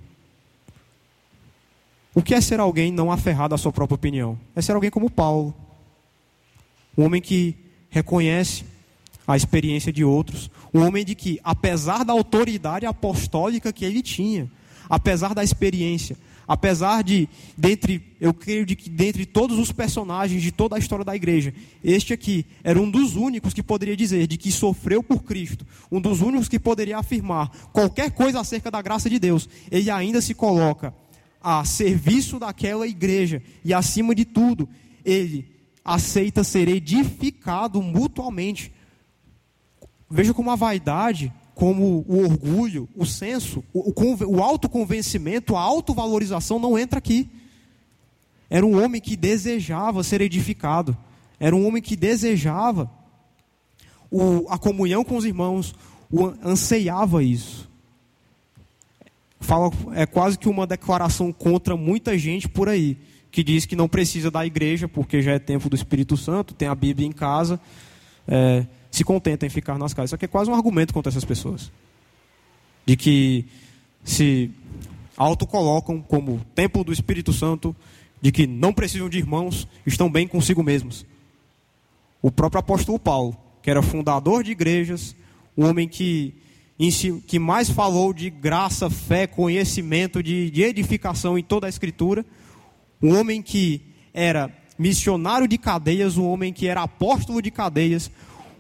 O 2.15 2.23
que 2.23 2.35
é 2.35 2.41
ser 2.41 2.61
alguém 2.61 2.93
não 2.93 3.11
aferrado 3.11 3.55
à 3.55 3.59
sua 3.59 3.73
própria 3.73 3.97
opinião? 3.97 4.39
É 4.55 4.63
ser 4.63 4.73
alguém 4.73 4.91
como 4.91 5.11
Paulo, 5.11 5.55
um 6.97 7.05
homem 7.05 7.21
que 7.21 7.57
reconhece 7.91 8.65
a 9.27 9.37
experiência 9.37 9.93
de 9.93 10.05
outros, 10.05 10.51
um 10.73 10.81
homem 10.87 11.05
de 11.05 11.15
que, 11.15 11.41
apesar 11.43 12.05
da 12.05 12.13
autoridade 12.13 12.87
apostólica 12.87 13.73
que 13.73 13.85
ele 13.85 14.03
tinha, 14.03 14.49
apesar 14.89 15.35
da 15.35 15.43
experiência, 15.43 16.17
apesar 16.47 17.03
de, 17.03 17.29
dentre, 17.57 18.17
eu 18.21 18.33
creio 18.33 18.67
de 18.67 18.77
que 18.77 18.89
dentre 18.89 19.25
todos 19.27 19.59
os 19.59 19.73
personagens 19.73 20.43
de 20.43 20.53
toda 20.53 20.77
a 20.77 20.79
história 20.79 21.05
da 21.05 21.17
igreja, 21.17 21.55
este 21.83 22.13
aqui 22.13 22.47
era 22.63 22.81
um 22.81 22.91
dos 22.91 23.17
únicos 23.17 23.55
que 23.55 23.63
poderia 23.63 23.97
dizer 23.97 24.27
de 24.27 24.37
que 24.37 24.53
sofreu 24.53 25.03
por 25.03 25.23
Cristo, 25.23 25.67
um 25.91 26.01
dos 26.01 26.21
únicos 26.21 26.49
que 26.49 26.59
poderia 26.59 26.99
afirmar 26.99 27.51
qualquer 27.73 28.11
coisa 28.11 28.41
acerca 28.41 28.71
da 28.71 28.83
graça 28.83 29.09
de 29.09 29.19
Deus, 29.19 29.49
ele 29.71 29.91
ainda 29.91 30.21
se 30.21 30.35
coloca 30.35 30.95
a 31.43 31.65
serviço 31.65 32.39
daquela 32.39 32.87
igreja 32.87 33.43
e 33.65 33.75
acima 33.75 34.15
de 34.15 34.25
tudo, 34.25 34.69
ele 35.05 35.47
aceita 35.85 36.43
ser 36.43 36.69
edificado 36.69 37.83
mutuamente. 37.83 38.73
Veja 40.11 40.33
como 40.33 40.51
a 40.51 40.57
vaidade, 40.57 41.31
como 41.55 42.05
o 42.09 42.19
orgulho, 42.25 42.89
o 42.97 43.07
senso, 43.07 43.63
o, 43.73 43.91
o, 43.91 44.37
o 44.37 44.43
autoconvencimento, 44.43 45.57
a 45.57 45.61
autovalorização 45.61 46.59
não 46.59 46.79
entra 46.79 46.99
aqui. 46.99 47.31
Era 48.51 48.67
um 48.67 48.83
homem 48.83 49.01
que 49.01 49.17
desejava 49.17 50.03
ser 50.03 50.21
edificado. 50.21 50.97
Era 51.39 51.55
um 51.55 51.67
homem 51.67 51.83
que 51.83 51.97
desejava 51.97 52.91
o, 54.11 54.47
a 54.49 54.59
comunhão 54.59 55.05
com 55.05 55.17
os 55.17 55.25
irmãos, 55.25 55.75
o, 56.11 56.27
anseiava 56.43 57.23
isso. 57.23 57.71
Fala, 59.41 59.71
é 59.95 60.07
quase 60.07 60.39
que 60.39 60.49
uma 60.49 60.67
declaração 60.67 61.33
contra 61.33 61.77
muita 61.77 62.17
gente 62.17 62.49
por 62.49 62.69
aí 62.69 62.97
que 63.35 63.43
diz 63.43 63.67
que 63.67 63.75
não 63.75 63.89
precisa 63.89 64.31
da 64.31 64.47
igreja, 64.47 64.87
porque 64.87 65.21
já 65.21 65.33
é 65.33 65.41
tempo 65.41 65.69
do 65.69 65.75
Espírito 65.75 66.17
Santo, 66.17 66.55
tem 66.55 66.69
a 66.69 66.75
Bíblia 66.75 67.09
em 67.09 67.11
casa, 67.11 67.61
é, 68.29 68.65
se 68.95 69.03
contenta 69.03 69.45
em 69.45 69.51
ficar 69.51 69.77
nas 69.77 69.93
casas. 69.93 70.11
Isso 70.11 70.15
aqui 70.15 70.27
é 70.27 70.29
quase 70.29 70.49
um 70.49 70.55
argumento 70.55 70.95
contra 70.95 71.11
essas 71.11 71.25
pessoas. 71.25 71.73
De 72.87 72.97
que 72.97 73.45
se 74.05 74.53
autocolocam 75.17 76.01
como 76.01 76.41
templo 76.55 76.85
do 76.85 76.93
Espírito 76.93 77.33
Santo, 77.33 77.75
de 78.23 78.31
que 78.31 78.47
não 78.47 78.73
precisam 78.73 79.09
de 79.09 79.19
irmãos, 79.19 79.67
estão 79.85 80.09
bem 80.09 80.29
consigo 80.29 80.63
mesmos. 80.63 81.05
O 82.23 82.31
próprio 82.31 82.61
apóstolo 82.61 82.97
Paulo, 82.97 83.37
que 83.61 83.69
era 83.69 83.83
fundador 83.83 84.45
de 84.45 84.53
igrejas, 84.53 85.17
um 85.57 85.67
homem 85.67 85.89
que, 85.89 86.33
que 87.27 87.39
mais 87.41 87.69
falou 87.69 88.15
de 88.15 88.31
graça, 88.31 88.89
fé, 88.89 89.27
conhecimento, 89.27 90.23
de, 90.23 90.53
de 90.53 90.63
edificação 90.63 91.37
em 91.37 91.43
toda 91.43 91.67
a 91.67 91.69
Escritura, 91.69 92.25
um 93.03 93.19
homem 93.19 93.43
que 93.43 93.83
era 94.13 94.57
missionário 94.79 95.49
de 95.49 95.59
cadeias, 95.59 96.17
um 96.17 96.29
homem 96.29 96.53
que 96.53 96.69
era 96.69 96.83
apóstolo 96.83 97.43
de 97.43 97.51
cadeias, 97.51 98.09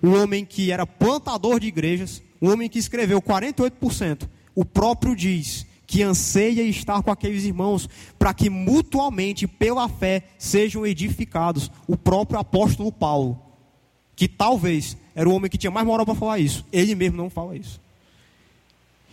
um 0.04 0.22
homem 0.22 0.44
que 0.44 0.70
era 0.70 0.86
plantador 0.86 1.58
de 1.58 1.68
igrejas, 1.68 2.22
um 2.40 2.52
homem 2.52 2.68
que 2.68 2.78
escreveu 2.78 3.22
48%. 3.22 4.28
O 4.54 4.62
próprio 4.62 5.16
diz 5.16 5.64
que 5.86 6.02
anseia 6.02 6.62
estar 6.62 7.02
com 7.02 7.10
aqueles 7.10 7.44
irmãos 7.44 7.88
para 8.18 8.34
que 8.34 8.50
mutuamente, 8.50 9.46
pela 9.46 9.88
fé, 9.88 10.24
sejam 10.36 10.86
edificados. 10.86 11.70
O 11.88 11.96
próprio 11.96 12.38
apóstolo 12.38 12.92
Paulo, 12.92 13.40
que 14.14 14.28
talvez 14.28 14.94
era 15.14 15.26
o 15.26 15.32
homem 15.32 15.50
que 15.50 15.56
tinha 15.56 15.70
mais 15.70 15.86
moral 15.86 16.04
para 16.04 16.14
falar 16.14 16.38
isso, 16.38 16.66
ele 16.70 16.94
mesmo 16.94 17.16
não 17.16 17.30
fala 17.30 17.56
isso. 17.56 17.80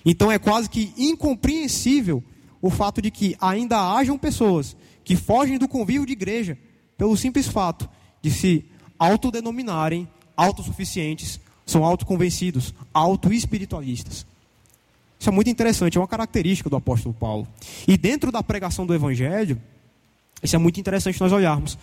Então 0.06 0.30
é 0.30 0.38
quase 0.38 0.70
que 0.70 0.94
incompreensível 0.98 2.22
o 2.62 2.70
fato 2.70 3.02
de 3.02 3.10
que 3.10 3.38
ainda 3.40 3.94
hajam 3.94 4.18
pessoas 4.18 4.76
que 5.06 5.16
fogem 5.16 5.58
do 5.58 5.70
convívio 5.70 6.06
de 6.06 6.12
igreja 6.12 6.58
pelo 6.98 7.16
simples 7.16 7.48
fato 7.48 7.90
de 8.22 8.30
se 8.30 8.66
autodenominarem 9.00 10.06
autossuficientes, 10.42 11.40
são 11.66 11.86
autoconvencidos, 11.86 12.74
autoespiritualistas. 12.94 14.26
Isso 15.20 15.30
é 15.30 15.32
muito 15.32 15.50
interessante, 15.50 15.98
é 15.98 16.02
uma 16.02 16.08
característica 16.08 16.70
do 16.70 16.76
apóstolo 16.76 17.14
Paulo. 17.14 17.48
E 17.88 17.96
dentro 17.96 18.32
da 18.32 18.42
pregação 18.42 18.86
do 18.86 18.94
evangelho, 18.94 19.62
Isso 20.42 20.56
é 20.56 20.60
muito 20.60 20.80
interessante 20.80 21.20
nós 21.22 21.32
olharmos. 21.32 21.78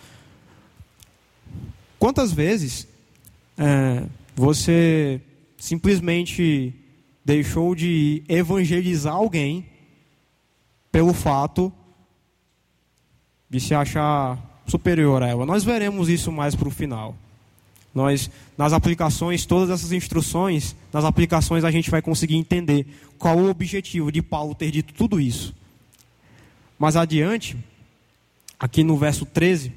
Quantas 1.97 2.31
vezes 2.31 2.87
é, 3.57 4.03
você 4.35 5.21
simplesmente 5.57 6.73
deixou 7.23 7.73
de 7.73 8.23
evangelizar 8.27 9.13
alguém 9.13 9.65
pelo 10.91 11.13
fato 11.13 11.71
de 13.49 13.59
se 13.59 13.73
achar 13.73 14.37
superior 14.67 15.23
a 15.23 15.27
ela? 15.27 15.45
Nós 15.45 15.63
veremos 15.63 16.09
isso 16.09 16.31
mais 16.31 16.55
para 16.55 16.67
o 16.67 16.71
final. 16.71 17.15
Nós, 17.93 18.29
nas 18.57 18.71
aplicações, 18.71 19.45
todas 19.45 19.69
essas 19.69 19.91
instruções, 19.91 20.75
nas 20.93 21.03
aplicações 21.03 21.63
a 21.63 21.71
gente 21.71 21.89
vai 21.89 22.01
conseguir 22.01 22.35
entender 22.35 22.85
qual 23.17 23.37
o 23.37 23.49
objetivo 23.49 24.11
de 24.11 24.21
Paulo 24.21 24.53
ter 24.53 24.71
dito 24.71 24.93
tudo 24.93 25.19
isso. 25.19 25.55
Mais 26.77 26.95
adiante, 26.95 27.57
aqui 28.59 28.83
no 28.83 28.97
verso 28.97 29.25
13, 29.25 29.73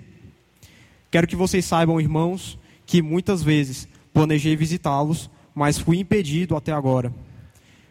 quero 1.11 1.27
que 1.27 1.35
vocês 1.35 1.65
saibam, 1.65 2.01
irmãos, 2.01 2.59
que 2.87 3.01
muitas 3.01 3.43
vezes 3.43 3.89
planejei 4.13 4.55
visitá-los, 4.55 5.31
mas 5.55 5.79
fui 5.79 5.99
impedido 5.99 6.55
até 6.55 6.73
agora. 6.73 7.13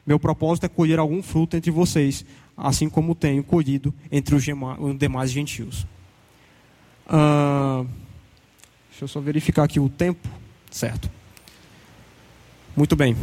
Meu 0.06 0.20
propósito 0.20 0.66
é 0.66 0.70
colher 0.70 1.00
algum 1.00 1.22
fruto 1.22 1.58
entre 1.58 1.72
vocês, 1.72 2.26
assim 2.56 2.90
como 2.90 3.16
tenho 3.16 3.44
colhido 3.44 3.94
entre 4.12 4.36
os 4.36 4.44
demais 4.98 5.32
gentios. 5.32 5.86
Ah, 7.08 7.84
deixa 9.02 9.06
eu 9.06 9.08
só 9.08 9.20
verificar 9.20 9.64
aqui 9.64 9.80
o 9.80 9.90
tempo. 9.90 10.30
Certo. 10.70 11.10
Muito 12.76 12.96
bem. 12.96 13.18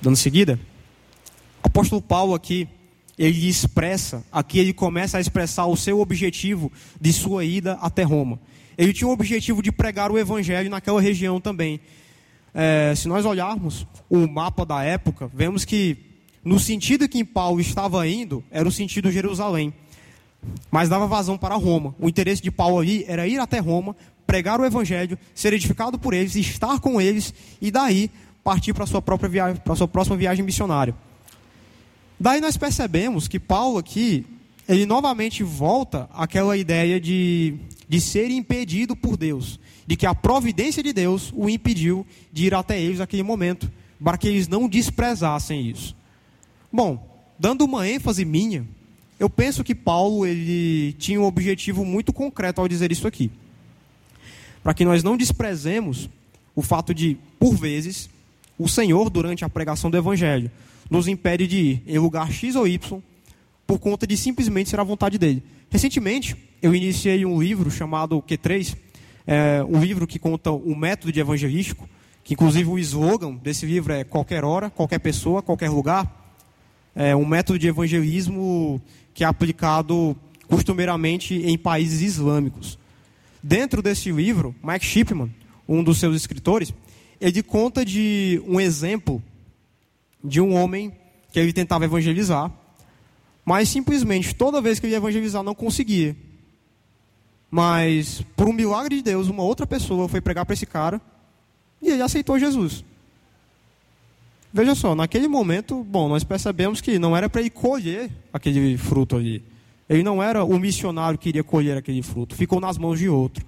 Dando 0.00 0.16
seguida. 0.16 0.58
O 1.62 1.68
apóstolo 1.68 2.02
Paulo 2.02 2.34
aqui, 2.34 2.66
ele 3.16 3.46
expressa, 3.46 4.24
aqui 4.32 4.58
ele 4.58 4.72
começa 4.72 5.18
a 5.18 5.20
expressar 5.20 5.66
o 5.66 5.76
seu 5.76 6.00
objetivo 6.00 6.72
de 7.00 7.12
sua 7.12 7.44
ida 7.44 7.74
até 7.74 8.02
Roma. 8.02 8.40
Ele 8.76 8.92
tinha 8.92 9.06
o 9.06 9.12
objetivo 9.12 9.62
de 9.62 9.70
pregar 9.70 10.10
o 10.10 10.18
evangelho 10.18 10.68
naquela 10.68 11.00
região 11.00 11.40
também. 11.40 11.78
É, 12.52 12.92
se 12.96 13.06
nós 13.06 13.24
olharmos 13.24 13.86
o 14.10 14.26
mapa 14.26 14.66
da 14.66 14.82
época, 14.82 15.30
vemos 15.32 15.64
que 15.64 15.96
no 16.44 16.58
sentido 16.58 17.08
que 17.08 17.24
Paulo 17.24 17.60
estava 17.60 18.04
indo, 18.08 18.42
era 18.50 18.68
o 18.68 18.72
sentido 18.72 19.12
Jerusalém. 19.12 19.72
Mas 20.70 20.88
dava 20.88 21.06
vazão 21.06 21.38
para 21.38 21.54
Roma. 21.54 21.94
O 22.00 22.08
interesse 22.08 22.42
de 22.42 22.50
Paulo 22.50 22.80
ali 22.80 23.04
era 23.06 23.28
ir 23.28 23.38
até 23.38 23.60
Roma, 23.60 23.94
pregar 24.26 24.60
o 24.60 24.64
evangelho, 24.64 25.18
ser 25.34 25.52
edificado 25.52 25.98
por 25.98 26.14
eles, 26.14 26.36
estar 26.36 26.80
com 26.80 27.00
eles 27.00 27.34
e 27.60 27.70
daí 27.70 28.10
partir 28.42 28.72
para 28.72 28.84
a 28.84 28.86
sua 28.86 29.02
própria 29.02 29.28
viagem, 29.28 29.56
para 29.56 29.76
sua 29.76 29.88
próxima 29.88 30.16
viagem 30.16 30.44
missionária. 30.44 30.94
Daí 32.18 32.40
nós 32.40 32.56
percebemos 32.56 33.26
que 33.26 33.38
Paulo 33.38 33.78
aqui, 33.78 34.24
ele 34.68 34.86
novamente 34.86 35.42
volta 35.42 36.08
àquela 36.12 36.56
ideia 36.56 37.00
de, 37.00 37.54
de 37.88 38.00
ser 38.00 38.30
impedido 38.30 38.94
por 38.94 39.16
Deus, 39.16 39.58
de 39.86 39.96
que 39.96 40.06
a 40.06 40.14
providência 40.14 40.82
de 40.82 40.92
Deus 40.92 41.32
o 41.36 41.48
impediu 41.48 42.06
de 42.32 42.46
ir 42.46 42.54
até 42.54 42.80
eles 42.80 42.98
naquele 42.98 43.22
momento, 43.22 43.70
para 44.02 44.16
que 44.16 44.28
eles 44.28 44.48
não 44.48 44.68
desprezassem 44.68 45.68
isso. 45.68 45.96
Bom, 46.72 47.24
dando 47.38 47.64
uma 47.64 47.88
ênfase 47.88 48.24
minha, 48.24 48.66
eu 49.18 49.28
penso 49.28 49.62
que 49.62 49.74
Paulo 49.74 50.26
ele 50.26 50.94
tinha 50.94 51.20
um 51.20 51.24
objetivo 51.24 51.84
muito 51.84 52.12
concreto 52.12 52.60
ao 52.60 52.68
dizer 52.68 52.90
isso 52.90 53.06
aqui. 53.06 53.30
Para 54.62 54.74
que 54.74 54.84
nós 54.84 55.02
não 55.02 55.16
desprezemos 55.16 56.08
o 56.54 56.62
fato 56.62 56.94
de, 56.94 57.16
por 57.38 57.54
vezes, 57.56 58.08
o 58.58 58.68
Senhor, 58.68 59.10
durante 59.10 59.44
a 59.44 59.48
pregação 59.48 59.90
do 59.90 59.96
Evangelho, 59.96 60.50
nos 60.88 61.08
impede 61.08 61.46
de 61.46 61.56
ir 61.56 61.82
em 61.86 61.98
lugar 61.98 62.30
X 62.30 62.54
ou 62.54 62.66
Y 62.66 63.00
por 63.66 63.78
conta 63.78 64.06
de 64.06 64.16
simplesmente 64.16 64.70
ser 64.70 64.78
a 64.78 64.84
vontade 64.84 65.18
dele. 65.18 65.42
Recentemente, 65.70 66.36
eu 66.60 66.74
iniciei 66.74 67.24
um 67.24 67.40
livro 67.40 67.70
chamado 67.70 68.22
Q3, 68.22 68.76
é, 69.26 69.64
um 69.64 69.80
livro 69.80 70.06
que 70.06 70.18
conta 70.18 70.50
o 70.50 70.76
método 70.76 71.18
evangelístico, 71.18 71.88
que 72.22 72.34
inclusive 72.34 72.68
o 72.68 72.78
slogan 72.78 73.34
desse 73.34 73.66
livro 73.66 73.92
é 73.92 74.04
qualquer 74.04 74.44
hora, 74.44 74.70
qualquer 74.70 74.98
pessoa, 74.98 75.42
qualquer 75.42 75.70
lugar. 75.70 76.20
É 76.94 77.16
um 77.16 77.24
método 77.24 77.58
de 77.58 77.66
evangelismo 77.66 78.80
que 79.14 79.24
é 79.24 79.26
aplicado 79.26 80.14
costumeiramente 80.46 81.34
em 81.34 81.56
países 81.56 82.02
islâmicos. 82.02 82.78
Dentro 83.42 83.82
desse 83.82 84.12
livro, 84.12 84.54
Mike 84.62 84.84
Shipman, 84.84 85.34
um 85.68 85.82
dos 85.82 85.98
seus 85.98 86.14
escritores, 86.14 86.72
ele 87.20 87.42
conta 87.42 87.84
de 87.84 88.40
um 88.46 88.60
exemplo 88.60 89.22
de 90.22 90.40
um 90.40 90.54
homem 90.54 90.92
que 91.32 91.40
ele 91.40 91.52
tentava 91.52 91.84
evangelizar, 91.84 92.52
mas 93.44 93.68
simplesmente 93.68 94.34
toda 94.34 94.60
vez 94.60 94.78
que 94.78 94.86
ele 94.86 94.92
ia 94.92 94.98
evangelizar 94.98 95.42
não 95.42 95.54
conseguia. 95.54 96.16
Mas, 97.50 98.22
por 98.36 98.48
um 98.48 98.52
milagre 98.52 98.96
de 98.96 99.02
Deus, 99.02 99.28
uma 99.28 99.42
outra 99.42 99.66
pessoa 99.66 100.08
foi 100.08 100.20
pregar 100.20 100.46
para 100.46 100.54
esse 100.54 100.66
cara 100.66 101.00
e 101.80 101.90
ele 101.90 102.02
aceitou 102.02 102.38
Jesus. 102.38 102.84
Veja 104.52 104.74
só, 104.74 104.94
naquele 104.94 105.28
momento, 105.28 105.82
bom, 105.82 106.08
nós 106.08 106.24
percebemos 106.24 106.80
que 106.80 106.98
não 106.98 107.16
era 107.16 107.28
para 107.28 107.40
ele 107.40 107.50
colher 107.50 108.10
aquele 108.32 108.76
fruto 108.76 109.16
ali. 109.16 109.42
Ele 109.92 110.02
não 110.02 110.22
era 110.22 110.42
o 110.42 110.58
missionário 110.58 111.18
que 111.18 111.28
iria 111.28 111.44
colher 111.44 111.76
aquele 111.76 112.00
fruto, 112.00 112.34
ficou 112.34 112.58
nas 112.58 112.78
mãos 112.78 112.98
de 112.98 113.10
outro. 113.10 113.44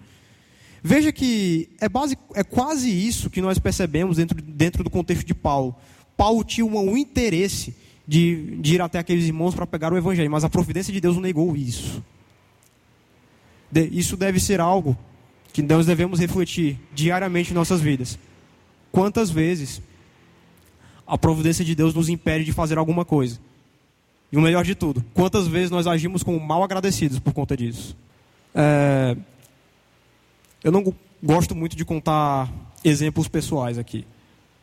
Veja 0.83 1.11
que 1.11 1.71
é, 1.81 1.89
base, 1.89 2.19
é 2.35 2.45
quase 2.45 2.91
isso 2.91 3.31
que 3.31 3.41
nós 3.41 3.59
percebemos 3.59 4.19
dentro, 4.19 4.43
dentro 4.43 4.85
do 4.85 4.91
contexto 4.91 5.27
de 5.27 5.33
Paulo. 5.33 5.75
Paulo 6.15 6.45
tinha 6.45 6.67
um, 6.67 6.99
interesse 6.99 7.75
de, 8.07 8.59
de, 8.61 8.75
ir 8.75 8.83
até 8.83 8.99
aqueles 8.99 9.25
irmãos 9.25 9.55
para 9.55 9.67
pegar 9.67 9.91
o 9.91 9.97
evangelho, 9.97 10.31
mas 10.31 10.45
a 10.45 10.51
providência 10.51 10.93
de 10.93 11.01
Deus 11.01 11.17
negou 11.17 11.57
isso. 11.57 12.05
De, 13.73 13.87
isso 13.87 14.15
deve 14.15 14.39
ser 14.39 14.61
algo 14.61 14.95
que 15.51 15.63
nós 15.63 15.87
devemos 15.87 16.21
refletir 16.21 16.79
diariamente 16.95 17.53
em 17.53 17.55
nossas 17.55 17.81
vidas. 17.81 18.19
Quantas 18.93 19.31
vezes 19.31 19.81
a 21.07 21.17
providência 21.17 21.65
de 21.65 21.75
Deus 21.75 21.95
nos 21.95 22.11
impede 22.11 22.45
de 22.45 22.53
fazer 22.53 22.77
alguma 22.77 23.07
coisa? 23.07 23.41
E 24.35 24.37
o 24.37 24.41
melhor 24.41 24.65
de 24.65 24.75
tudo, 24.75 25.05
quantas 25.15 25.47
vezes 25.47 25.71
nós 25.71 25.87
agimos 25.87 26.25
como 26.25 26.41
mal 26.41 26.61
agradecidos 26.65 27.21
por 27.21 27.33
conta 27.33 27.57
disso? 27.57 27.97
É, 28.53 29.17
eu 30.65 30.73
não 30.73 30.93
gosto 31.23 31.55
muito 31.55 31.77
de 31.77 31.85
contar 31.85 32.53
exemplos 32.83 33.29
pessoais 33.29 33.79
aqui. 33.79 34.05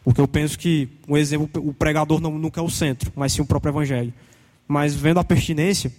Porque 0.03 0.19
eu 0.19 0.27
penso 0.27 0.59
que 0.59 0.89
um 1.07 1.15
exemplo, 1.15 1.49
o 1.65 1.73
pregador 1.73 2.19
não, 2.19 2.37
nunca 2.37 2.59
é 2.59 2.63
o 2.63 2.69
centro, 2.69 3.13
mas 3.15 3.31
sim 3.31 3.41
o 3.41 3.45
próprio 3.45 3.71
evangelho. 3.71 4.13
Mas 4.67 4.93
vendo 4.93 5.21
a 5.21 5.23
pertinência, 5.23 5.89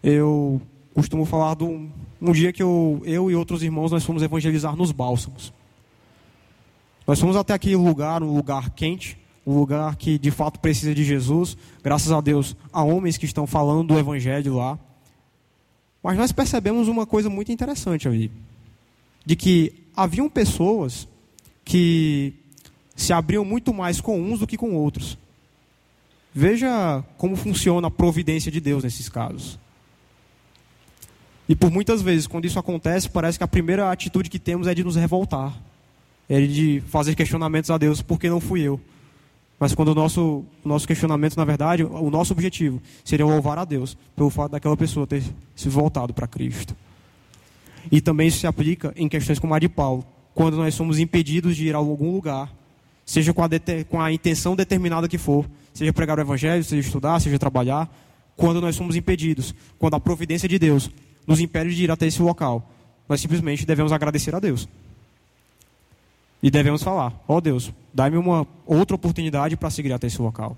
eu 0.00 0.62
costumo 0.94 1.24
falar 1.24 1.56
de 1.56 1.64
um, 1.64 1.90
dia 2.30 2.52
que 2.52 2.62
eu, 2.62 3.02
eu 3.04 3.28
e 3.28 3.34
outros 3.34 3.64
irmãos 3.64 3.90
nós 3.90 4.04
fomos 4.04 4.22
evangelizar 4.22 4.76
nos 4.76 4.92
bálsamos. 4.92 5.52
Nós 7.08 7.18
fomos 7.18 7.34
até 7.34 7.54
aquele 7.54 7.74
lugar, 7.74 8.22
um 8.22 8.32
lugar 8.36 8.70
quente, 8.70 9.18
um 9.46 9.58
lugar 9.58 9.96
que 9.96 10.18
de 10.18 10.30
fato 10.30 10.58
precisa 10.58 10.94
de 10.94 11.04
Jesus. 11.04 11.56
Graças 11.82 12.10
a 12.10 12.20
Deus, 12.20 12.56
há 12.72 12.82
homens 12.82 13.16
que 13.16 13.26
estão 13.26 13.46
falando 13.46 13.88
do 13.88 13.98
evangelho 13.98 14.56
lá. 14.56 14.78
Mas 16.02 16.16
nós 16.16 16.32
percebemos 16.32 16.88
uma 16.88 17.06
coisa 17.06 17.30
muito 17.30 17.50
interessante 17.50 18.06
ali, 18.06 18.30
de 19.24 19.34
que 19.34 19.72
haviam 19.96 20.28
pessoas 20.28 21.08
que 21.64 22.34
se 22.94 23.12
abriam 23.12 23.44
muito 23.44 23.72
mais 23.72 24.00
com 24.00 24.20
uns 24.20 24.40
do 24.40 24.46
que 24.46 24.56
com 24.56 24.74
outros. 24.74 25.16
Veja 26.34 27.02
como 27.16 27.36
funciona 27.36 27.88
a 27.88 27.90
providência 27.90 28.50
de 28.50 28.60
Deus 28.60 28.84
nesses 28.84 29.08
casos. 29.08 29.58
E 31.48 31.54
por 31.54 31.70
muitas 31.70 32.02
vezes, 32.02 32.26
quando 32.26 32.46
isso 32.46 32.58
acontece, 32.58 33.08
parece 33.08 33.38
que 33.38 33.44
a 33.44 33.48
primeira 33.48 33.90
atitude 33.90 34.30
que 34.30 34.38
temos 34.38 34.66
é 34.66 34.74
de 34.74 34.82
nos 34.82 34.96
revoltar. 34.96 35.56
É 36.28 36.40
de 36.40 36.82
fazer 36.88 37.14
questionamentos 37.14 37.70
a 37.70 37.76
Deus, 37.76 38.00
porque 38.00 38.28
não 38.28 38.40
fui 38.40 38.62
eu. 38.62 38.80
Mas 39.58 39.74
quando 39.74 39.88
o 39.88 39.94
nosso, 39.94 40.44
nosso 40.64 40.86
questionamento, 40.86 41.36
na 41.36 41.44
verdade, 41.44 41.84
o 41.84 42.10
nosso 42.10 42.32
objetivo 42.32 42.82
seria 43.04 43.24
louvar 43.24 43.58
a 43.58 43.64
Deus 43.64 43.96
pelo 44.16 44.30
fato 44.30 44.52
daquela 44.52 44.76
pessoa 44.76 45.06
ter 45.06 45.22
se 45.54 45.68
voltado 45.68 46.12
para 46.12 46.26
Cristo. 46.26 46.74
E 47.90 48.00
também 48.00 48.28
isso 48.28 48.38
se 48.38 48.46
aplica 48.46 48.92
em 48.96 49.08
questões 49.08 49.38
como 49.38 49.54
a 49.54 49.58
de 49.58 49.68
Paulo. 49.68 50.04
Quando 50.34 50.56
nós 50.56 50.74
somos 50.74 50.98
impedidos 50.98 51.56
de 51.56 51.68
ir 51.68 51.74
a 51.74 51.78
algum 51.78 52.12
lugar 52.12 52.50
seja 53.04 53.34
com 53.34 53.42
a, 53.42 53.48
com 53.88 54.00
a 54.00 54.12
intenção 54.12 54.56
determinada 54.56 55.08
que 55.08 55.18
for, 55.18 55.48
seja 55.72 55.92
pregar 55.92 56.18
o 56.18 56.22
evangelho, 56.22 56.64
seja 56.64 56.86
estudar, 56.86 57.20
seja 57.20 57.38
trabalhar, 57.38 57.92
quando 58.36 58.60
nós 58.60 58.74
somos 58.74 58.96
impedidos, 58.96 59.54
quando 59.78 59.94
a 59.94 60.00
providência 60.00 60.48
de 60.48 60.58
Deus 60.58 60.90
nos 61.26 61.40
impede 61.40 61.74
de 61.74 61.84
ir 61.84 61.90
até 61.90 62.06
esse 62.06 62.20
local, 62.20 62.70
nós 63.08 63.20
simplesmente 63.20 63.66
devemos 63.66 63.92
agradecer 63.92 64.34
a 64.34 64.40
Deus. 64.40 64.68
E 66.44 66.50
devemos 66.50 66.82
falar: 66.82 67.24
Ó 67.26 67.38
oh 67.38 67.40
Deus, 67.40 67.72
dá-me 67.94 68.18
uma 68.18 68.46
outra 68.66 68.94
oportunidade 68.94 69.56
para 69.56 69.70
seguir 69.70 69.94
até 69.94 70.08
esse 70.08 70.20
local. 70.20 70.54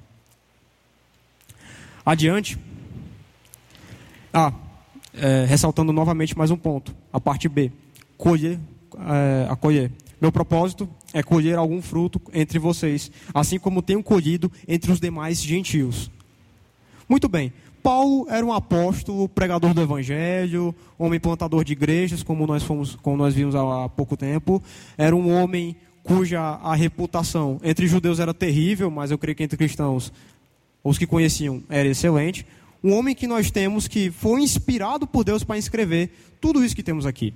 Adiante. 2.05 2.59
Ah, 4.33 4.53
é, 5.15 5.45
ressaltando 5.45 5.93
novamente 5.93 6.37
mais 6.37 6.51
um 6.51 6.57
ponto, 6.57 6.93
a 7.13 7.21
parte 7.21 7.49
B: 7.49 7.71
colher, 8.19 8.59
é, 8.99 9.47
acolher. 9.49 9.93
Meu 10.21 10.33
propósito 10.33 10.89
é 11.15 11.23
colher 11.23 11.57
algum 11.57 11.81
fruto 11.81 12.21
entre 12.33 12.59
vocês, 12.59 13.09
assim 13.33 13.57
como 13.57 13.81
tenho 13.81 14.03
colhido 14.03 14.51
entre 14.67 14.91
os 14.91 14.99
demais 14.99 15.41
gentios. 15.41 16.11
Muito 17.09 17.29
bem. 17.29 17.53
Paulo 17.87 18.27
era 18.29 18.45
um 18.45 18.53
apóstolo, 18.53 19.29
pregador 19.29 19.73
do 19.73 19.81
evangelho, 19.81 20.75
homem 20.99 21.21
plantador 21.21 21.63
de 21.63 21.73
igrejas, 21.73 22.21
como 22.21 22.45
nós 22.45 22.65
fomos, 22.65 22.97
como 22.97 23.17
nós 23.17 23.33
vimos 23.33 23.55
há 23.55 23.89
pouco 23.89 24.17
tempo. 24.17 24.61
Era 24.99 25.15
um 25.15 25.33
homem 25.33 25.77
cuja 26.03 26.41
a 26.41 26.75
reputação 26.75 27.61
entre 27.63 27.87
judeus 27.87 28.19
era 28.19 28.35
terrível, 28.35 28.91
mas 28.91 29.13
eu 29.13 29.19
creio 29.19 29.37
que 29.37 29.45
entre 29.45 29.57
cristãos, 29.57 30.13
os 30.83 30.99
que 30.99 31.07
conheciam, 31.07 31.63
era 31.69 31.87
excelente. 31.87 32.45
Um 32.83 32.93
homem 32.93 33.15
que 33.15 33.29
nós 33.29 33.53
temos 33.53 33.87
que 33.87 34.11
foi 34.11 34.43
inspirado 34.43 35.07
por 35.07 35.23
Deus 35.23 35.45
para 35.45 35.57
escrever 35.57 36.11
tudo 36.41 36.65
isso 36.65 36.75
que 36.75 36.83
temos 36.83 37.07
aqui. 37.07 37.33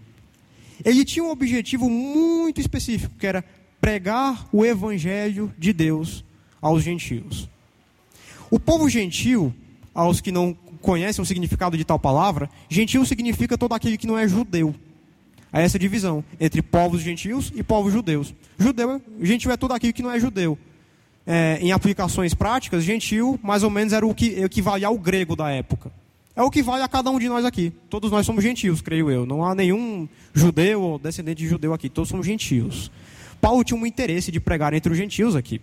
Ele 0.85 1.05
tinha 1.05 1.25
um 1.25 1.31
objetivo 1.31 1.89
muito 1.89 2.61
específico, 2.61 3.15
que 3.21 3.27
era 3.29 3.45
pregar 3.81 4.49
o 4.53 4.67
evangelho 4.67 5.55
de 5.57 5.73
Deus 5.73 6.25
aos 6.61 6.83
gentios. 6.83 7.49
O 8.51 8.59
povo 8.59 8.89
gentil, 8.89 9.55
aos 10.01 10.21
que 10.21 10.33
não 10.33 10.57
conhecem 10.81 11.23
o 11.23 11.27
significado 11.27 11.77
de 11.77 11.85
tal 11.85 11.99
palavra, 11.99 12.49
gentil 12.69 13.05
significa 13.05 13.59
todo 13.59 13.75
aquele 13.75 13.97
que 13.99 14.07
não 14.07 14.19
é 14.19 14.27
judeu. 14.27 14.75
Há 15.53 15.61
essa 15.61 15.79
divisão 15.79 16.25
entre 16.39 16.63
povos 16.63 17.03
gentios 17.03 17.53
e 17.55 17.63
povos 17.63 17.93
judeus. 17.93 18.35
Judeu, 18.59 19.01
gentil 19.21 19.51
é 19.51 19.57
todo 19.57 19.73
aquele 19.73 19.93
que 19.93 20.03
não 20.03 20.11
é 20.11 20.19
judeu. 20.19 20.57
É, 21.27 21.59
em 21.61 21.71
aplicações 21.71 22.35
práticas, 22.35 22.83
gentil 22.83 23.39
mais 23.43 23.63
ou 23.63 23.71
menos 23.71 23.93
era 23.93 24.07
o 24.07 24.15
que 24.15 24.41
equivalia 24.41 24.87
ao 24.87 24.99
grego 24.99 25.37
da 25.37 25.51
época. 25.51 25.93
É 26.35 26.43
o 26.43 26.51
que 26.51 26.63
vale 26.63 26.83
a 26.83 26.89
cada 26.89 27.11
um 27.11 27.19
de 27.19 27.29
nós 27.29 27.45
aqui. 27.45 27.73
Todos 27.91 28.11
nós 28.11 28.25
somos 28.25 28.43
gentios, 28.43 28.81
creio 28.81 29.11
eu. 29.11 29.27
Não 29.27 29.45
há 29.45 29.55
nenhum 29.55 30.09
judeu 30.33 30.81
ou 30.81 30.99
descendente 30.99 31.43
de 31.43 31.49
judeu 31.49 31.75
aqui. 31.75 31.89
Todos 31.91 32.09
somos 32.09 32.25
gentios. 32.25 32.91
Paulo 33.41 33.65
tinha 33.65 33.79
um 33.79 33.85
interesse 33.85 34.31
de 34.31 34.41
pregar 34.41 34.73
entre 34.73 34.91
os 34.91 34.97
gentios 34.97 35.37
aqui. 35.37 35.61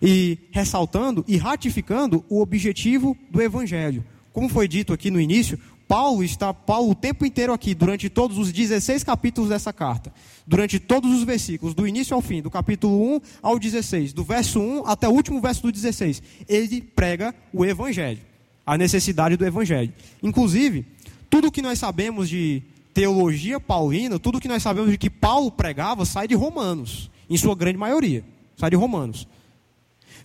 E 0.00 0.38
ressaltando 0.50 1.24
e 1.26 1.36
ratificando 1.36 2.24
o 2.28 2.40
objetivo 2.40 3.16
do 3.30 3.40
evangelho. 3.40 4.04
Como 4.32 4.48
foi 4.48 4.68
dito 4.68 4.92
aqui 4.92 5.10
no 5.10 5.20
início, 5.20 5.58
Paulo 5.88 6.24
está 6.24 6.52
Paulo 6.52 6.90
o 6.90 6.94
tempo 6.94 7.24
inteiro 7.24 7.52
aqui, 7.52 7.74
durante 7.74 8.08
todos 8.10 8.38
os 8.38 8.52
16 8.52 9.04
capítulos 9.04 9.50
dessa 9.50 9.72
carta, 9.72 10.12
durante 10.46 10.80
todos 10.80 11.12
os 11.12 11.22
versículos, 11.22 11.74
do 11.74 11.86
início 11.86 12.14
ao 12.14 12.20
fim, 12.20 12.42
do 12.42 12.50
capítulo 12.50 13.16
1 13.16 13.20
ao 13.40 13.58
16, 13.58 14.12
do 14.12 14.24
verso 14.24 14.60
1 14.60 14.86
até 14.86 15.08
o 15.08 15.12
último 15.12 15.40
verso 15.40 15.62
do 15.62 15.70
16, 15.70 16.22
ele 16.48 16.82
prega 16.82 17.34
o 17.52 17.64
evangelho, 17.64 18.20
a 18.66 18.76
necessidade 18.76 19.36
do 19.36 19.46
evangelho. 19.46 19.92
Inclusive, 20.22 20.84
tudo 21.30 21.52
que 21.52 21.62
nós 21.62 21.78
sabemos 21.78 22.28
de 22.28 22.62
teologia 22.92 23.60
paulina, 23.60 24.18
tudo 24.18 24.40
que 24.40 24.48
nós 24.48 24.62
sabemos 24.62 24.90
de 24.90 24.98
que 24.98 25.10
Paulo 25.10 25.52
pregava, 25.52 26.04
sai 26.04 26.26
de 26.26 26.34
Romanos, 26.34 27.10
em 27.30 27.36
sua 27.36 27.54
grande 27.54 27.78
maioria, 27.78 28.24
sai 28.56 28.70
de 28.70 28.76
Romanos. 28.76 29.28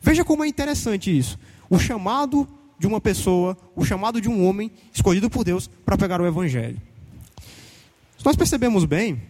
Veja 0.01 0.25
como 0.25 0.43
é 0.43 0.47
interessante 0.47 1.15
isso. 1.15 1.37
O 1.69 1.77
chamado 1.77 2.47
de 2.79 2.87
uma 2.87 2.99
pessoa, 2.99 3.55
o 3.75 3.85
chamado 3.85 4.19
de 4.19 4.27
um 4.27 4.47
homem 4.47 4.71
escolhido 4.91 5.29
por 5.29 5.43
Deus 5.43 5.69
para 5.85 5.97
pegar 5.97 6.19
o 6.19 6.25
evangelho. 6.25 6.81
Nós 8.25 8.35
percebemos 8.35 8.85
bem, 8.85 9.21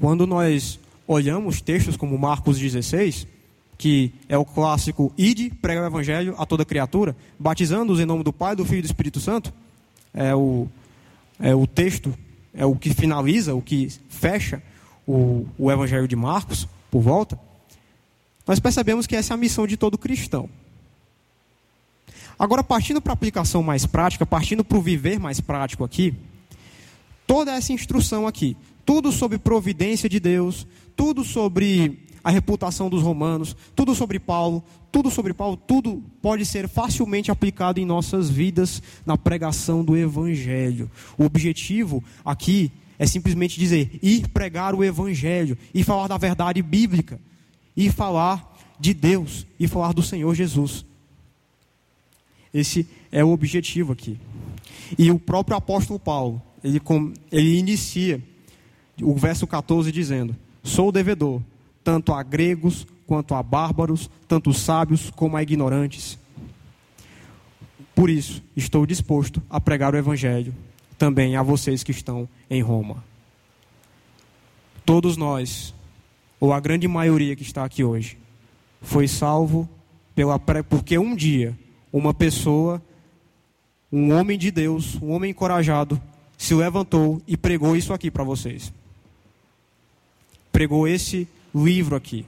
quando 0.00 0.26
nós 0.26 0.78
olhamos 1.06 1.60
textos 1.60 1.96
como 1.96 2.18
Marcos 2.18 2.58
16, 2.58 3.26
que 3.78 4.12
é 4.28 4.36
o 4.36 4.44
clássico 4.44 5.12
ide, 5.16 5.50
prega 5.50 5.82
o 5.82 5.86
evangelho 5.86 6.34
a 6.36 6.44
toda 6.44 6.64
criatura, 6.64 7.16
batizando-os 7.38 8.00
em 8.00 8.04
nome 8.04 8.24
do 8.24 8.32
Pai, 8.32 8.56
do 8.56 8.64
Filho 8.64 8.80
e 8.80 8.82
do 8.82 8.86
Espírito 8.86 9.20
Santo, 9.20 9.52
é 10.12 10.34
o, 10.34 10.68
é 11.38 11.54
o 11.54 11.66
texto, 11.66 12.12
é 12.52 12.66
o 12.66 12.74
que 12.74 12.92
finaliza, 12.92 13.54
o 13.54 13.62
que 13.62 13.88
fecha 14.08 14.60
o, 15.06 15.46
o 15.56 15.70
evangelho 15.70 16.08
de 16.08 16.16
Marcos, 16.16 16.68
por 16.90 17.00
volta, 17.00 17.38
nós 18.48 18.58
percebemos 18.58 19.06
que 19.06 19.14
essa 19.14 19.32
é 19.32 19.36
a 19.36 19.38
missão 19.38 19.66
de 19.66 19.76
todo 19.76 19.98
cristão. 19.98 20.48
Agora, 22.38 22.64
partindo 22.64 23.00
para 23.00 23.12
a 23.12 23.14
aplicação 23.14 23.62
mais 23.62 23.84
prática, 23.84 24.24
partindo 24.24 24.64
para 24.64 24.78
o 24.78 24.80
viver 24.80 25.20
mais 25.20 25.38
prático 25.38 25.84
aqui, 25.84 26.14
toda 27.26 27.52
essa 27.52 27.74
instrução 27.74 28.26
aqui, 28.26 28.56
tudo 28.86 29.12
sobre 29.12 29.38
providência 29.38 30.08
de 30.08 30.18
Deus, 30.18 30.66
tudo 30.96 31.22
sobre 31.24 32.06
a 32.24 32.30
reputação 32.30 32.88
dos 32.88 33.02
romanos, 33.02 33.54
tudo 33.76 33.94
sobre 33.94 34.18
Paulo, 34.18 34.64
tudo 34.90 35.10
sobre 35.10 35.34
Paulo, 35.34 35.56
tudo 35.56 36.02
pode 36.22 36.46
ser 36.46 36.68
facilmente 36.68 37.30
aplicado 37.30 37.78
em 37.78 37.84
nossas 37.84 38.30
vidas 38.30 38.82
na 39.04 39.18
pregação 39.18 39.84
do 39.84 39.94
Evangelho. 39.94 40.90
O 41.18 41.24
objetivo 41.24 42.02
aqui 42.24 42.72
é 42.98 43.06
simplesmente 43.06 43.60
dizer, 43.60 43.98
ir 44.02 44.28
pregar 44.28 44.74
o 44.74 44.82
Evangelho, 44.82 45.56
e 45.72 45.84
falar 45.84 46.08
da 46.08 46.16
verdade 46.16 46.62
bíblica, 46.62 47.20
e 47.78 47.88
falar 47.88 48.58
de 48.80 48.92
Deus, 48.92 49.46
e 49.58 49.68
falar 49.68 49.92
do 49.92 50.02
Senhor 50.02 50.34
Jesus. 50.34 50.84
Esse 52.52 52.88
é 53.12 53.24
o 53.24 53.30
objetivo 53.30 53.92
aqui. 53.92 54.18
E 54.98 55.12
o 55.12 55.18
próprio 55.18 55.56
apóstolo 55.56 55.96
Paulo, 55.96 56.42
ele, 56.64 56.82
ele 57.30 57.56
inicia 57.56 58.20
o 59.00 59.14
verso 59.14 59.46
14 59.46 59.92
dizendo: 59.92 60.34
Sou 60.60 60.90
devedor, 60.90 61.40
tanto 61.84 62.12
a 62.12 62.20
gregos 62.24 62.84
quanto 63.06 63.32
a 63.32 63.42
bárbaros, 63.44 64.10
tanto 64.26 64.52
sábios 64.52 65.10
como 65.10 65.36
a 65.36 65.42
ignorantes. 65.42 66.18
Por 67.94 68.10
isso, 68.10 68.42
estou 68.56 68.84
disposto 68.84 69.40
a 69.48 69.60
pregar 69.60 69.94
o 69.94 69.96
evangelho 69.96 70.52
também 70.98 71.36
a 71.36 71.44
vocês 71.44 71.84
que 71.84 71.92
estão 71.92 72.28
em 72.50 72.60
Roma. 72.60 73.04
Todos 74.84 75.16
nós, 75.16 75.72
ou 76.40 76.52
a 76.52 76.60
grande 76.60 76.86
maioria 76.86 77.34
que 77.34 77.42
está 77.42 77.64
aqui 77.64 77.82
hoje, 77.82 78.18
foi 78.80 79.08
salvo 79.08 79.68
pela, 80.14 80.38
porque 80.38 80.98
um 80.98 81.14
dia 81.14 81.56
uma 81.92 82.12
pessoa, 82.12 82.82
um 83.90 84.12
homem 84.12 84.38
de 84.38 84.50
Deus, 84.50 84.96
um 85.00 85.10
homem 85.12 85.30
encorajado, 85.30 86.00
se 86.36 86.54
levantou 86.54 87.20
e 87.26 87.36
pregou 87.36 87.76
isso 87.76 87.92
aqui 87.92 88.10
para 88.10 88.24
vocês. 88.24 88.72
Pregou 90.52 90.86
esse 90.86 91.26
livro 91.54 91.96
aqui. 91.96 92.24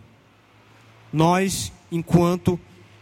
Nós, 1.13 1.73
enquanto 1.91 2.59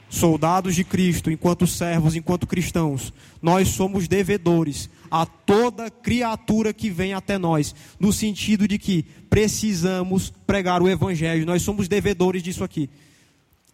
soldados 0.09 0.75
de 0.75 0.85
Cristo, 0.85 1.31
enquanto 1.31 1.67
servos, 1.67 2.17
enquanto 2.17 2.47
cristãos, 2.47 3.13
nós 3.43 3.69
somos 3.69 4.09
devedores 4.09 4.89
a 5.11 5.27
toda 5.27 5.91
criatura 5.91 6.73
que 6.73 6.91
vem 6.91 7.15
até 7.15 7.39
nós, 7.39 7.75
no 7.99 8.13
sentido 8.13 8.67
de 8.67 8.79
que 8.79 9.05
precisamos 9.29 10.33
pregar 10.47 10.83
o 10.83 10.89
Evangelho, 10.89 11.47
nós 11.47 11.63
somos 11.63 11.89
devedores 11.89 12.43
disso 12.43 12.65
aqui. 12.65 12.89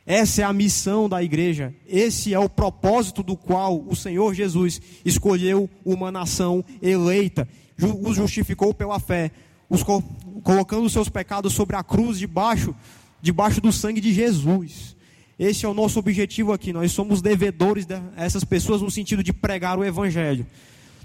Essa 0.07 0.43
é 0.43 0.45
a 0.45 0.53
missão 0.53 1.09
da 1.09 1.23
igreja. 1.23 1.75
Esse 1.87 2.35
é 2.35 2.39
o 2.39 2.49
propósito 2.49 3.23
do 3.23 3.37
qual 3.37 3.83
o 3.89 3.97
Senhor 3.97 4.35
Jesus 4.35 4.81
escolheu 5.05 5.69
uma 5.85 6.13
nação 6.13 6.65
eleita, 6.83 7.49
os 7.81 8.17
justificou 8.17 8.75
pela 8.75 9.01
fé, 9.01 9.31
os 9.69 9.83
co 9.83 10.03
colocando 10.43 10.85
os 10.85 10.93
seus 10.93 11.09
pecados 11.09 11.55
sobre 11.55 11.75
a 11.75 11.83
cruz 11.83 12.19
debaixo, 12.19 12.75
debaixo 13.23 13.63
do 13.63 13.73
sangue 13.73 14.01
de 14.01 14.13
Jesus. 14.13 14.95
Esse 15.39 15.65
é 15.65 15.69
o 15.69 15.75
nosso 15.75 15.99
objetivo 15.99 16.53
aqui. 16.53 16.73
Nós 16.73 16.93
somos 16.93 17.21
devedores 17.21 17.87
dessas 17.87 18.45
pessoas 18.45 18.81
no 18.81 18.91
sentido 18.91 19.23
de 19.23 19.33
pregar 19.33 19.79
o 19.79 19.85
evangelho. 19.85 20.47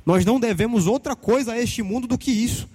Nós 0.05 0.23
não 0.25 0.39
devemos 0.39 0.87
outra 0.87 1.15
coisa 1.15 1.53
a 1.53 1.59
este 1.59 1.81
mundo 1.81 2.07
do 2.07 2.17
que 2.17 2.31
isso. 2.31 2.69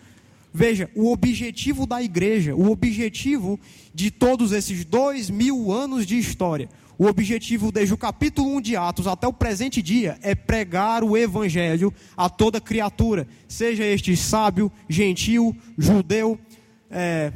Veja, 0.52 0.88
o 0.94 1.10
objetivo 1.10 1.86
da 1.86 2.02
igreja, 2.02 2.54
o 2.54 2.70
objetivo 2.70 3.58
de 3.92 4.10
todos 4.10 4.52
esses 4.52 4.84
dois 4.84 5.28
mil 5.28 5.72
anos 5.72 6.06
de 6.06 6.16
história, 6.16 6.68
o 6.96 7.06
objetivo 7.06 7.72
desde 7.72 7.92
o 7.92 7.98
capítulo 7.98 8.54
1 8.56 8.60
de 8.60 8.76
Atos 8.76 9.08
até 9.08 9.26
o 9.26 9.32
presente 9.32 9.82
dia 9.82 10.16
é 10.22 10.32
pregar 10.34 11.02
o 11.02 11.16
evangelho 11.16 11.92
a 12.16 12.30
toda 12.30 12.60
criatura, 12.60 13.26
seja 13.48 13.84
este 13.84 14.16
sábio, 14.16 14.70
gentil, 14.88 15.56
judeu, 15.76 16.38
é, 16.88 17.32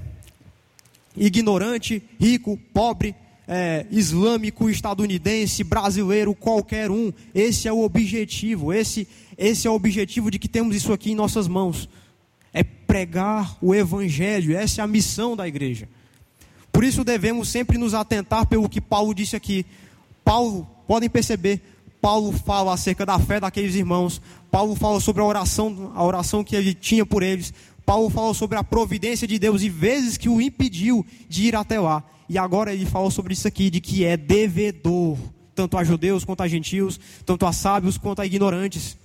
ignorante, 1.17 2.01
rico, 2.21 2.57
pobre, 2.73 3.17
é, 3.49 3.87
islâmico, 3.91 4.69
estadunidense, 4.69 5.65
brasileiro, 5.65 6.35
qualquer 6.35 6.91
um. 6.91 7.11
Esse 7.35 7.67
é 7.67 7.73
o 7.73 7.83
objetivo, 7.83 8.73
esse, 8.73 9.09
esse 9.37 9.67
é 9.67 9.71
o 9.71 9.75
objetivo 9.75 10.31
de 10.31 10.39
que 10.39 10.49
temos 10.49 10.77
isso 10.77 10.93
aqui 10.93 11.13
em 11.13 11.15
nossas 11.15 11.49
mãos 11.49 11.89
é 12.53 12.63
pregar 12.63 13.57
o 13.61 13.75
Evangelho, 13.75 14.57
essa 14.57 14.81
é 14.81 14.85
a 14.85 14.87
missão 14.87 15.37
da 15.37 15.47
igreja. 15.47 15.89
Por 16.73 16.85
isso 16.85 17.05
devemos 17.05 17.49
sempre 17.49 17.79
nos 17.79 17.95
atentar 17.95 18.47
pelo 18.47 18.69
que 18.69 18.81
Paulo 18.81 19.15
disse 19.15 19.37
aqui. 19.37 19.65
Paulo, 20.25 20.69
podem 20.87 21.09
perceber, 21.09 21.61
Paulo 22.01 22.33
fala 22.33 22.75
acerca 22.75 23.05
da 23.05 23.19
fé 23.19 23.41
daqueles 23.41 23.75
irmãos, 23.75 24.21
Paulo 24.51 24.75
fala 24.75 25.01
sobre 25.01 25.23
a 25.23 25.25
oração, 25.25 25.93
a 25.95 26.05
oração 26.05 26.45
que 26.45 26.55
ele 26.55 26.75
tinha 26.75 27.05
por 27.05 27.23
eles, 27.23 27.53
Paulo 27.85 28.11
fala 28.11 28.35
sobre 28.35 28.59
a 28.59 28.65
providência 28.65 29.27
de 29.27 29.39
Deus 29.39 29.63
e 29.63 29.69
vezes 29.69 30.17
que 30.17 30.29
o 30.29 30.41
impediu 30.41 31.05
de 31.29 31.45
ir 31.45 31.57
até 31.57 31.81
lá. 31.81 32.05
E 32.29 32.37
agora 32.37 32.73
ele 32.75 32.85
fala 32.85 33.11
sobre 33.11 33.33
isso 33.33 33.49
aqui, 33.49 33.71
de 33.71 33.81
que 33.81 34.05
é 34.05 34.17
devedor, 34.17 35.17
tanto 35.55 35.77
a 35.79 35.85
judeus 35.85 36.25
quanto 36.25 36.43
a 36.43 36.49
gentios, 36.49 37.01
tanto 37.25 37.47
a 37.47 37.53
sábios 37.53 37.97
quanto 37.97 38.21
a 38.21 38.27
ignorantes. 38.27 38.99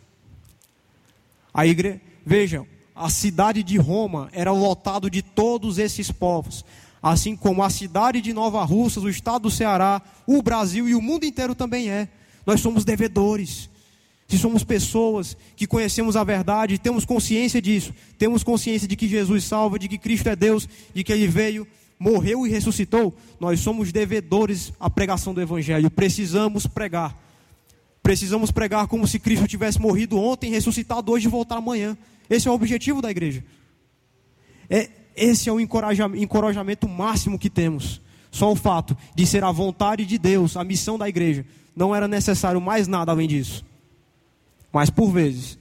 A 1.54 1.66
igreja, 1.66 2.02
vejam, 2.26 2.68
a 2.96 3.10
cidade 3.10 3.64
de 3.64 3.78
Roma 3.78 4.30
era 4.34 4.52
lotado 4.52 5.10
de 5.10 5.22
todos 5.22 5.78
esses 5.78 6.12
povos, 6.12 6.66
assim 7.02 7.36
como 7.36 7.64
a 7.64 7.70
cidade 7.70 8.22
de 8.22 8.34
Nova 8.34 8.64
Russas, 8.64 9.04
o 9.04 9.10
estado 9.10 9.44
do 9.44 9.52
Ceará, 9.52 10.02
o 10.28 10.42
Brasil 10.42 10.88
e 10.88 10.96
o 10.96 11.02
mundo 11.02 11.26
inteiro 11.26 11.56
também 11.56 11.90
é. 11.90 12.08
Nós 12.46 12.60
somos 12.62 12.84
devedores. 12.86 13.70
que 14.28 14.38
somos 14.38 14.64
pessoas 14.64 15.38
que 15.56 15.68
conhecemos 15.68 16.16
a 16.16 16.24
verdade, 16.24 16.80
temos 16.80 17.06
consciência 17.06 17.62
disso, 17.62 17.94
temos 18.18 18.44
consciência 18.44 18.88
de 18.88 18.96
que 18.96 19.08
Jesus 19.08 19.44
salva, 19.44 19.78
de 19.78 19.88
que 19.88 19.98
Cristo 19.98 20.28
é 20.28 20.36
Deus, 20.36 20.68
de 20.94 21.04
que 21.04 21.14
Ele 21.14 21.28
veio, 21.28 21.68
morreu 22.04 22.46
e 22.46 22.50
ressuscitou, 22.50 23.16
nós 23.40 23.62
somos 23.62 23.94
devedores 23.94 24.74
à 24.78 24.90
pregação 24.90 25.34
do 25.34 25.40
Evangelho, 25.40 25.90
precisamos 25.90 26.68
pregar. 26.68 27.18
Precisamos 28.02 28.52
pregar 28.52 28.88
como 28.88 29.08
se 29.08 29.18
Cristo 29.18 29.48
tivesse 29.48 29.80
morrido 29.80 30.18
ontem, 30.18 30.52
ressuscitado 30.52 31.10
hoje 31.10 31.28
e 31.28 31.32
voltar 31.32 31.56
amanhã. 31.56 31.98
Esse 32.30 32.50
é 32.50 32.52
o 32.52 32.54
objetivo 32.54 33.02
da 33.02 33.10
igreja. 33.10 33.42
É, 34.70 34.90
esse 35.16 35.48
é 35.48 35.54
o 35.54 35.60
encorajamento 35.62 36.90
máximo 36.90 37.40
que 37.40 37.50
temos. 37.50 38.02
Só 38.30 38.52
o 38.52 38.56
fato 38.56 38.98
de 39.16 39.26
ser 39.26 39.46
a 39.46 39.52
vontade 39.52 40.06
de 40.06 40.18
Deus, 40.18 40.58
a 40.58 40.64
missão 40.66 40.98
da 40.98 41.08
igreja. 41.08 41.46
Não 41.74 41.96
era 41.96 42.06
necessário 42.06 42.60
mais 42.60 42.86
nada 42.86 43.14
além 43.14 43.30
disso. 43.30 43.64
Mas 44.74 44.90
por 44.90 45.10
vezes, 45.10 45.58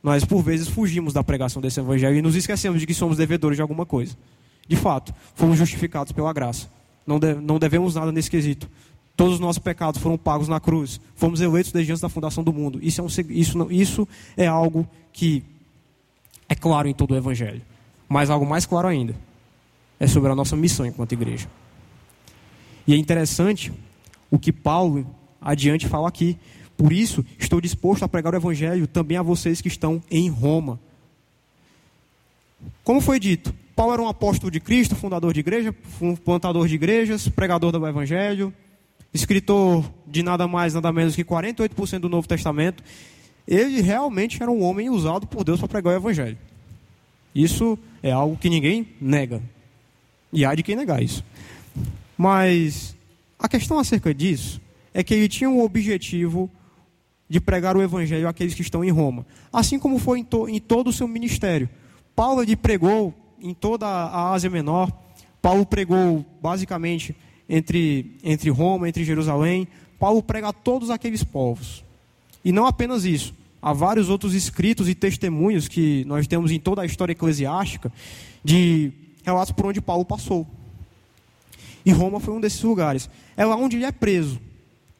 nós 0.00 0.24
por 0.24 0.40
vezes 0.42 0.68
fugimos 0.68 1.12
da 1.12 1.24
pregação 1.24 1.60
desse 1.60 1.80
evangelho 1.80 2.16
e 2.16 2.22
nos 2.22 2.36
esquecemos 2.36 2.78
de 2.78 2.86
que 2.86 2.94
somos 2.94 3.16
devedores 3.16 3.56
de 3.56 3.62
alguma 3.62 3.84
coisa. 3.84 4.16
De 4.68 4.76
fato, 4.76 5.14
fomos 5.34 5.58
justificados 5.58 6.12
pela 6.12 6.32
graça. 6.32 6.68
Não, 7.06 7.18
de, 7.18 7.34
não 7.34 7.58
devemos 7.58 7.94
nada 7.94 8.12
nesse 8.12 8.30
quesito. 8.30 8.68
Todos 9.16 9.34
os 9.34 9.40
nossos 9.40 9.58
pecados 9.58 10.00
foram 10.00 10.16
pagos 10.16 10.48
na 10.48 10.60
cruz. 10.60 11.00
Fomos 11.14 11.40
eleitos 11.40 11.72
desde 11.72 11.92
antes 11.92 12.00
da 12.00 12.08
fundação 12.08 12.42
do 12.42 12.52
mundo. 12.52 12.78
Isso 12.82 13.00
é, 13.00 13.04
um, 13.04 13.06
isso, 13.30 13.68
isso 13.70 14.08
é 14.36 14.46
algo 14.46 14.88
que 15.12 15.44
é 16.48 16.54
claro 16.54 16.88
em 16.88 16.94
todo 16.94 17.12
o 17.12 17.16
Evangelho. 17.16 17.62
Mas 18.08 18.30
algo 18.30 18.46
mais 18.46 18.66
claro 18.66 18.88
ainda 18.88 19.14
é 19.98 20.06
sobre 20.06 20.30
a 20.30 20.34
nossa 20.34 20.56
missão 20.56 20.84
enquanto 20.86 21.12
igreja. 21.12 21.48
E 22.86 22.94
é 22.94 22.96
interessante 22.96 23.72
o 24.30 24.38
que 24.38 24.52
Paulo 24.52 25.06
adiante 25.40 25.86
fala 25.86 26.08
aqui. 26.08 26.38
Por 26.76 26.92
isso, 26.92 27.24
estou 27.38 27.60
disposto 27.60 28.02
a 28.02 28.08
pregar 28.08 28.32
o 28.34 28.36
Evangelho 28.36 28.86
também 28.86 29.16
a 29.16 29.22
vocês 29.22 29.60
que 29.60 29.68
estão 29.68 30.02
em 30.10 30.28
Roma. 30.28 30.80
Como 32.82 33.00
foi 33.00 33.20
dito, 33.20 33.54
Paulo 33.74 33.92
era 33.92 34.02
um 34.02 34.08
apóstolo 34.08 34.50
de 34.50 34.60
Cristo, 34.60 34.94
fundador 34.94 35.32
de 35.32 35.40
igreja, 35.40 35.74
plantador 36.24 36.68
de 36.68 36.74
igrejas, 36.74 37.28
pregador 37.28 37.72
do 37.72 37.86
Evangelho, 37.86 38.52
escritor 39.12 39.90
de 40.06 40.22
nada 40.22 40.46
mais, 40.46 40.74
nada 40.74 40.92
menos 40.92 41.16
que 41.16 41.24
48% 41.24 42.00
do 42.00 42.08
Novo 42.08 42.28
Testamento. 42.28 42.82
Ele 43.46 43.80
realmente 43.80 44.40
era 44.42 44.50
um 44.50 44.62
homem 44.62 44.90
usado 44.90 45.26
por 45.26 45.42
Deus 45.44 45.58
para 45.58 45.68
pregar 45.68 45.94
o 45.94 45.96
Evangelho. 45.96 46.38
Isso 47.34 47.78
é 48.02 48.12
algo 48.12 48.36
que 48.36 48.50
ninguém 48.50 48.88
nega. 49.00 49.42
E 50.32 50.44
há 50.44 50.54
de 50.54 50.62
quem 50.62 50.76
negar 50.76 51.02
isso. 51.02 51.24
Mas 52.16 52.94
a 53.38 53.48
questão 53.48 53.78
acerca 53.78 54.14
disso 54.14 54.60
é 54.94 55.02
que 55.02 55.14
ele 55.14 55.28
tinha 55.28 55.50
o 55.50 55.64
objetivo 55.64 56.50
de 57.28 57.40
pregar 57.40 57.76
o 57.76 57.82
evangelho 57.82 58.28
àqueles 58.28 58.54
que 58.54 58.60
estão 58.60 58.84
em 58.84 58.90
Roma, 58.90 59.24
assim 59.50 59.78
como 59.78 59.98
foi 59.98 60.18
em, 60.18 60.24
to, 60.24 60.48
em 60.48 60.60
todo 60.60 60.88
o 60.88 60.92
seu 60.92 61.08
ministério. 61.08 61.68
Paulo 62.14 62.42
ele 62.42 62.54
pregou 62.54 63.14
em 63.42 63.52
toda 63.52 63.86
a 63.86 64.32
Ásia 64.32 64.48
Menor. 64.48 64.90
Paulo 65.40 65.66
pregou 65.66 66.24
basicamente 66.40 67.14
entre, 67.48 68.16
entre 68.22 68.48
Roma, 68.50 68.88
entre 68.88 69.04
Jerusalém. 69.04 69.66
Paulo 69.98 70.22
prega 70.22 70.48
a 70.48 70.52
todos 70.52 70.90
aqueles 70.90 71.24
povos. 71.24 71.84
E 72.44 72.52
não 72.52 72.66
apenas 72.66 73.04
isso. 73.04 73.34
Há 73.60 73.72
vários 73.72 74.08
outros 74.08 74.34
escritos 74.34 74.88
e 74.88 74.94
testemunhos 74.94 75.68
que 75.68 76.04
nós 76.06 76.26
temos 76.26 76.50
em 76.50 76.58
toda 76.58 76.82
a 76.82 76.86
história 76.86 77.12
eclesiástica 77.12 77.92
de 78.42 78.92
relatos 79.24 79.52
por 79.52 79.66
onde 79.66 79.80
Paulo 79.80 80.04
passou. 80.04 80.46
E 81.84 81.92
Roma 81.92 82.20
foi 82.20 82.34
um 82.34 82.40
desses 82.40 82.62
lugares. 82.62 83.08
É 83.36 83.44
lá 83.44 83.56
onde 83.56 83.76
ele 83.76 83.84
é 83.84 83.92
preso. 83.92 84.40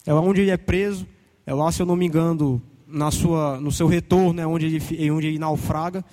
É 0.06 0.12
lá 0.12 0.20
onde 0.20 0.40
ele 0.40 0.50
é 0.50 0.56
preso. 0.56 1.06
É 1.46 1.54
lá, 1.54 1.70
se 1.72 1.82
eu 1.82 1.86
não 1.86 1.96
me 1.96 2.06
engano, 2.06 2.62
na 2.86 3.10
sua, 3.10 3.58
no 3.60 3.72
seu 3.72 3.86
retorno, 3.86 4.40
é 4.40 4.46
onde 4.46 4.66
ele, 4.66 5.10
onde 5.10 5.26
ele 5.28 5.38
naufraga, 5.38 6.04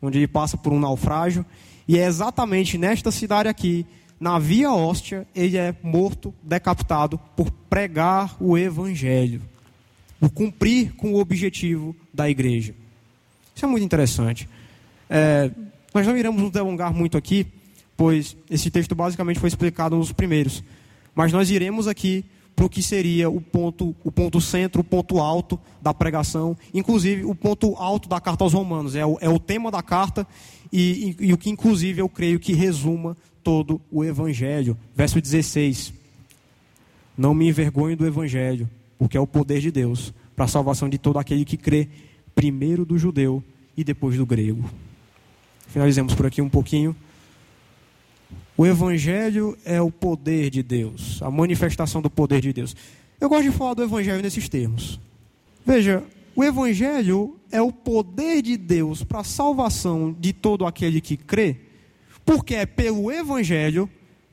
onde 0.00 0.18
ele 0.18 0.28
passa 0.28 0.56
por 0.56 0.72
um 0.72 0.78
naufrágio. 0.78 1.44
E 1.88 1.98
é 1.98 2.06
exatamente 2.06 2.76
nesta 2.76 3.10
cidade 3.10 3.48
aqui, 3.48 3.86
na 4.18 4.38
Via 4.38 4.72
Hóstia, 4.72 5.26
ele 5.34 5.56
é 5.56 5.74
morto, 5.82 6.34
decapitado, 6.42 7.18
por 7.36 7.50
pregar 7.50 8.36
o 8.40 8.56
Evangelho. 8.56 9.42
Por 10.18 10.30
cumprir 10.30 10.94
com 10.94 11.12
o 11.12 11.20
objetivo 11.20 11.94
da 12.12 12.28
igreja. 12.28 12.74
Isso 13.54 13.64
é 13.64 13.68
muito 13.68 13.84
interessante. 13.84 14.48
É, 15.08 15.50
nós 15.94 16.06
não 16.06 16.16
iremos 16.16 16.40
nos 16.40 16.50
delongar 16.50 16.92
muito 16.92 17.16
aqui, 17.16 17.46
pois 17.96 18.36
esse 18.50 18.70
texto 18.70 18.94
basicamente 18.94 19.38
foi 19.38 19.48
explicado 19.48 19.96
nos 19.96 20.12
primeiros. 20.12 20.64
Mas 21.14 21.32
nós 21.32 21.50
iremos 21.50 21.86
aqui 21.86 22.24
para 22.54 22.64
o 22.64 22.70
que 22.70 22.82
seria 22.82 23.28
o 23.28 23.40
ponto, 23.40 23.94
o 24.02 24.10
ponto 24.10 24.40
centro, 24.40 24.80
o 24.80 24.84
ponto 24.84 25.20
alto 25.20 25.60
da 25.80 25.92
pregação, 25.92 26.56
inclusive 26.72 27.24
o 27.24 27.34
ponto 27.34 27.74
alto 27.76 28.08
da 28.08 28.18
carta 28.18 28.44
aos 28.44 28.54
Romanos. 28.54 28.96
É 28.96 29.04
o, 29.04 29.18
é 29.20 29.28
o 29.28 29.38
tema 29.38 29.70
da 29.70 29.82
carta 29.82 30.26
e, 30.72 31.16
e, 31.20 31.26
e 31.26 31.32
o 31.32 31.38
que, 31.38 31.50
inclusive, 31.50 32.00
eu 32.00 32.08
creio 32.08 32.38
que 32.38 32.52
resuma 32.52 33.16
todo 33.42 33.80
o 33.90 34.04
Evangelho. 34.04 34.76
Verso 34.94 35.20
16: 35.20 35.92
Não 37.16 37.34
me 37.34 37.48
envergonhe 37.48 37.96
do 37.96 38.06
Evangelho, 38.06 38.68
porque 38.98 39.16
é 39.16 39.20
o 39.20 39.26
poder 39.26 39.60
de 39.60 39.70
Deus 39.70 40.12
para 40.34 40.44
a 40.44 40.48
salvação 40.48 40.88
de 40.88 40.98
todo 40.98 41.18
aquele 41.18 41.44
que 41.44 41.56
crê, 41.56 41.88
primeiro 42.34 42.84
do 42.84 42.98
judeu 42.98 43.42
e 43.76 43.84
depois 43.84 44.16
do 44.16 44.26
grego. 44.26 44.68
Finalizemos 45.68 46.14
por 46.14 46.26
aqui 46.26 46.42
um 46.42 46.48
pouquinho. 46.48 46.94
O 48.56 48.66
Evangelho 48.66 49.56
é 49.64 49.80
o 49.80 49.90
poder 49.90 50.50
de 50.50 50.62
Deus, 50.62 51.20
a 51.22 51.30
manifestação 51.30 52.00
do 52.00 52.10
poder 52.10 52.40
de 52.40 52.52
Deus. 52.52 52.74
Eu 53.20 53.28
gosto 53.28 53.44
de 53.44 53.50
falar 53.50 53.74
do 53.74 53.82
Evangelho 53.82 54.22
nesses 54.22 54.48
termos. 54.48 54.98
Veja, 55.64 56.02
o 56.36 56.44
Evangelho 56.44 57.40
é 57.50 57.62
o 57.62 57.72
poder 57.72 58.42
de 58.42 58.58
Deus 58.58 59.02
para 59.02 59.20
a 59.20 59.24
salvação 59.24 60.14
de 60.20 60.34
todo 60.34 60.66
aquele 60.66 61.00
que 61.00 61.16
crê, 61.16 61.56
porque 62.26 62.54
é 62.54 62.66
pelo 62.66 63.10
Evangelho, 63.10 63.88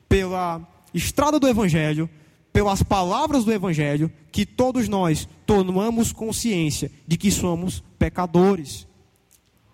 pela 0.06 0.60
estrada 0.92 1.40
do 1.40 1.48
Evangelho, 1.48 2.08
pelas 2.52 2.82
palavras 2.82 3.44
do 3.44 3.52
Evangelho, 3.52 4.12
que 4.30 4.44
todos 4.44 4.86
nós 4.86 5.26
tomamos 5.46 6.12
consciência 6.12 6.90
de 7.06 7.16
que 7.16 7.30
somos 7.30 7.82
pecadores. 7.98 8.86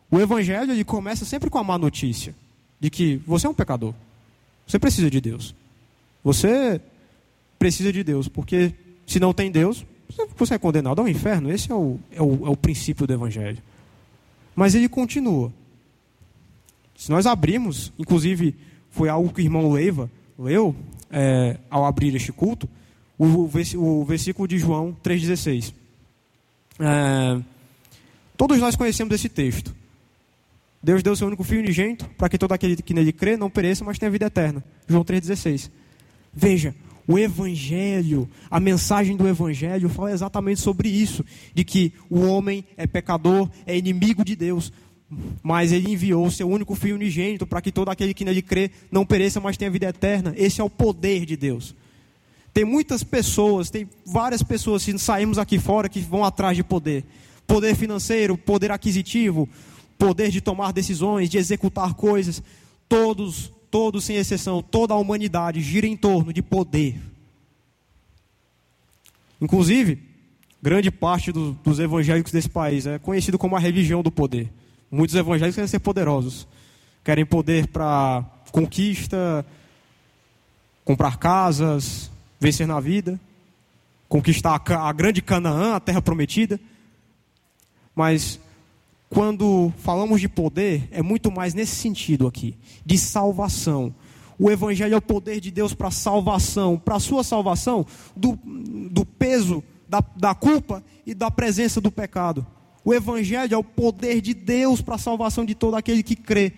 O 0.08 0.20
Evangelho 0.20 0.70
ele 0.70 0.84
começa 0.84 1.24
sempre 1.24 1.50
com 1.50 1.58
a 1.58 1.64
má 1.64 1.76
notícia 1.76 2.32
de 2.78 2.90
que 2.90 3.20
você 3.26 3.48
é 3.48 3.50
um 3.50 3.54
pecador. 3.54 3.92
Você 4.66 4.78
precisa 4.78 5.10
de 5.10 5.20
Deus. 5.20 5.52
Você 6.22 6.80
precisa 7.58 7.92
de 7.92 8.04
Deus, 8.04 8.28
porque 8.28 8.72
se 9.04 9.18
não 9.18 9.34
tem 9.34 9.50
Deus, 9.50 9.84
você 10.36 10.54
é 10.54 10.58
condenado 10.58 11.00
ao 11.00 11.08
inferno. 11.08 11.50
Esse 11.50 11.70
é 11.70 11.74
o, 11.74 11.98
é 12.10 12.22
o, 12.22 12.46
é 12.46 12.50
o 12.50 12.56
princípio 12.56 13.06
do 13.06 13.12
Evangelho. 13.12 13.58
Mas 14.54 14.74
ele 14.74 14.88
continua. 14.88 15.52
Se 16.96 17.10
nós 17.10 17.26
abrimos, 17.26 17.92
inclusive 17.98 18.54
foi 18.90 19.08
algo 19.08 19.32
que 19.32 19.40
o 19.40 19.44
irmão 19.44 19.72
Leiva 19.72 20.10
leu 20.38 20.74
é, 21.10 21.58
ao 21.70 21.84
abrir 21.84 22.14
este 22.14 22.32
culto, 22.32 22.68
o, 23.18 23.48
o 23.76 24.04
versículo 24.04 24.48
de 24.48 24.58
João 24.58 24.96
3,16. 25.02 25.74
É, 26.78 27.40
todos 28.36 28.58
nós 28.58 28.76
conhecemos 28.76 29.14
esse 29.14 29.28
texto. 29.28 29.74
Deus 30.82 31.02
deu 31.02 31.14
seu 31.14 31.26
único 31.26 31.44
filho 31.44 31.60
unigênito 31.60 32.08
para 32.16 32.28
que 32.28 32.38
todo 32.38 32.52
aquele 32.52 32.76
que 32.76 32.94
nele 32.94 33.12
crê 33.12 33.36
não 33.36 33.50
pereça, 33.50 33.84
mas 33.84 33.98
tenha 33.98 34.10
vida 34.10 34.26
eterna. 34.26 34.64
João 34.88 35.04
3,16. 35.04 35.70
Veja, 36.32 36.74
o 37.10 37.18
Evangelho, 37.18 38.30
a 38.48 38.60
mensagem 38.60 39.16
do 39.16 39.26
Evangelho 39.26 39.88
fala 39.88 40.12
exatamente 40.12 40.60
sobre 40.60 40.88
isso: 40.88 41.24
de 41.52 41.64
que 41.64 41.92
o 42.08 42.20
homem 42.20 42.64
é 42.76 42.86
pecador, 42.86 43.50
é 43.66 43.76
inimigo 43.76 44.24
de 44.24 44.36
Deus, 44.36 44.72
mas 45.42 45.72
ele 45.72 45.90
enviou 45.90 46.24
o 46.24 46.30
seu 46.30 46.48
único 46.48 46.76
filho 46.76 46.94
unigênito 46.94 47.48
para 47.48 47.60
que 47.60 47.72
todo 47.72 47.88
aquele 47.88 48.14
que 48.14 48.24
nele 48.24 48.40
crê 48.40 48.70
não 48.92 49.04
pereça, 49.04 49.40
mas 49.40 49.56
tenha 49.56 49.72
vida 49.72 49.88
eterna. 49.88 50.32
Esse 50.36 50.60
é 50.60 50.64
o 50.64 50.70
poder 50.70 51.26
de 51.26 51.36
Deus. 51.36 51.74
Tem 52.54 52.64
muitas 52.64 53.02
pessoas, 53.02 53.70
tem 53.70 53.88
várias 54.06 54.42
pessoas, 54.42 54.82
se 54.84 54.96
sairmos 54.96 55.36
aqui 55.36 55.58
fora, 55.58 55.88
que 55.88 55.98
vão 55.98 56.24
atrás 56.24 56.56
de 56.56 56.62
poder. 56.62 57.04
Poder 57.44 57.74
financeiro, 57.74 58.38
poder 58.38 58.70
aquisitivo, 58.70 59.48
poder 59.98 60.30
de 60.30 60.40
tomar 60.40 60.72
decisões, 60.72 61.28
de 61.28 61.38
executar 61.38 61.94
coisas. 61.94 62.40
Todos, 62.88 63.52
todos 63.70 64.04
sem 64.04 64.16
exceção, 64.16 64.62
toda 64.62 64.94
a 64.94 64.96
humanidade 64.96 65.60
gira 65.60 65.86
em 65.86 65.96
torno 65.96 66.32
de 66.32 66.42
poder. 66.42 67.00
Inclusive, 69.40 70.02
grande 70.60 70.90
parte 70.90 71.32
do, 71.32 71.52
dos 71.52 71.78
evangélicos 71.78 72.32
desse 72.32 72.48
país 72.48 72.86
é 72.86 72.98
conhecido 72.98 73.38
como 73.38 73.56
a 73.56 73.60
religião 73.60 74.02
do 74.02 74.10
poder. 74.10 74.52
Muitos 74.90 75.14
evangélicos 75.14 75.54
querem 75.54 75.68
ser 75.68 75.78
poderosos, 75.78 76.46
querem 77.04 77.24
poder 77.24 77.68
para 77.68 78.24
conquista, 78.50 79.46
comprar 80.84 81.16
casas, 81.16 82.10
vencer 82.40 82.66
na 82.66 82.80
vida, 82.80 83.18
conquistar 84.08 84.60
a, 84.66 84.88
a 84.88 84.92
grande 84.92 85.22
Canaã, 85.22 85.76
a 85.76 85.80
terra 85.80 86.02
prometida. 86.02 86.58
Mas 87.94 88.40
quando 89.20 89.70
falamos 89.76 90.18
de 90.18 90.30
poder, 90.30 90.88
é 90.90 91.02
muito 91.02 91.30
mais 91.30 91.52
nesse 91.52 91.76
sentido 91.76 92.26
aqui, 92.26 92.56
de 92.86 92.96
salvação. 92.96 93.94
O 94.38 94.50
Evangelho 94.50 94.94
é 94.94 94.96
o 94.96 95.02
poder 95.02 95.40
de 95.40 95.50
Deus 95.50 95.74
para 95.74 95.90
salvação, 95.90 96.78
para 96.78 96.96
a 96.96 97.00
sua 97.00 97.22
salvação, 97.22 97.84
do, 98.16 98.38
do 98.42 99.04
peso 99.04 99.62
da, 99.86 100.02
da 100.16 100.34
culpa 100.34 100.82
e 101.04 101.12
da 101.12 101.30
presença 101.30 101.82
do 101.82 101.92
pecado. 101.92 102.46
O 102.82 102.94
Evangelho 102.94 103.52
é 103.52 103.58
o 103.58 103.62
poder 103.62 104.22
de 104.22 104.32
Deus 104.32 104.80
para 104.80 104.94
a 104.94 104.98
salvação 104.98 105.44
de 105.44 105.54
todo 105.54 105.74
aquele 105.74 106.02
que 106.02 106.16
crê. 106.16 106.54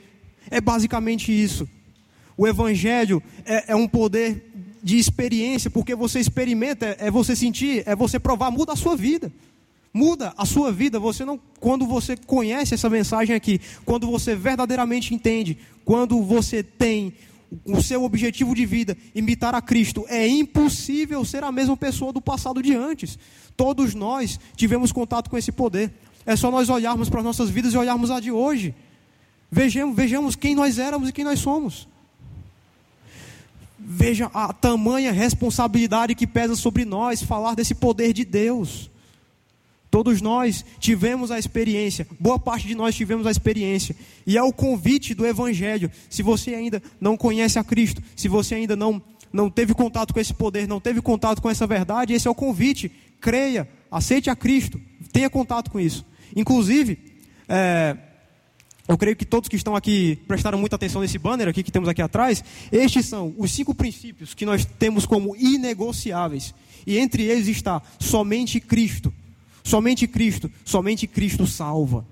É 0.49 0.61
basicamente 0.61 1.33
isso. 1.33 1.69
O 2.37 2.47
Evangelho 2.47 3.21
é, 3.45 3.73
é 3.73 3.75
um 3.75 3.89
poder 3.89 4.53
de 4.81 4.99
experiência, 4.99 5.69
porque 5.69 5.97
você 5.97 6.21
experimenta, 6.21 6.87
é, 6.87 7.09
é 7.09 7.11
você 7.11 7.35
sentir, 7.35 7.83
é 7.87 7.97
você 7.97 8.21
provar, 8.21 8.53
muda 8.53 8.73
a 8.73 8.77
sua 8.77 8.95
vida. 8.95 9.33
Muda 9.95 10.33
a 10.39 10.47
sua 10.47 10.73
vida, 10.73 10.99
você 10.99 11.25
não, 11.25 11.39
quando 11.61 11.87
você 11.87 12.17
conhece 12.17 12.73
essa 12.73 12.89
mensagem 12.89 13.37
aqui, 13.37 13.61
quando 13.85 14.07
você 14.07 14.35
verdadeiramente 14.35 15.15
entende, 15.15 15.59
quando 15.85 16.23
você 16.23 16.63
tem 16.63 17.13
o 17.67 17.83
seu 17.83 18.03
objetivo 18.03 18.55
de 18.55 18.65
vida, 18.65 18.97
imitar 19.15 19.55
a 19.55 19.61
Cristo, 19.61 20.07
é 20.09 20.27
impossível 20.27 21.23
ser 21.25 21.45
a 21.45 21.53
mesma 21.53 21.77
pessoa 21.77 22.13
do 22.13 22.21
passado 22.21 22.63
de 22.63 22.75
antes. 22.75 23.19
Todos 23.55 23.95
nós 23.95 24.41
tivemos 24.57 24.91
contato 24.93 25.29
com 25.29 25.37
esse 25.37 25.53
poder. 25.53 25.93
É 26.25 26.37
só 26.37 26.51
nós 26.51 26.71
olharmos 26.71 27.11
para 27.11 27.21
as 27.21 27.25
nossas 27.25 27.51
vidas 27.51 27.75
e 27.75 27.77
olharmos 27.77 28.11
a 28.11 28.21
de 28.21 28.31
hoje. 28.31 28.75
Vejamos, 29.51 29.95
vejamos 29.95 30.37
quem 30.37 30.55
nós 30.55 30.79
éramos 30.79 31.11
e 31.11 31.13
quem 31.13 31.25
nós 31.25 31.39
somos. 31.41 31.87
Veja 33.79 34.31
a 34.33 34.53
tamanha 34.53 35.13
responsabilidade 35.13 36.15
que 36.15 36.27
pesa 36.27 36.55
sobre 36.55 36.87
nós 36.87 37.23
falar 37.23 37.55
desse 37.55 37.75
poder 37.75 38.15
de 38.15 38.25
Deus. 38.25 38.92
Todos 39.93 40.23
nós 40.23 40.65
tivemos 40.81 41.31
a 41.31 41.39
experiência, 41.39 42.07
boa 42.19 42.39
parte 42.39 42.67
de 42.67 42.75
nós 42.75 42.95
tivemos 42.95 43.27
a 43.27 43.31
experiência, 43.31 43.95
e 44.27 44.39
é 44.39 44.43
o 44.43 44.51
convite 44.51 45.13
do 45.13 45.27
Evangelho. 45.27 45.91
Se 46.09 46.23
você 46.23 46.55
ainda 46.55 46.83
não 46.99 47.15
conhece 47.15 47.59
a 47.59 47.63
Cristo, 47.63 48.03
se 48.17 48.27
você 48.27 48.55
ainda 48.55 48.75
não, 48.75 49.03
não 49.31 49.51
teve 49.51 49.75
contato 49.75 50.15
com 50.15 50.19
esse 50.19 50.33
poder, 50.33 50.67
não 50.67 50.81
teve 50.81 51.03
contato 51.03 51.43
com 51.43 51.51
essa 51.51 51.67
verdade, 51.67 52.15
esse 52.15 52.27
é 52.27 52.31
o 52.31 52.35
convite. 52.35 52.91
Creia, 53.21 53.69
aceite 53.91 54.31
a 54.31 54.35
Cristo, 54.35 54.81
tenha 55.13 55.29
contato 55.29 55.71
com 55.71 55.79
isso. 55.79 56.07
Inclusive, 56.35 56.99
é, 57.47 57.95
eu 58.89 58.97
creio 58.97 59.15
que 59.15 59.27
todos 59.27 59.47
que 59.47 59.57
estão 59.57 59.77
aqui 59.77 60.19
prestaram 60.27 60.59
muita 60.59 60.77
atenção 60.77 61.03
nesse 61.03 61.19
banner 61.19 61.49
aqui 61.49 61.63
que 61.63 61.71
temos 61.71 61.91
aqui 61.91 62.01
atrás. 62.01 62.43
Estes 62.73 63.05
são 63.05 63.35
os 63.37 63.53
cinco 63.53 63.75
princípios 63.75 64.33
que 64.33 64.47
nós 64.47 64.65
temos 64.65 65.05
como 65.05 65.37
inegociáveis. 65.37 66.55
E 66.87 66.97
entre 66.97 67.25
eles 67.25 67.47
está 67.47 67.83
somente 68.01 68.59
Cristo. 68.59 69.13
Somente 69.63 70.07
Cristo, 70.07 70.51
somente 70.65 71.07
Cristo 71.07 71.47
salva. 71.47 72.05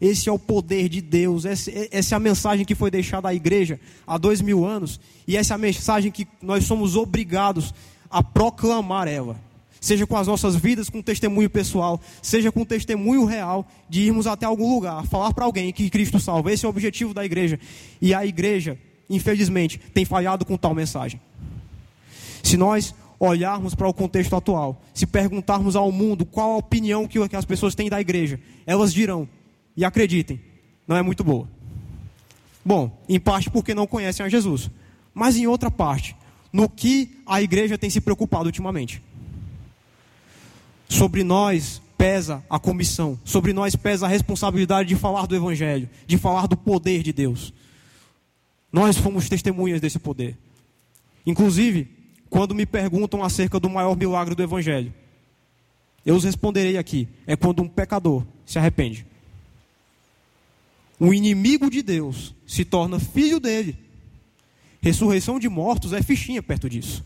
Esse 0.00 0.28
é 0.28 0.32
o 0.32 0.38
poder 0.38 0.88
de 0.88 1.00
Deus, 1.00 1.44
essa 1.44 1.70
é 1.70 2.16
a 2.16 2.20
mensagem 2.20 2.64
que 2.64 2.74
foi 2.74 2.90
deixada 2.90 3.28
à 3.28 3.34
igreja 3.34 3.80
há 4.06 4.18
dois 4.18 4.40
mil 4.40 4.66
anos, 4.66 5.00
e 5.26 5.36
essa 5.36 5.54
é 5.54 5.56
a 5.56 5.58
mensagem 5.58 6.10
que 6.10 6.26
nós 6.42 6.64
somos 6.64 6.96
obrigados 6.96 7.72
a 8.10 8.22
proclamar 8.22 9.08
ela. 9.08 9.40
Seja 9.80 10.06
com 10.06 10.16
as 10.16 10.26
nossas 10.26 10.56
vidas, 10.56 10.88
com 10.88 11.02
testemunho 11.02 11.48
pessoal, 11.48 12.00
seja 12.22 12.50
com 12.50 12.64
testemunho 12.64 13.24
real, 13.24 13.68
de 13.88 14.00
irmos 14.02 14.26
até 14.26 14.46
algum 14.46 14.74
lugar, 14.74 15.06
falar 15.06 15.32
para 15.34 15.44
alguém 15.44 15.72
que 15.72 15.90
Cristo 15.90 16.18
salva. 16.18 16.52
Esse 16.52 16.64
é 16.64 16.68
o 16.68 16.70
objetivo 16.70 17.12
da 17.12 17.24
igreja. 17.24 17.60
E 18.00 18.14
a 18.14 18.24
igreja, 18.24 18.78
infelizmente, 19.10 19.78
tem 19.92 20.04
falhado 20.04 20.44
com 20.44 20.56
tal 20.56 20.74
mensagem. 20.74 21.20
Se 22.42 22.56
nós 22.56 22.94
olharmos 23.18 23.74
para 23.74 23.88
o 23.88 23.94
contexto 23.94 24.34
atual, 24.36 24.82
se 24.92 25.06
perguntarmos 25.06 25.76
ao 25.76 25.90
mundo 25.90 26.24
qual 26.24 26.52
a 26.52 26.56
opinião 26.56 27.06
que 27.06 27.18
as 27.36 27.44
pessoas 27.44 27.74
têm 27.74 27.88
da 27.88 28.00
igreja, 28.00 28.40
elas 28.66 28.92
dirão, 28.92 29.28
e 29.76 29.84
acreditem, 29.84 30.40
não 30.86 30.96
é 30.96 31.02
muito 31.02 31.24
boa. 31.24 31.48
Bom, 32.64 33.02
em 33.08 33.20
parte 33.20 33.50
porque 33.50 33.74
não 33.74 33.86
conhecem 33.86 34.24
a 34.24 34.28
Jesus, 34.28 34.70
mas 35.12 35.36
em 35.36 35.46
outra 35.46 35.70
parte, 35.70 36.16
no 36.52 36.68
que 36.68 37.20
a 37.26 37.42
igreja 37.42 37.76
tem 37.76 37.90
se 37.90 38.00
preocupado 38.00 38.46
ultimamente. 38.46 39.02
Sobre 40.88 41.24
nós 41.24 41.82
pesa 41.98 42.44
a 42.48 42.58
comissão, 42.58 43.18
sobre 43.24 43.52
nós 43.52 43.74
pesa 43.74 44.06
a 44.06 44.08
responsabilidade 44.08 44.88
de 44.88 44.96
falar 44.96 45.26
do 45.26 45.34
Evangelho, 45.34 45.88
de 46.06 46.16
falar 46.16 46.46
do 46.46 46.56
poder 46.56 47.02
de 47.02 47.12
Deus. 47.12 47.52
Nós 48.72 48.96
fomos 48.96 49.28
testemunhas 49.28 49.80
desse 49.80 49.98
poder. 49.98 50.36
Inclusive, 51.26 51.88
quando 52.34 52.52
me 52.52 52.66
perguntam 52.66 53.22
acerca 53.22 53.60
do 53.60 53.70
maior 53.70 53.96
milagre 53.96 54.34
do 54.34 54.42
Evangelho. 54.42 54.92
Eu 56.04 56.16
os 56.16 56.24
responderei 56.24 56.76
aqui: 56.76 57.08
é 57.28 57.36
quando 57.36 57.62
um 57.62 57.68
pecador 57.68 58.26
se 58.44 58.58
arrepende. 58.58 59.06
Um 61.00 61.14
inimigo 61.14 61.70
de 61.70 61.80
Deus 61.80 62.34
se 62.44 62.64
torna 62.64 62.98
filho 62.98 63.38
dele. 63.38 63.78
Ressurreição 64.80 65.38
de 65.38 65.48
mortos 65.48 65.92
é 65.92 66.02
fichinha 66.02 66.42
perto 66.42 66.68
disso. 66.68 67.04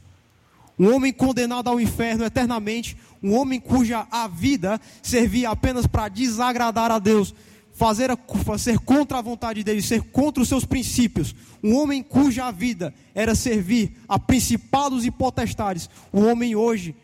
Um 0.78 0.94
homem 0.94 1.12
condenado 1.12 1.68
ao 1.68 1.78
inferno 1.78 2.24
eternamente, 2.24 2.96
um 3.22 3.34
homem 3.34 3.60
cuja 3.60 4.06
a 4.10 4.28
vida 4.28 4.80
servia 5.02 5.50
apenas 5.50 5.86
para 5.86 6.08
desagradar 6.08 6.90
a 6.90 6.98
Deus, 6.98 7.34
fazer 7.78 8.10
a, 8.10 8.18
ser 8.58 8.80
contra 8.80 9.18
a 9.18 9.22
vontade 9.22 9.62
dele, 9.62 9.80
ser 9.80 10.02
contra 10.02 10.42
os 10.42 10.48
seus 10.48 10.64
princípios. 10.64 11.32
Um 11.62 11.76
homem 11.76 12.02
cuja 12.02 12.50
vida 12.50 12.92
era 13.14 13.36
servir 13.36 13.92
a 14.08 14.18
principados 14.18 15.06
e 15.06 15.12
potestades. 15.12 15.88
O 16.12 16.22
homem 16.22 16.56
hoje 16.56 16.96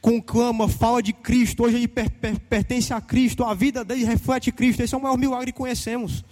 conclama, 0.00 0.68
fala 0.68 1.02
de 1.02 1.12
Cristo, 1.12 1.64
hoje 1.64 1.78
ele 1.78 1.88
per, 1.88 2.08
per, 2.10 2.38
pertence 2.38 2.94
a 2.94 3.00
Cristo, 3.00 3.42
a 3.42 3.52
vida 3.54 3.84
dele 3.84 4.04
reflete 4.04 4.52
Cristo. 4.52 4.82
Esse 4.82 4.94
é 4.94 4.98
o 4.98 5.02
maior 5.02 5.18
milagre 5.18 5.50
que 5.50 5.58
conhecemos. 5.58 6.24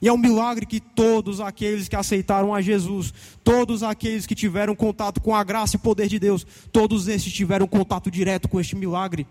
E 0.00 0.08
é 0.08 0.12
um 0.12 0.18
milagre 0.18 0.64
que 0.64 0.80
todos 0.80 1.40
aqueles 1.40 1.88
que 1.88 1.96
aceitaram 1.96 2.54
a 2.54 2.62
Jesus, 2.62 3.12
todos 3.44 3.82
aqueles 3.82 4.24
que 4.24 4.34
tiveram 4.34 4.74
contato 4.74 5.20
com 5.20 5.34
a 5.34 5.44
graça 5.44 5.76
e 5.76 5.78
poder 5.78 6.08
de 6.08 6.18
Deus, 6.18 6.46
todos 6.72 7.06
esses 7.06 7.30
tiveram 7.30 7.66
contato 7.66 8.10
direto 8.10 8.48
com 8.48 8.58
este 8.58 8.74
milagre 8.74 9.26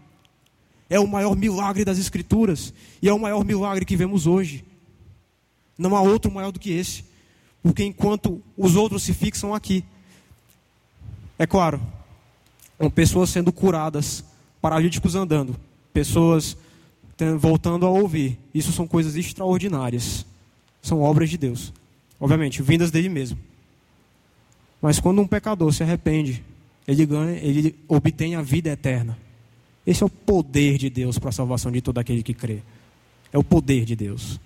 é 0.90 1.00
o 1.00 1.08
maior 1.08 1.36
milagre 1.36 1.86
das 1.86 1.98
Escrituras 1.98 2.74
e 3.02 3.10
é 3.10 3.14
o 3.14 3.20
maior 3.20 3.44
milagre 3.44 3.86
que 3.86 3.96
vemos 3.96 4.28
hoje. 4.28 4.64
Não 5.78 5.96
há 5.96 6.02
outro 6.02 6.32
maior 6.32 6.52
do 6.52 6.60
que 6.60 6.72
esse, 6.72 7.04
porque 7.62 7.84
enquanto 7.84 8.42
os 8.58 8.76
outros 8.76 9.04
se 9.04 9.14
fixam 9.14 9.54
aqui, 9.54 9.84
é 11.40 11.48
claro, 11.48 11.82
pessoas 12.94 13.30
sendo 13.30 13.52
curadas, 13.52 14.24
paralíticos 14.62 15.16
andando, 15.16 15.56
pessoas 15.92 16.56
voltando 17.40 17.86
a 17.86 17.90
ouvir, 17.90 18.38
isso 18.54 18.72
são 18.72 18.86
coisas 18.86 19.16
extraordinárias, 19.16 20.26
são 20.82 21.02
obras 21.02 21.30
de 21.30 21.38
Deus, 21.38 21.74
obviamente, 22.20 22.62
vindas 22.62 22.92
dele 22.92 23.10
mesmo. 23.10 23.38
Mas 24.82 25.00
quando 25.00 25.22
um 25.22 25.28
pecador 25.28 25.72
se 25.74 25.82
arrepende, 25.82 26.44
ele 26.88 27.06
ganha, 27.06 27.38
ele 27.38 27.76
obtém 27.88 28.36
a 28.36 28.42
vida 28.42 28.70
eterna. 28.70 29.18
Esse 29.86 30.04
é 30.04 30.06
o 30.06 30.10
poder 30.10 30.78
de 30.78 30.90
Deus 30.90 31.20
para 31.20 31.30
a 31.30 31.34
salvação 31.34 31.72
de 31.72 31.82
todo 31.82 31.98
aquele 31.98 32.24
que 32.24 32.34
crê. 32.34 32.62
É 33.32 33.38
o 33.38 33.44
poder 33.44 33.86
de 33.86 33.96
Deus. 33.96 34.40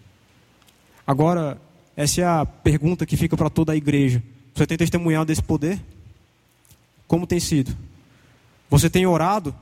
Agora, 1.06 1.60
essa 1.96 2.22
é 2.22 2.24
a 2.26 2.46
pergunta 2.46 3.06
que 3.06 3.16
fica 3.16 3.38
para 3.38 3.50
toda 3.50 3.74
a 3.74 3.76
igreja. 3.76 4.22
Você 4.54 4.66
tem 4.66 4.78
testemunhado 4.78 5.26
desse 5.26 5.44
poder? 5.44 5.80
Como 7.08 7.28
tem 7.28 7.40
sido? 7.40 7.76
Você 8.70 8.90
tem 8.90 9.06
orado 9.06 9.56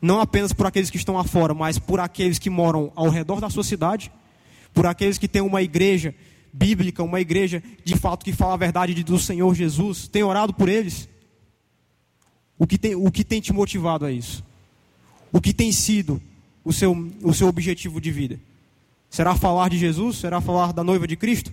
não 0.00 0.20
apenas 0.20 0.52
por 0.52 0.66
aqueles 0.66 0.90
que 0.90 0.96
estão 0.96 1.14
lá 1.14 1.22
fora, 1.22 1.54
mas 1.54 1.78
por 1.78 2.00
aqueles 2.00 2.38
que 2.38 2.50
moram 2.50 2.90
ao 2.96 3.08
redor 3.08 3.40
da 3.40 3.48
sua 3.48 3.62
cidade, 3.62 4.10
por 4.74 4.84
aqueles 4.84 5.16
que 5.16 5.28
têm 5.28 5.40
uma 5.40 5.62
igreja 5.62 6.12
bíblica, 6.52 7.02
uma 7.02 7.20
igreja 7.20 7.62
de 7.84 7.96
fato 7.96 8.24
que 8.24 8.32
fala 8.32 8.54
a 8.54 8.56
verdade 8.56 9.02
do 9.04 9.18
Senhor 9.18 9.54
Jesus. 9.54 10.08
Tem 10.08 10.22
orado 10.22 10.52
por 10.52 10.68
eles? 10.68 11.08
O 12.58 12.66
que 12.66 12.76
tem, 12.76 12.94
o 12.94 13.10
que 13.10 13.24
tem 13.24 13.40
te 13.40 13.52
motivado 13.52 14.04
a 14.04 14.10
isso? 14.10 14.44
O 15.32 15.40
que 15.40 15.54
tem 15.54 15.72
sido 15.72 16.20
o 16.64 16.72
seu, 16.72 16.92
o 17.22 17.32
seu 17.32 17.48
objetivo 17.48 18.00
de 18.00 18.10
vida? 18.10 18.38
Será 19.08 19.34
falar 19.34 19.70
de 19.70 19.78
Jesus? 19.78 20.18
Será 20.18 20.40
falar 20.40 20.72
da 20.72 20.84
noiva 20.84 21.06
de 21.06 21.16
Cristo? 21.16 21.52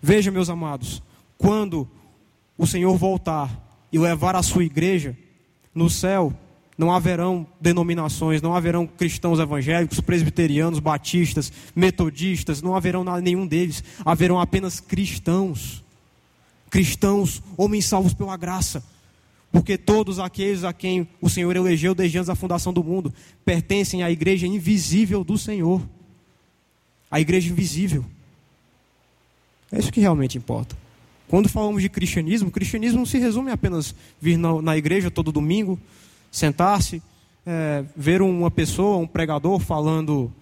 Veja, 0.00 0.30
meus 0.30 0.50
amados, 0.50 1.02
quando 1.38 1.88
o 2.58 2.66
Senhor 2.66 2.96
voltar 2.96 3.50
e 3.92 3.98
levar 3.98 4.36
a 4.36 4.42
sua 4.42 4.64
igreja 4.64 5.16
no 5.74 5.88
céu, 5.88 6.32
não 6.76 6.92
haverão 6.92 7.46
denominações, 7.60 8.42
não 8.42 8.54
haverão 8.54 8.86
cristãos 8.86 9.38
evangélicos, 9.38 10.00
presbiterianos, 10.00 10.80
batistas, 10.80 11.52
metodistas, 11.74 12.62
não 12.62 12.74
haverão 12.74 13.04
nenhum 13.20 13.46
deles, 13.46 13.84
haverão 14.04 14.40
apenas 14.40 14.80
cristãos. 14.80 15.84
Cristãos, 16.70 17.42
homens 17.56 17.84
salvos 17.84 18.14
pela 18.14 18.36
graça, 18.36 18.82
porque 19.52 19.76
todos 19.76 20.18
aqueles 20.18 20.64
a 20.64 20.72
quem 20.72 21.06
o 21.20 21.28
Senhor 21.28 21.54
elegeu 21.54 21.94
desde 21.94 22.16
antes 22.16 22.28
da 22.28 22.34
fundação 22.34 22.72
do 22.72 22.82
mundo 22.82 23.12
pertencem 23.44 24.02
à 24.02 24.10
igreja 24.10 24.46
invisível 24.46 25.22
do 25.22 25.36
Senhor. 25.36 25.82
A 27.10 27.20
igreja 27.20 27.50
invisível. 27.50 28.02
É 29.70 29.78
isso 29.78 29.92
que 29.92 30.00
realmente 30.00 30.38
importa. 30.38 30.74
Quando 31.28 31.50
falamos 31.50 31.82
de 31.82 31.90
cristianismo, 31.90 32.48
o 32.48 32.52
cristianismo 32.52 32.98
não 32.98 33.06
se 33.06 33.18
resume 33.18 33.50
a 33.50 33.54
apenas 33.54 33.94
vir 34.20 34.38
na, 34.38 34.60
na 34.62 34.76
igreja 34.76 35.10
todo 35.10 35.30
domingo, 35.30 35.78
sentar-se, 36.30 37.02
é, 37.46 37.84
ver 37.94 38.22
uma 38.22 38.50
pessoa, 38.50 38.96
um 38.96 39.06
pregador 39.06 39.58
falando 39.60 40.32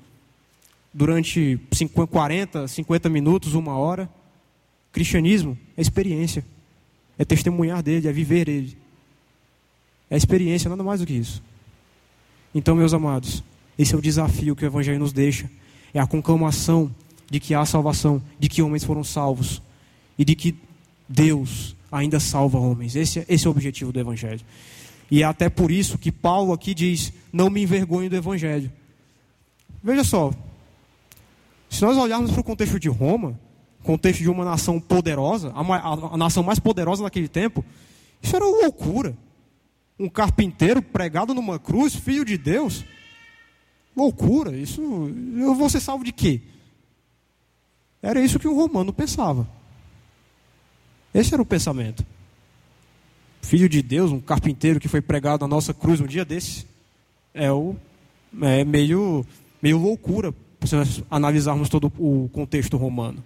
durante 0.95 1.59
50, 1.73 2.07
40, 2.07 2.69
50 2.69 3.09
minutos, 3.09 3.55
uma 3.55 3.77
hora. 3.77 4.09
Cristianismo 4.93 5.59
é 5.77 5.81
experiência, 5.81 6.45
é 7.19 7.25
testemunhar 7.25 7.83
dele, 7.83 8.09
é 8.09 8.13
viver 8.13 8.49
ele. 8.49 8.77
É 10.11 10.17
experiência, 10.17 10.69
nada 10.69 10.83
mais 10.83 11.01
do 11.01 11.07
que 11.07 11.15
isso. 11.15 11.43
Então, 12.55 12.75
meus 12.75 12.93
amados, 12.93 13.45
esse 13.79 13.95
é 13.95 13.97
o 13.97 14.03
desafio 14.03 14.57
que 14.57 14.65
o 14.65 14.67
Evangelho 14.67 14.99
nos 14.99 15.13
deixa. 15.13 15.49
É 15.95 16.01
a 16.01 16.07
conclamação 16.07 16.95
de 17.31 17.39
que 17.39 17.55
há 17.55 17.65
salvação, 17.65 18.21
de 18.39 18.49
que 18.49 18.61
homens 18.61 18.83
foram 18.83 19.05
salvos 19.05 19.63
e 20.19 20.25
de 20.25 20.35
que 20.35 20.57
Deus 21.09 21.77
ainda 21.91 22.19
salva 22.19 22.59
homens. 22.59 22.97
Esse, 22.97 23.21
é, 23.21 23.25
esse 23.29 23.47
é 23.47 23.49
o 23.49 23.53
objetivo 23.53 23.93
do 23.93 24.01
Evangelho. 24.01 24.41
E 25.11 25.23
é 25.23 25.27
até 25.27 25.49
por 25.49 25.71
isso 25.71 25.97
que 25.97 26.11
Paulo 26.11 26.53
aqui 26.53 26.75
diz: 26.75 27.13
Não 27.33 27.49
me 27.49 27.63
envergonhe 27.63 28.09
do 28.09 28.17
Evangelho. 28.17 28.71
Veja 29.83 30.05
só, 30.05 30.33
se 31.69 31.83
nós 31.83 31.97
olharmos 31.97 32.33
para 32.33 32.41
o 32.41 32.45
contexto 32.45 32.79
de 32.79 32.89
Roma, 32.89 33.39
contexto 33.83 34.21
de 34.21 34.29
uma 34.29 34.45
nação 34.45 34.79
poderosa, 34.81 35.53
a, 35.55 35.61
a, 35.61 36.15
a 36.15 36.17
nação 36.17 36.43
mais 36.43 36.59
poderosa 36.59 37.03
daquele 37.03 37.29
tempo, 37.29 37.65
isso 38.21 38.37
era 38.37 38.45
loucura. 38.45 39.17
Um 40.01 40.09
carpinteiro 40.09 40.81
pregado 40.81 41.35
numa 41.35 41.59
cruz, 41.59 41.95
filho 41.95 42.25
de 42.25 42.39
Deus. 42.39 42.87
Loucura. 43.95 44.57
Isso. 44.57 44.81
Eu 45.37 45.55
vou 45.55 45.69
ser 45.69 45.81
salvo 45.81 46.03
de 46.03 46.11
quê? 46.11 46.41
Era 48.03 48.19
isso 48.19 48.39
que 48.39 48.49
um 48.49 48.57
romano 48.57 48.95
pensava. 48.95 49.47
Esse 51.13 51.35
era 51.35 51.43
o 51.43 51.47
pensamento. 51.47 52.05
Filho 53.43 53.69
de 53.69 53.83
Deus, 53.83 54.11
um 54.11 54.21
carpinteiro 54.21 54.81
que 54.81 54.89
foi 54.89 55.03
pregado 55.03 55.43
na 55.43 55.49
nossa 55.49 55.75
cruz 55.75 56.01
um 56.01 56.07
dia 56.07 56.25
desses, 56.25 56.67
é, 57.35 57.53
o, 57.53 57.77
é 58.41 58.65
meio, 58.65 59.27
meio 59.61 59.77
loucura, 59.77 60.33
se 60.65 60.75
nós 60.77 61.03
analisarmos 61.11 61.69
todo 61.69 61.93
o 61.99 62.31
contexto 62.33 62.79
romano. 62.79 63.23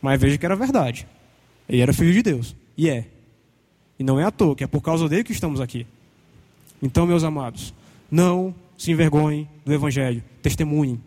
Mas 0.00 0.20
veja 0.20 0.36
que 0.36 0.44
era 0.44 0.56
verdade. 0.56 1.06
Ele 1.66 1.80
era 1.80 1.94
filho 1.94 2.12
de 2.12 2.22
Deus. 2.22 2.54
E 2.76 2.90
é. 2.90 3.06
E 3.98 4.04
não 4.04 4.18
é 4.18 4.24
à 4.24 4.30
toa, 4.30 4.56
que 4.56 4.64
é 4.64 4.66
por 4.66 4.80
causa 4.80 5.08
dele 5.08 5.24
que 5.24 5.32
estamos 5.32 5.60
aqui. 5.60 5.86
Então, 6.82 7.06
meus 7.06 7.24
amados, 7.24 7.72
não 8.10 8.54
se 8.76 8.90
envergonhem 8.90 9.48
do 9.64 9.72
Evangelho. 9.72 10.22
Testemunhem 10.42 11.00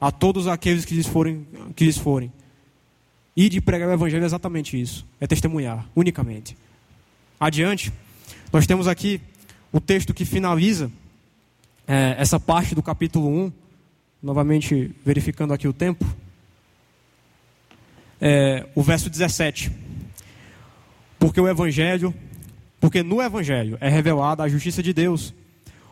a 0.00 0.12
todos 0.12 0.46
aqueles 0.46 0.84
que 0.84 0.94
lhes 0.94 1.06
forem. 1.06 1.46
Que 1.74 1.84
lhes 1.84 1.98
forem. 1.98 2.32
E 3.36 3.48
de 3.48 3.60
pregar 3.60 3.88
o 3.88 3.92
Evangelho 3.92 4.22
é 4.22 4.26
exatamente 4.26 4.80
isso. 4.80 5.04
É 5.20 5.26
testemunhar, 5.26 5.88
unicamente. 5.96 6.56
Adiante, 7.40 7.92
nós 8.52 8.66
temos 8.66 8.86
aqui 8.86 9.20
o 9.72 9.80
texto 9.80 10.14
que 10.14 10.24
finaliza 10.24 10.90
é, 11.86 12.14
essa 12.18 12.38
parte 12.38 12.74
do 12.74 12.82
capítulo 12.82 13.28
1. 13.28 13.52
Novamente 14.22 14.94
verificando 15.04 15.52
aqui 15.52 15.68
o 15.68 15.72
tempo 15.72 16.06
é, 18.20 18.66
o 18.74 18.82
verso 18.82 19.10
17. 19.10 19.70
Porque 21.24 21.40
o 21.40 21.48
Evangelho, 21.48 22.12
porque 22.78 23.02
no 23.02 23.22
Evangelho 23.22 23.78
é 23.80 23.88
revelada 23.88 24.42
a 24.42 24.48
justiça 24.48 24.82
de 24.82 24.92
Deus, 24.92 25.32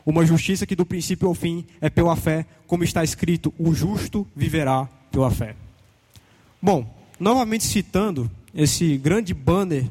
uma 0.05 0.27
justiça 0.27 0.67
que 0.67 0.77
do 0.77 0.85
princípio 0.85 1.27
ao 1.27 1.33
fim 1.33 1.65
é 1.81 1.89
pela 1.89 2.15
fé, 2.15 2.45
como 2.67 2.85
está 2.85 3.03
escrito: 3.03 3.51
o 3.59 3.73
justo 3.75 4.29
viverá 4.37 4.87
pela 5.11 5.31
fé. 5.31 5.57
Bom, 6.61 6.87
novamente 7.19 7.65
citando 7.65 8.31
esse 8.55 8.99
grande 8.99 9.33
banner 9.33 9.87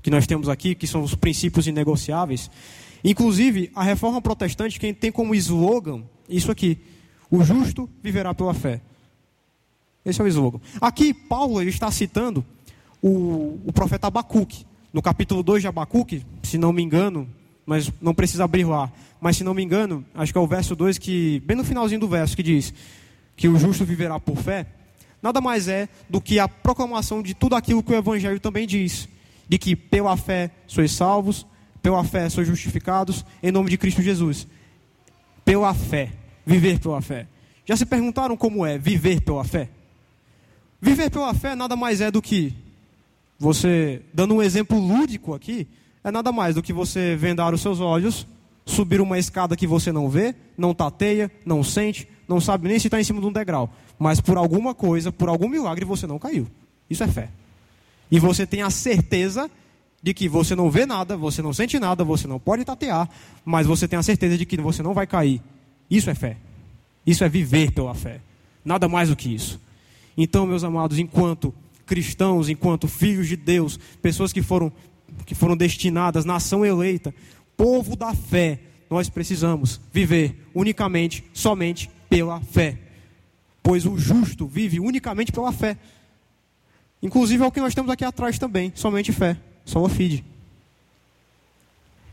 que 0.00 0.08
nós 0.08 0.24
temos 0.24 0.48
aqui, 0.48 0.76
que 0.76 0.86
são 0.86 1.02
os 1.02 1.16
princípios 1.16 1.66
inegociáveis, 1.66 2.48
inclusive 3.02 3.72
a 3.74 3.82
reforma 3.82 4.22
protestante, 4.22 4.78
quem 4.78 4.94
tem 4.94 5.10
como 5.10 5.34
slogan 5.34 6.04
isso 6.28 6.48
aqui: 6.48 6.78
o 7.28 7.42
justo 7.42 7.90
viverá 8.00 8.32
pela 8.32 8.54
fé. 8.54 8.80
Esse 10.04 10.20
é 10.20 10.24
o 10.24 10.28
slogan. 10.28 10.60
Aqui, 10.80 11.12
Paulo 11.12 11.60
ele 11.60 11.70
está 11.70 11.90
citando 11.90 12.46
o, 13.02 13.58
o 13.64 13.72
profeta 13.72 14.06
Abacuque. 14.06 14.66
No 14.92 15.00
capítulo 15.00 15.42
2 15.42 15.62
de 15.62 15.68
Abacuque, 15.68 16.24
se 16.42 16.58
não 16.58 16.72
me 16.72 16.82
engano, 16.82 17.28
mas 17.64 17.90
não 18.00 18.12
precisa 18.12 18.44
abrir 18.44 18.64
lá. 18.64 18.90
Mas 19.20 19.36
se 19.36 19.44
não 19.44 19.54
me 19.54 19.62
engano, 19.62 20.04
acho 20.14 20.32
que 20.32 20.38
é 20.38 20.40
o 20.40 20.46
verso 20.46 20.74
2 20.74 20.98
que, 20.98 21.40
bem 21.46 21.56
no 21.56 21.64
finalzinho 21.64 22.00
do 22.00 22.08
verso, 22.08 22.36
que 22.36 22.42
diz 22.42 22.74
que 23.36 23.48
o 23.48 23.56
justo 23.58 23.84
viverá 23.84 24.18
por 24.18 24.36
fé, 24.36 24.66
nada 25.22 25.40
mais 25.40 25.68
é 25.68 25.88
do 26.08 26.20
que 26.20 26.38
a 26.38 26.48
proclamação 26.48 27.22
de 27.22 27.34
tudo 27.34 27.54
aquilo 27.54 27.82
que 27.82 27.92
o 27.92 27.96
Evangelho 27.96 28.40
também 28.40 28.66
diz. 28.66 29.08
De 29.48 29.58
que 29.58 29.74
pela 29.74 30.16
fé 30.16 30.50
sois 30.66 30.92
salvos, 30.92 31.46
pela 31.82 32.04
fé 32.04 32.28
sois 32.28 32.46
justificados, 32.46 33.24
em 33.42 33.50
nome 33.50 33.70
de 33.70 33.78
Cristo 33.78 34.02
Jesus. 34.02 34.46
Pela 35.44 35.72
fé, 35.74 36.12
viver 36.44 36.78
pela 36.78 37.00
fé. 37.00 37.26
Já 37.64 37.76
se 37.76 37.86
perguntaram 37.86 38.36
como 38.36 38.66
é 38.66 38.76
viver 38.78 39.20
pela 39.20 39.44
fé? 39.44 39.68
Viver 40.80 41.10
pela 41.10 41.32
fé 41.34 41.54
nada 41.54 41.76
mais 41.76 42.00
é 42.00 42.10
do 42.10 42.22
que 42.22 42.54
você, 43.40 44.02
dando 44.12 44.34
um 44.34 44.42
exemplo 44.42 44.78
lúdico 44.78 45.32
aqui, 45.32 45.66
é 46.04 46.10
nada 46.10 46.30
mais 46.30 46.54
do 46.54 46.62
que 46.62 46.74
você 46.74 47.16
vendar 47.16 47.54
os 47.54 47.62
seus 47.62 47.80
olhos, 47.80 48.26
subir 48.66 49.00
uma 49.00 49.18
escada 49.18 49.56
que 49.56 49.66
você 49.66 49.90
não 49.90 50.10
vê, 50.10 50.34
não 50.58 50.74
tateia, 50.74 51.30
não 51.46 51.64
sente, 51.64 52.06
não 52.28 52.38
sabe 52.38 52.68
nem 52.68 52.78
se 52.78 52.88
está 52.88 53.00
em 53.00 53.04
cima 53.04 53.18
de 53.18 53.26
um 53.26 53.32
degrau, 53.32 53.72
mas 53.98 54.20
por 54.20 54.36
alguma 54.36 54.74
coisa, 54.74 55.10
por 55.10 55.30
algum 55.30 55.48
milagre 55.48 55.86
você 55.86 56.06
não 56.06 56.18
caiu. 56.18 56.46
Isso 56.90 57.02
é 57.02 57.08
fé. 57.08 57.30
E 58.10 58.20
você 58.20 58.46
tem 58.46 58.60
a 58.60 58.68
certeza 58.68 59.50
de 60.02 60.12
que 60.12 60.28
você 60.28 60.54
não 60.54 60.70
vê 60.70 60.84
nada, 60.84 61.16
você 61.16 61.40
não 61.40 61.54
sente 61.54 61.78
nada, 61.78 62.04
você 62.04 62.26
não 62.26 62.38
pode 62.38 62.62
tatear, 62.62 63.08
mas 63.42 63.66
você 63.66 63.88
tem 63.88 63.98
a 63.98 64.02
certeza 64.02 64.36
de 64.36 64.44
que 64.44 64.58
você 64.58 64.82
não 64.82 64.92
vai 64.92 65.06
cair. 65.06 65.40
Isso 65.90 66.10
é 66.10 66.14
fé. 66.14 66.36
Isso 67.06 67.24
é 67.24 67.28
viver 67.28 67.72
pela 67.72 67.94
fé. 67.94 68.20
Nada 68.62 68.86
mais 68.86 69.08
do 69.08 69.16
que 69.16 69.34
isso. 69.34 69.58
Então, 70.14 70.44
meus 70.44 70.62
amados, 70.62 70.98
enquanto 70.98 71.54
cristãos, 71.90 72.48
enquanto 72.48 72.86
filhos 72.86 73.26
de 73.26 73.34
Deus, 73.34 73.76
pessoas 74.00 74.32
que 74.32 74.42
foram, 74.42 74.72
que 75.26 75.34
foram 75.34 75.56
destinadas, 75.56 76.24
nação 76.24 76.64
eleita, 76.64 77.12
povo 77.56 77.96
da 77.96 78.14
fé, 78.14 78.60
nós 78.88 79.08
precisamos 79.08 79.80
viver 79.92 80.48
unicamente, 80.54 81.24
somente 81.32 81.90
pela 82.08 82.40
fé. 82.42 82.78
Pois 83.60 83.84
o 83.86 83.98
justo 83.98 84.46
vive 84.46 84.78
unicamente 84.78 85.32
pela 85.32 85.50
fé. 85.50 85.76
Inclusive 87.02 87.42
é 87.42 87.46
o 87.48 87.50
que 87.50 87.60
nós 87.60 87.74
temos 87.74 87.90
aqui 87.90 88.04
atrás 88.04 88.38
também, 88.38 88.70
somente 88.76 89.12
fé, 89.12 89.36
só 89.64 89.82
o 89.82 89.88
fide. 89.88 90.24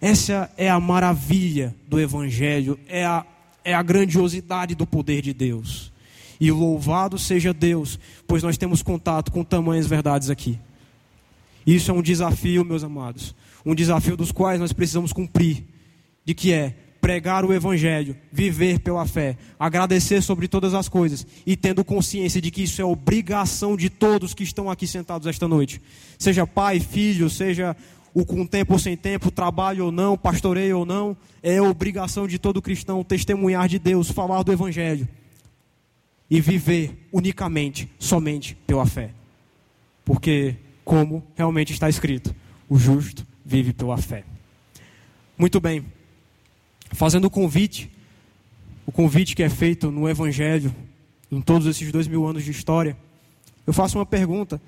Essa 0.01 0.51
é 0.57 0.71
a 0.71 0.80
maravilha 0.80 1.75
do 1.88 1.99
Evangelho, 1.99 2.80
é 2.88 3.05
a, 3.05 3.23
é 3.63 3.75
a 3.75 3.84
grandiosidade 3.84 4.73
do 4.73 4.88
poder 4.88 5.21
de 5.21 5.34
Deus. 5.34 5.91
E 6.40 6.52
louvado 6.52 7.18
seja 7.18 7.54
Deus, 7.54 8.00
pois 8.28 8.44
nós 8.44 8.58
temos 8.58 8.82
contato 8.82 9.32
com 9.32 9.44
tamanhas 9.44 9.88
verdades 9.88 10.30
aqui. 10.30 10.60
Isso 11.66 11.92
é 11.92 11.94
um 11.94 12.02
desafio, 12.02 12.64
meus 12.64 12.84
amados. 12.84 13.36
Um 13.66 13.76
desafio 13.76 14.16
dos 14.16 14.32
quais 14.32 14.60
nós 14.60 14.72
precisamos 14.72 15.12
cumprir. 15.12 15.66
De 16.24 16.34
que 16.34 16.54
é 16.54 16.76
pregar 17.02 17.46
o 17.46 17.54
Evangelho, 17.54 18.16
viver 18.32 18.80
pela 18.80 19.06
fé, 19.06 19.38
agradecer 19.60 20.22
sobre 20.22 20.48
todas 20.48 20.74
as 20.74 20.90
coisas 20.90 21.26
e 21.46 21.56
tendo 21.56 21.84
consciência 21.84 22.42
de 22.42 22.52
que 22.52 22.64
isso 22.64 22.82
é 22.82 22.86
obrigação 22.86 23.78
de 23.78 23.90
todos 23.90 24.34
que 24.34 24.44
estão 24.44 24.70
aqui 24.70 24.86
sentados 24.86 25.28
esta 25.28 25.48
noite. 25.48 25.82
Seja 26.18 26.46
pai, 26.46 26.80
filho, 26.80 27.30
seja 27.30 27.76
o 28.14 28.26
com 28.26 28.46
tempo 28.46 28.74
ou 28.74 28.80
sem 28.80 28.98
tempo, 28.98 29.32
trabalho 29.32 29.86
ou 29.86 29.92
não, 29.92 30.18
pastoreio 30.18 30.80
ou 30.80 30.86
não, 30.86 31.16
é 31.42 31.62
obrigação 31.62 32.28
de 32.28 32.40
todo 32.40 32.62
cristão 32.62 33.04
testemunhar 33.04 33.68
de 33.68 33.80
Deus, 33.80 34.12
falar 34.12 34.44
do 34.44 34.52
Evangelho 34.52 35.08
e 36.30 36.41
viver 36.41 37.07
unicamente, 37.11 37.89
somente 37.97 38.55
pela 38.67 38.86
fé. 38.86 39.11
Porque, 40.03 40.55
como 40.84 41.25
realmente 41.36 41.73
está 41.73 41.89
escrito, 41.89 42.36
o 42.69 42.78
justo 42.78 43.25
vive 43.45 43.73
pela 43.73 43.97
fé. 43.97 44.23
Muito 45.38 45.59
bem, 45.59 45.86
fazendo 46.91 47.25
o 47.25 47.30
convite, 47.30 47.91
o 48.86 48.91
convite 48.91 49.36
que 49.36 49.43
é 49.43 49.49
feito 49.49 49.91
no 49.91 50.09
Evangelho, 50.09 50.73
em 51.32 51.41
todos 51.41 51.67
esses 51.67 51.91
dois 51.91 52.07
mil 52.07 52.25
anos 52.25 52.43
de 52.43 52.51
história, 52.51 52.97
eu 53.65 53.73
faço 53.73 53.97
uma 53.97 54.05
pergunta 54.05 54.61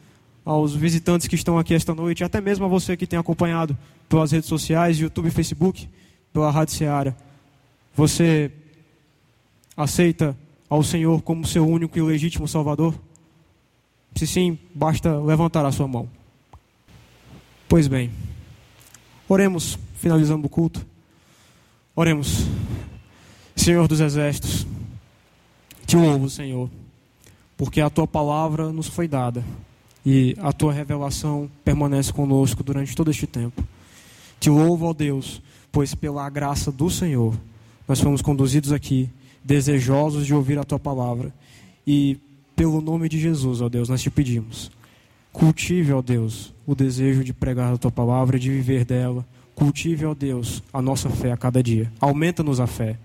aos 0.43 0.75
visitantes 0.75 1.27
que 1.27 1.35
estão 1.35 1.57
aqui 1.57 1.73
esta 1.73 1.93
noite, 1.93 2.23
até 2.23 2.41
mesmo 2.41 2.65
a 2.65 2.67
você 2.67 2.97
que 2.97 3.07
tem 3.07 3.19
acompanhado 3.19 3.77
pelas 4.07 4.31
redes 4.31 4.49
sociais, 4.49 4.99
YouTube 4.99 5.29
Facebook, 5.29 5.87
pela 6.33 6.51
Rádio 6.51 6.75
Seara. 6.75 7.15
Você 7.95 8.51
aceita 9.75 10.37
ao 10.69 10.83
Senhor 10.83 11.21
como 11.21 11.47
seu 11.47 11.67
único 11.67 11.97
e 11.97 12.01
legítimo 12.01 12.47
Salvador? 12.47 12.93
Se 14.15 14.27
sim, 14.27 14.57
basta 14.73 15.19
levantar 15.19 15.65
a 15.65 15.71
sua 15.71 15.87
mão. 15.87 16.07
Pois 17.67 17.87
bem, 17.87 18.11
oremos, 19.27 19.77
finalizando 19.95 20.47
o 20.47 20.49
culto. 20.49 20.85
Oremos. 21.95 22.45
Senhor 23.55 23.87
dos 23.87 23.99
Exércitos, 23.99 24.65
te 25.85 25.97
louvo, 25.97 26.29
Senhor, 26.29 26.69
porque 27.57 27.81
a 27.81 27.89
tua 27.89 28.07
palavra 28.07 28.71
nos 28.71 28.87
foi 28.87 29.07
dada 29.07 29.43
e 30.05 30.35
a 30.39 30.53
tua 30.53 30.71
revelação 30.71 31.49
permanece 31.63 32.13
conosco 32.13 32.63
durante 32.63 32.95
todo 32.95 33.11
este 33.11 33.27
tempo. 33.27 33.63
Te 34.39 34.49
louvo, 34.49 34.85
ó 34.85 34.93
Deus, 34.93 35.41
pois 35.71 35.93
pela 35.93 36.29
graça 36.29 36.71
do 36.71 36.89
Senhor 36.89 37.35
nós 37.87 37.99
fomos 37.99 38.21
conduzidos 38.21 38.71
aqui 38.71 39.09
desejosos 39.43 40.25
de 40.25 40.33
ouvir 40.33 40.57
a 40.59 40.63
tua 40.63 40.79
palavra. 40.79 41.33
E 41.85 42.17
pelo 42.55 42.81
nome 42.81 43.07
de 43.07 43.19
Jesus, 43.19 43.61
ó 43.61 43.69
Deus, 43.69 43.89
nós 43.89 44.01
te 44.01 44.09
pedimos. 44.09 44.71
Cultive, 45.31 45.93
ó 45.93 46.01
Deus, 46.01 46.53
o 46.65 46.75
desejo 46.75 47.23
de 47.23 47.33
pregar 47.33 47.73
a 47.73 47.77
tua 47.77 47.91
palavra, 47.91 48.39
de 48.39 48.49
viver 48.49 48.83
dela, 48.83 49.25
Cultive, 49.59 50.05
ó 50.05 50.15
Deus, 50.15 50.63
a 50.71 50.81
nossa 50.81 51.09
fé 51.09 51.33
a 51.33 51.37
cada 51.37 51.61
dia. 51.61 51.91
Aumenta-nos 51.99 52.61
a 52.61 52.65
fé. 52.65 52.97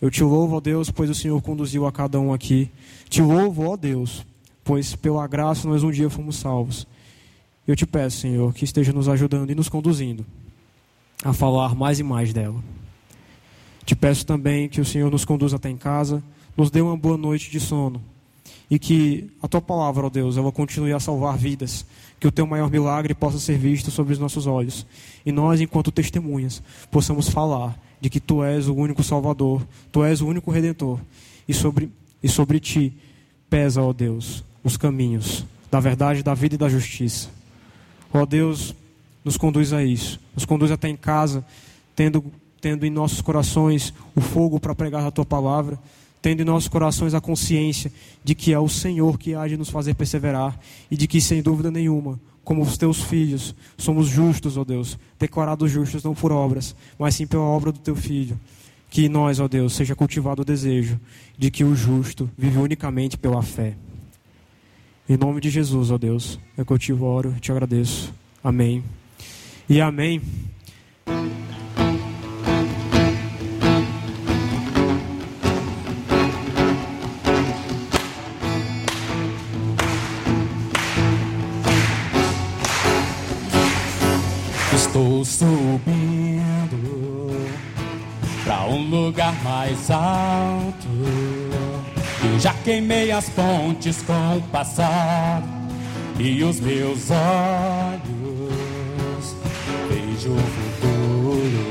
Eu 0.00 0.10
te 0.10 0.22
louvo, 0.22 0.56
ó 0.56 0.60
Deus, 0.60 0.90
pois 0.90 1.08
o 1.08 1.14
Senhor 1.14 1.40
conduziu 1.40 1.86
a 1.86 1.92
cada 1.92 2.20
um 2.20 2.34
aqui. 2.34 2.70
Te 3.08 3.22
louvo, 3.22 3.66
ó 3.70 3.74
Deus, 3.74 4.26
pois 4.62 4.94
pela 4.94 5.26
graça 5.26 5.66
nós 5.66 5.82
um 5.82 5.90
dia 5.90 6.10
fomos 6.10 6.36
salvos. 6.36 6.86
Eu 7.66 7.74
te 7.74 7.86
peço, 7.86 8.18
Senhor, 8.18 8.52
que 8.52 8.64
esteja 8.64 8.92
nos 8.92 9.08
ajudando 9.08 9.50
e 9.50 9.54
nos 9.54 9.70
conduzindo 9.70 10.26
a 11.24 11.32
falar 11.32 11.74
mais 11.74 11.98
e 11.98 12.02
mais 12.02 12.32
dela. 12.34 12.62
Te 13.84 13.94
peço 13.94 14.24
também 14.24 14.68
que 14.68 14.80
o 14.80 14.84
Senhor 14.84 15.10
nos 15.10 15.24
conduza 15.24 15.56
até 15.56 15.68
em 15.68 15.76
casa, 15.76 16.22
nos 16.56 16.70
dê 16.70 16.80
uma 16.80 16.96
boa 16.96 17.16
noite 17.16 17.50
de 17.50 17.58
sono 17.60 18.00
e 18.70 18.78
que 18.78 19.30
a 19.42 19.48
tua 19.48 19.60
palavra, 19.60 20.06
ó 20.06 20.10
Deus, 20.10 20.36
ela 20.36 20.50
continue 20.50 20.92
a 20.92 21.00
salvar 21.00 21.36
vidas, 21.36 21.84
que 22.18 22.26
o 22.26 22.32
teu 22.32 22.46
maior 22.46 22.70
milagre 22.70 23.14
possa 23.14 23.38
ser 23.38 23.58
visto 23.58 23.90
sobre 23.90 24.12
os 24.12 24.18
nossos 24.18 24.46
olhos 24.46 24.86
e 25.26 25.32
nós, 25.32 25.60
enquanto 25.60 25.90
testemunhas, 25.90 26.62
possamos 26.90 27.28
falar 27.28 27.78
de 28.00 28.08
que 28.08 28.18
tu 28.18 28.42
és 28.42 28.68
o 28.68 28.74
único 28.74 29.02
Salvador, 29.02 29.66
tu 29.90 30.02
és 30.02 30.20
o 30.20 30.26
único 30.26 30.50
Redentor 30.50 30.98
e 31.46 31.52
sobre, 31.54 31.90
e 32.22 32.28
sobre 32.28 32.58
ti 32.60 32.92
pesa, 33.50 33.82
ó 33.82 33.92
Deus, 33.92 34.42
os 34.64 34.76
caminhos 34.76 35.44
da 35.70 35.78
verdade, 35.78 36.22
da 36.22 36.34
vida 36.34 36.54
e 36.54 36.58
da 36.58 36.68
justiça. 36.68 37.28
Ó 38.12 38.26
Deus, 38.26 38.74
nos 39.24 39.36
conduz 39.36 39.72
a 39.72 39.84
isso, 39.84 40.20
nos 40.34 40.44
conduz 40.44 40.70
até 40.70 40.88
em 40.88 40.96
casa, 40.96 41.44
tendo, 41.94 42.24
tendo 42.62 42.86
em 42.86 42.90
nossos 42.90 43.20
corações 43.20 43.92
o 44.16 44.22
fogo 44.22 44.58
para 44.58 44.74
pregar 44.74 45.04
a 45.04 45.10
tua 45.10 45.26
palavra 45.26 45.78
tendo 46.22 46.40
em 46.40 46.44
nossos 46.44 46.68
corações 46.68 47.14
a 47.14 47.20
consciência 47.20 47.92
de 48.22 48.34
que 48.34 48.52
é 48.52 48.58
o 48.58 48.68
Senhor 48.68 49.18
que 49.18 49.34
há 49.34 49.46
de 49.48 49.56
nos 49.56 49.68
fazer 49.68 49.94
perseverar 49.94 50.58
e 50.88 50.96
de 50.96 51.08
que, 51.08 51.20
sem 51.20 51.42
dúvida 51.42 51.68
nenhuma, 51.68 52.18
como 52.44 52.62
os 52.62 52.78
teus 52.78 53.02
filhos, 53.02 53.54
somos 53.76 54.06
justos, 54.06 54.56
ó 54.56 54.64
Deus, 54.64 54.96
declarados 55.18 55.70
justos 55.70 56.04
não 56.04 56.14
por 56.14 56.30
obras, 56.30 56.76
mas 56.96 57.16
sim 57.16 57.26
pela 57.26 57.42
obra 57.42 57.72
do 57.72 57.80
teu 57.80 57.96
filho. 57.96 58.38
Que 58.88 59.08
nós, 59.08 59.40
ó 59.40 59.48
Deus, 59.48 59.72
seja 59.72 59.96
cultivado 59.96 60.42
o 60.42 60.44
desejo 60.44 61.00
de 61.36 61.50
que 61.50 61.64
o 61.64 61.74
justo 61.74 62.30
vive 62.38 62.58
unicamente 62.58 63.18
pela 63.18 63.42
fé. 63.42 63.74
Em 65.08 65.16
nome 65.16 65.40
de 65.40 65.50
Jesus, 65.50 65.90
ó 65.90 65.98
Deus, 65.98 66.38
é 66.56 66.64
que 66.64 66.72
eu 66.72 66.78
te 66.78 66.92
oro, 66.92 67.34
te 67.40 67.50
agradeço. 67.50 68.14
Amém. 68.44 68.84
E 69.68 69.80
amém. 69.80 70.20
Subindo 85.24 86.72
pra 88.44 88.64
um 88.64 88.88
lugar 88.90 89.32
mais 89.42 89.90
alto. 89.90 90.88
Eu 92.24 92.40
já 92.40 92.52
queimei 92.64 93.10
as 93.12 93.28
pontes 93.28 94.02
com 94.02 94.36
o 94.36 94.42
passado 94.50 95.48
e 96.18 96.42
os 96.42 96.60
meus 96.60 97.10
olhos 97.10 98.22
vejo 99.88 100.32
o 100.32 100.38
futuro. 100.38 101.62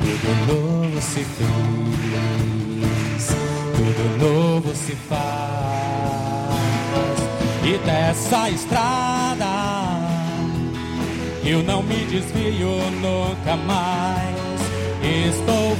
Tudo 0.00 0.28
novo 0.46 1.00
se 1.00 1.24
fez, 1.24 2.56
tudo 3.76 4.18
novo 4.24 4.74
se 4.74 4.94
faz. 5.08 5.26
E 7.64 7.78
dessa 7.78 8.50
estrada 8.50 9.95
eu 11.48 11.62
não 11.62 11.82
me 11.82 12.04
desvio 12.06 12.68
nunca 13.00 13.56
mais. 13.56 14.36
Estou 15.28 15.76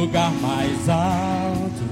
lugar 0.00 0.32
mais 0.40 0.88
alto. 0.88 1.84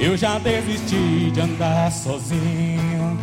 Eu 0.00 0.16
já 0.16 0.38
desisti 0.38 1.30
de 1.30 1.40
andar 1.40 1.92
sozinho. 1.92 3.18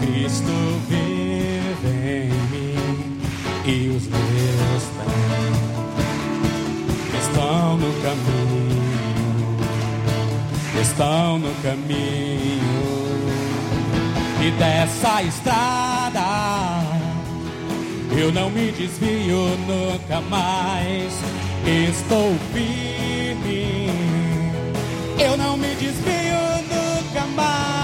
Cristo 0.00 0.52
vive 0.88 1.88
em 1.88 2.30
mim 2.50 3.20
e 3.64 3.88
os 3.88 4.06
meus 4.06 4.84
pés 4.96 5.58
estão 7.20 7.76
no 7.76 7.92
caminho, 8.02 9.56
estão 10.80 11.38
no 11.38 11.54
caminho. 11.62 12.58
E 14.40 14.50
dessa 14.52 15.22
estrada 15.22 16.20
eu 18.16 18.32
não 18.32 18.50
me 18.50 18.72
desvio 18.72 19.56
nunca 19.66 20.20
mais. 20.22 21.47
Estou 21.70 22.34
firme, 22.54 23.90
eu 25.18 25.36
não 25.36 25.58
me 25.58 25.68
desvio 25.74 26.38
nunca 26.62 27.26
mais. 27.36 27.77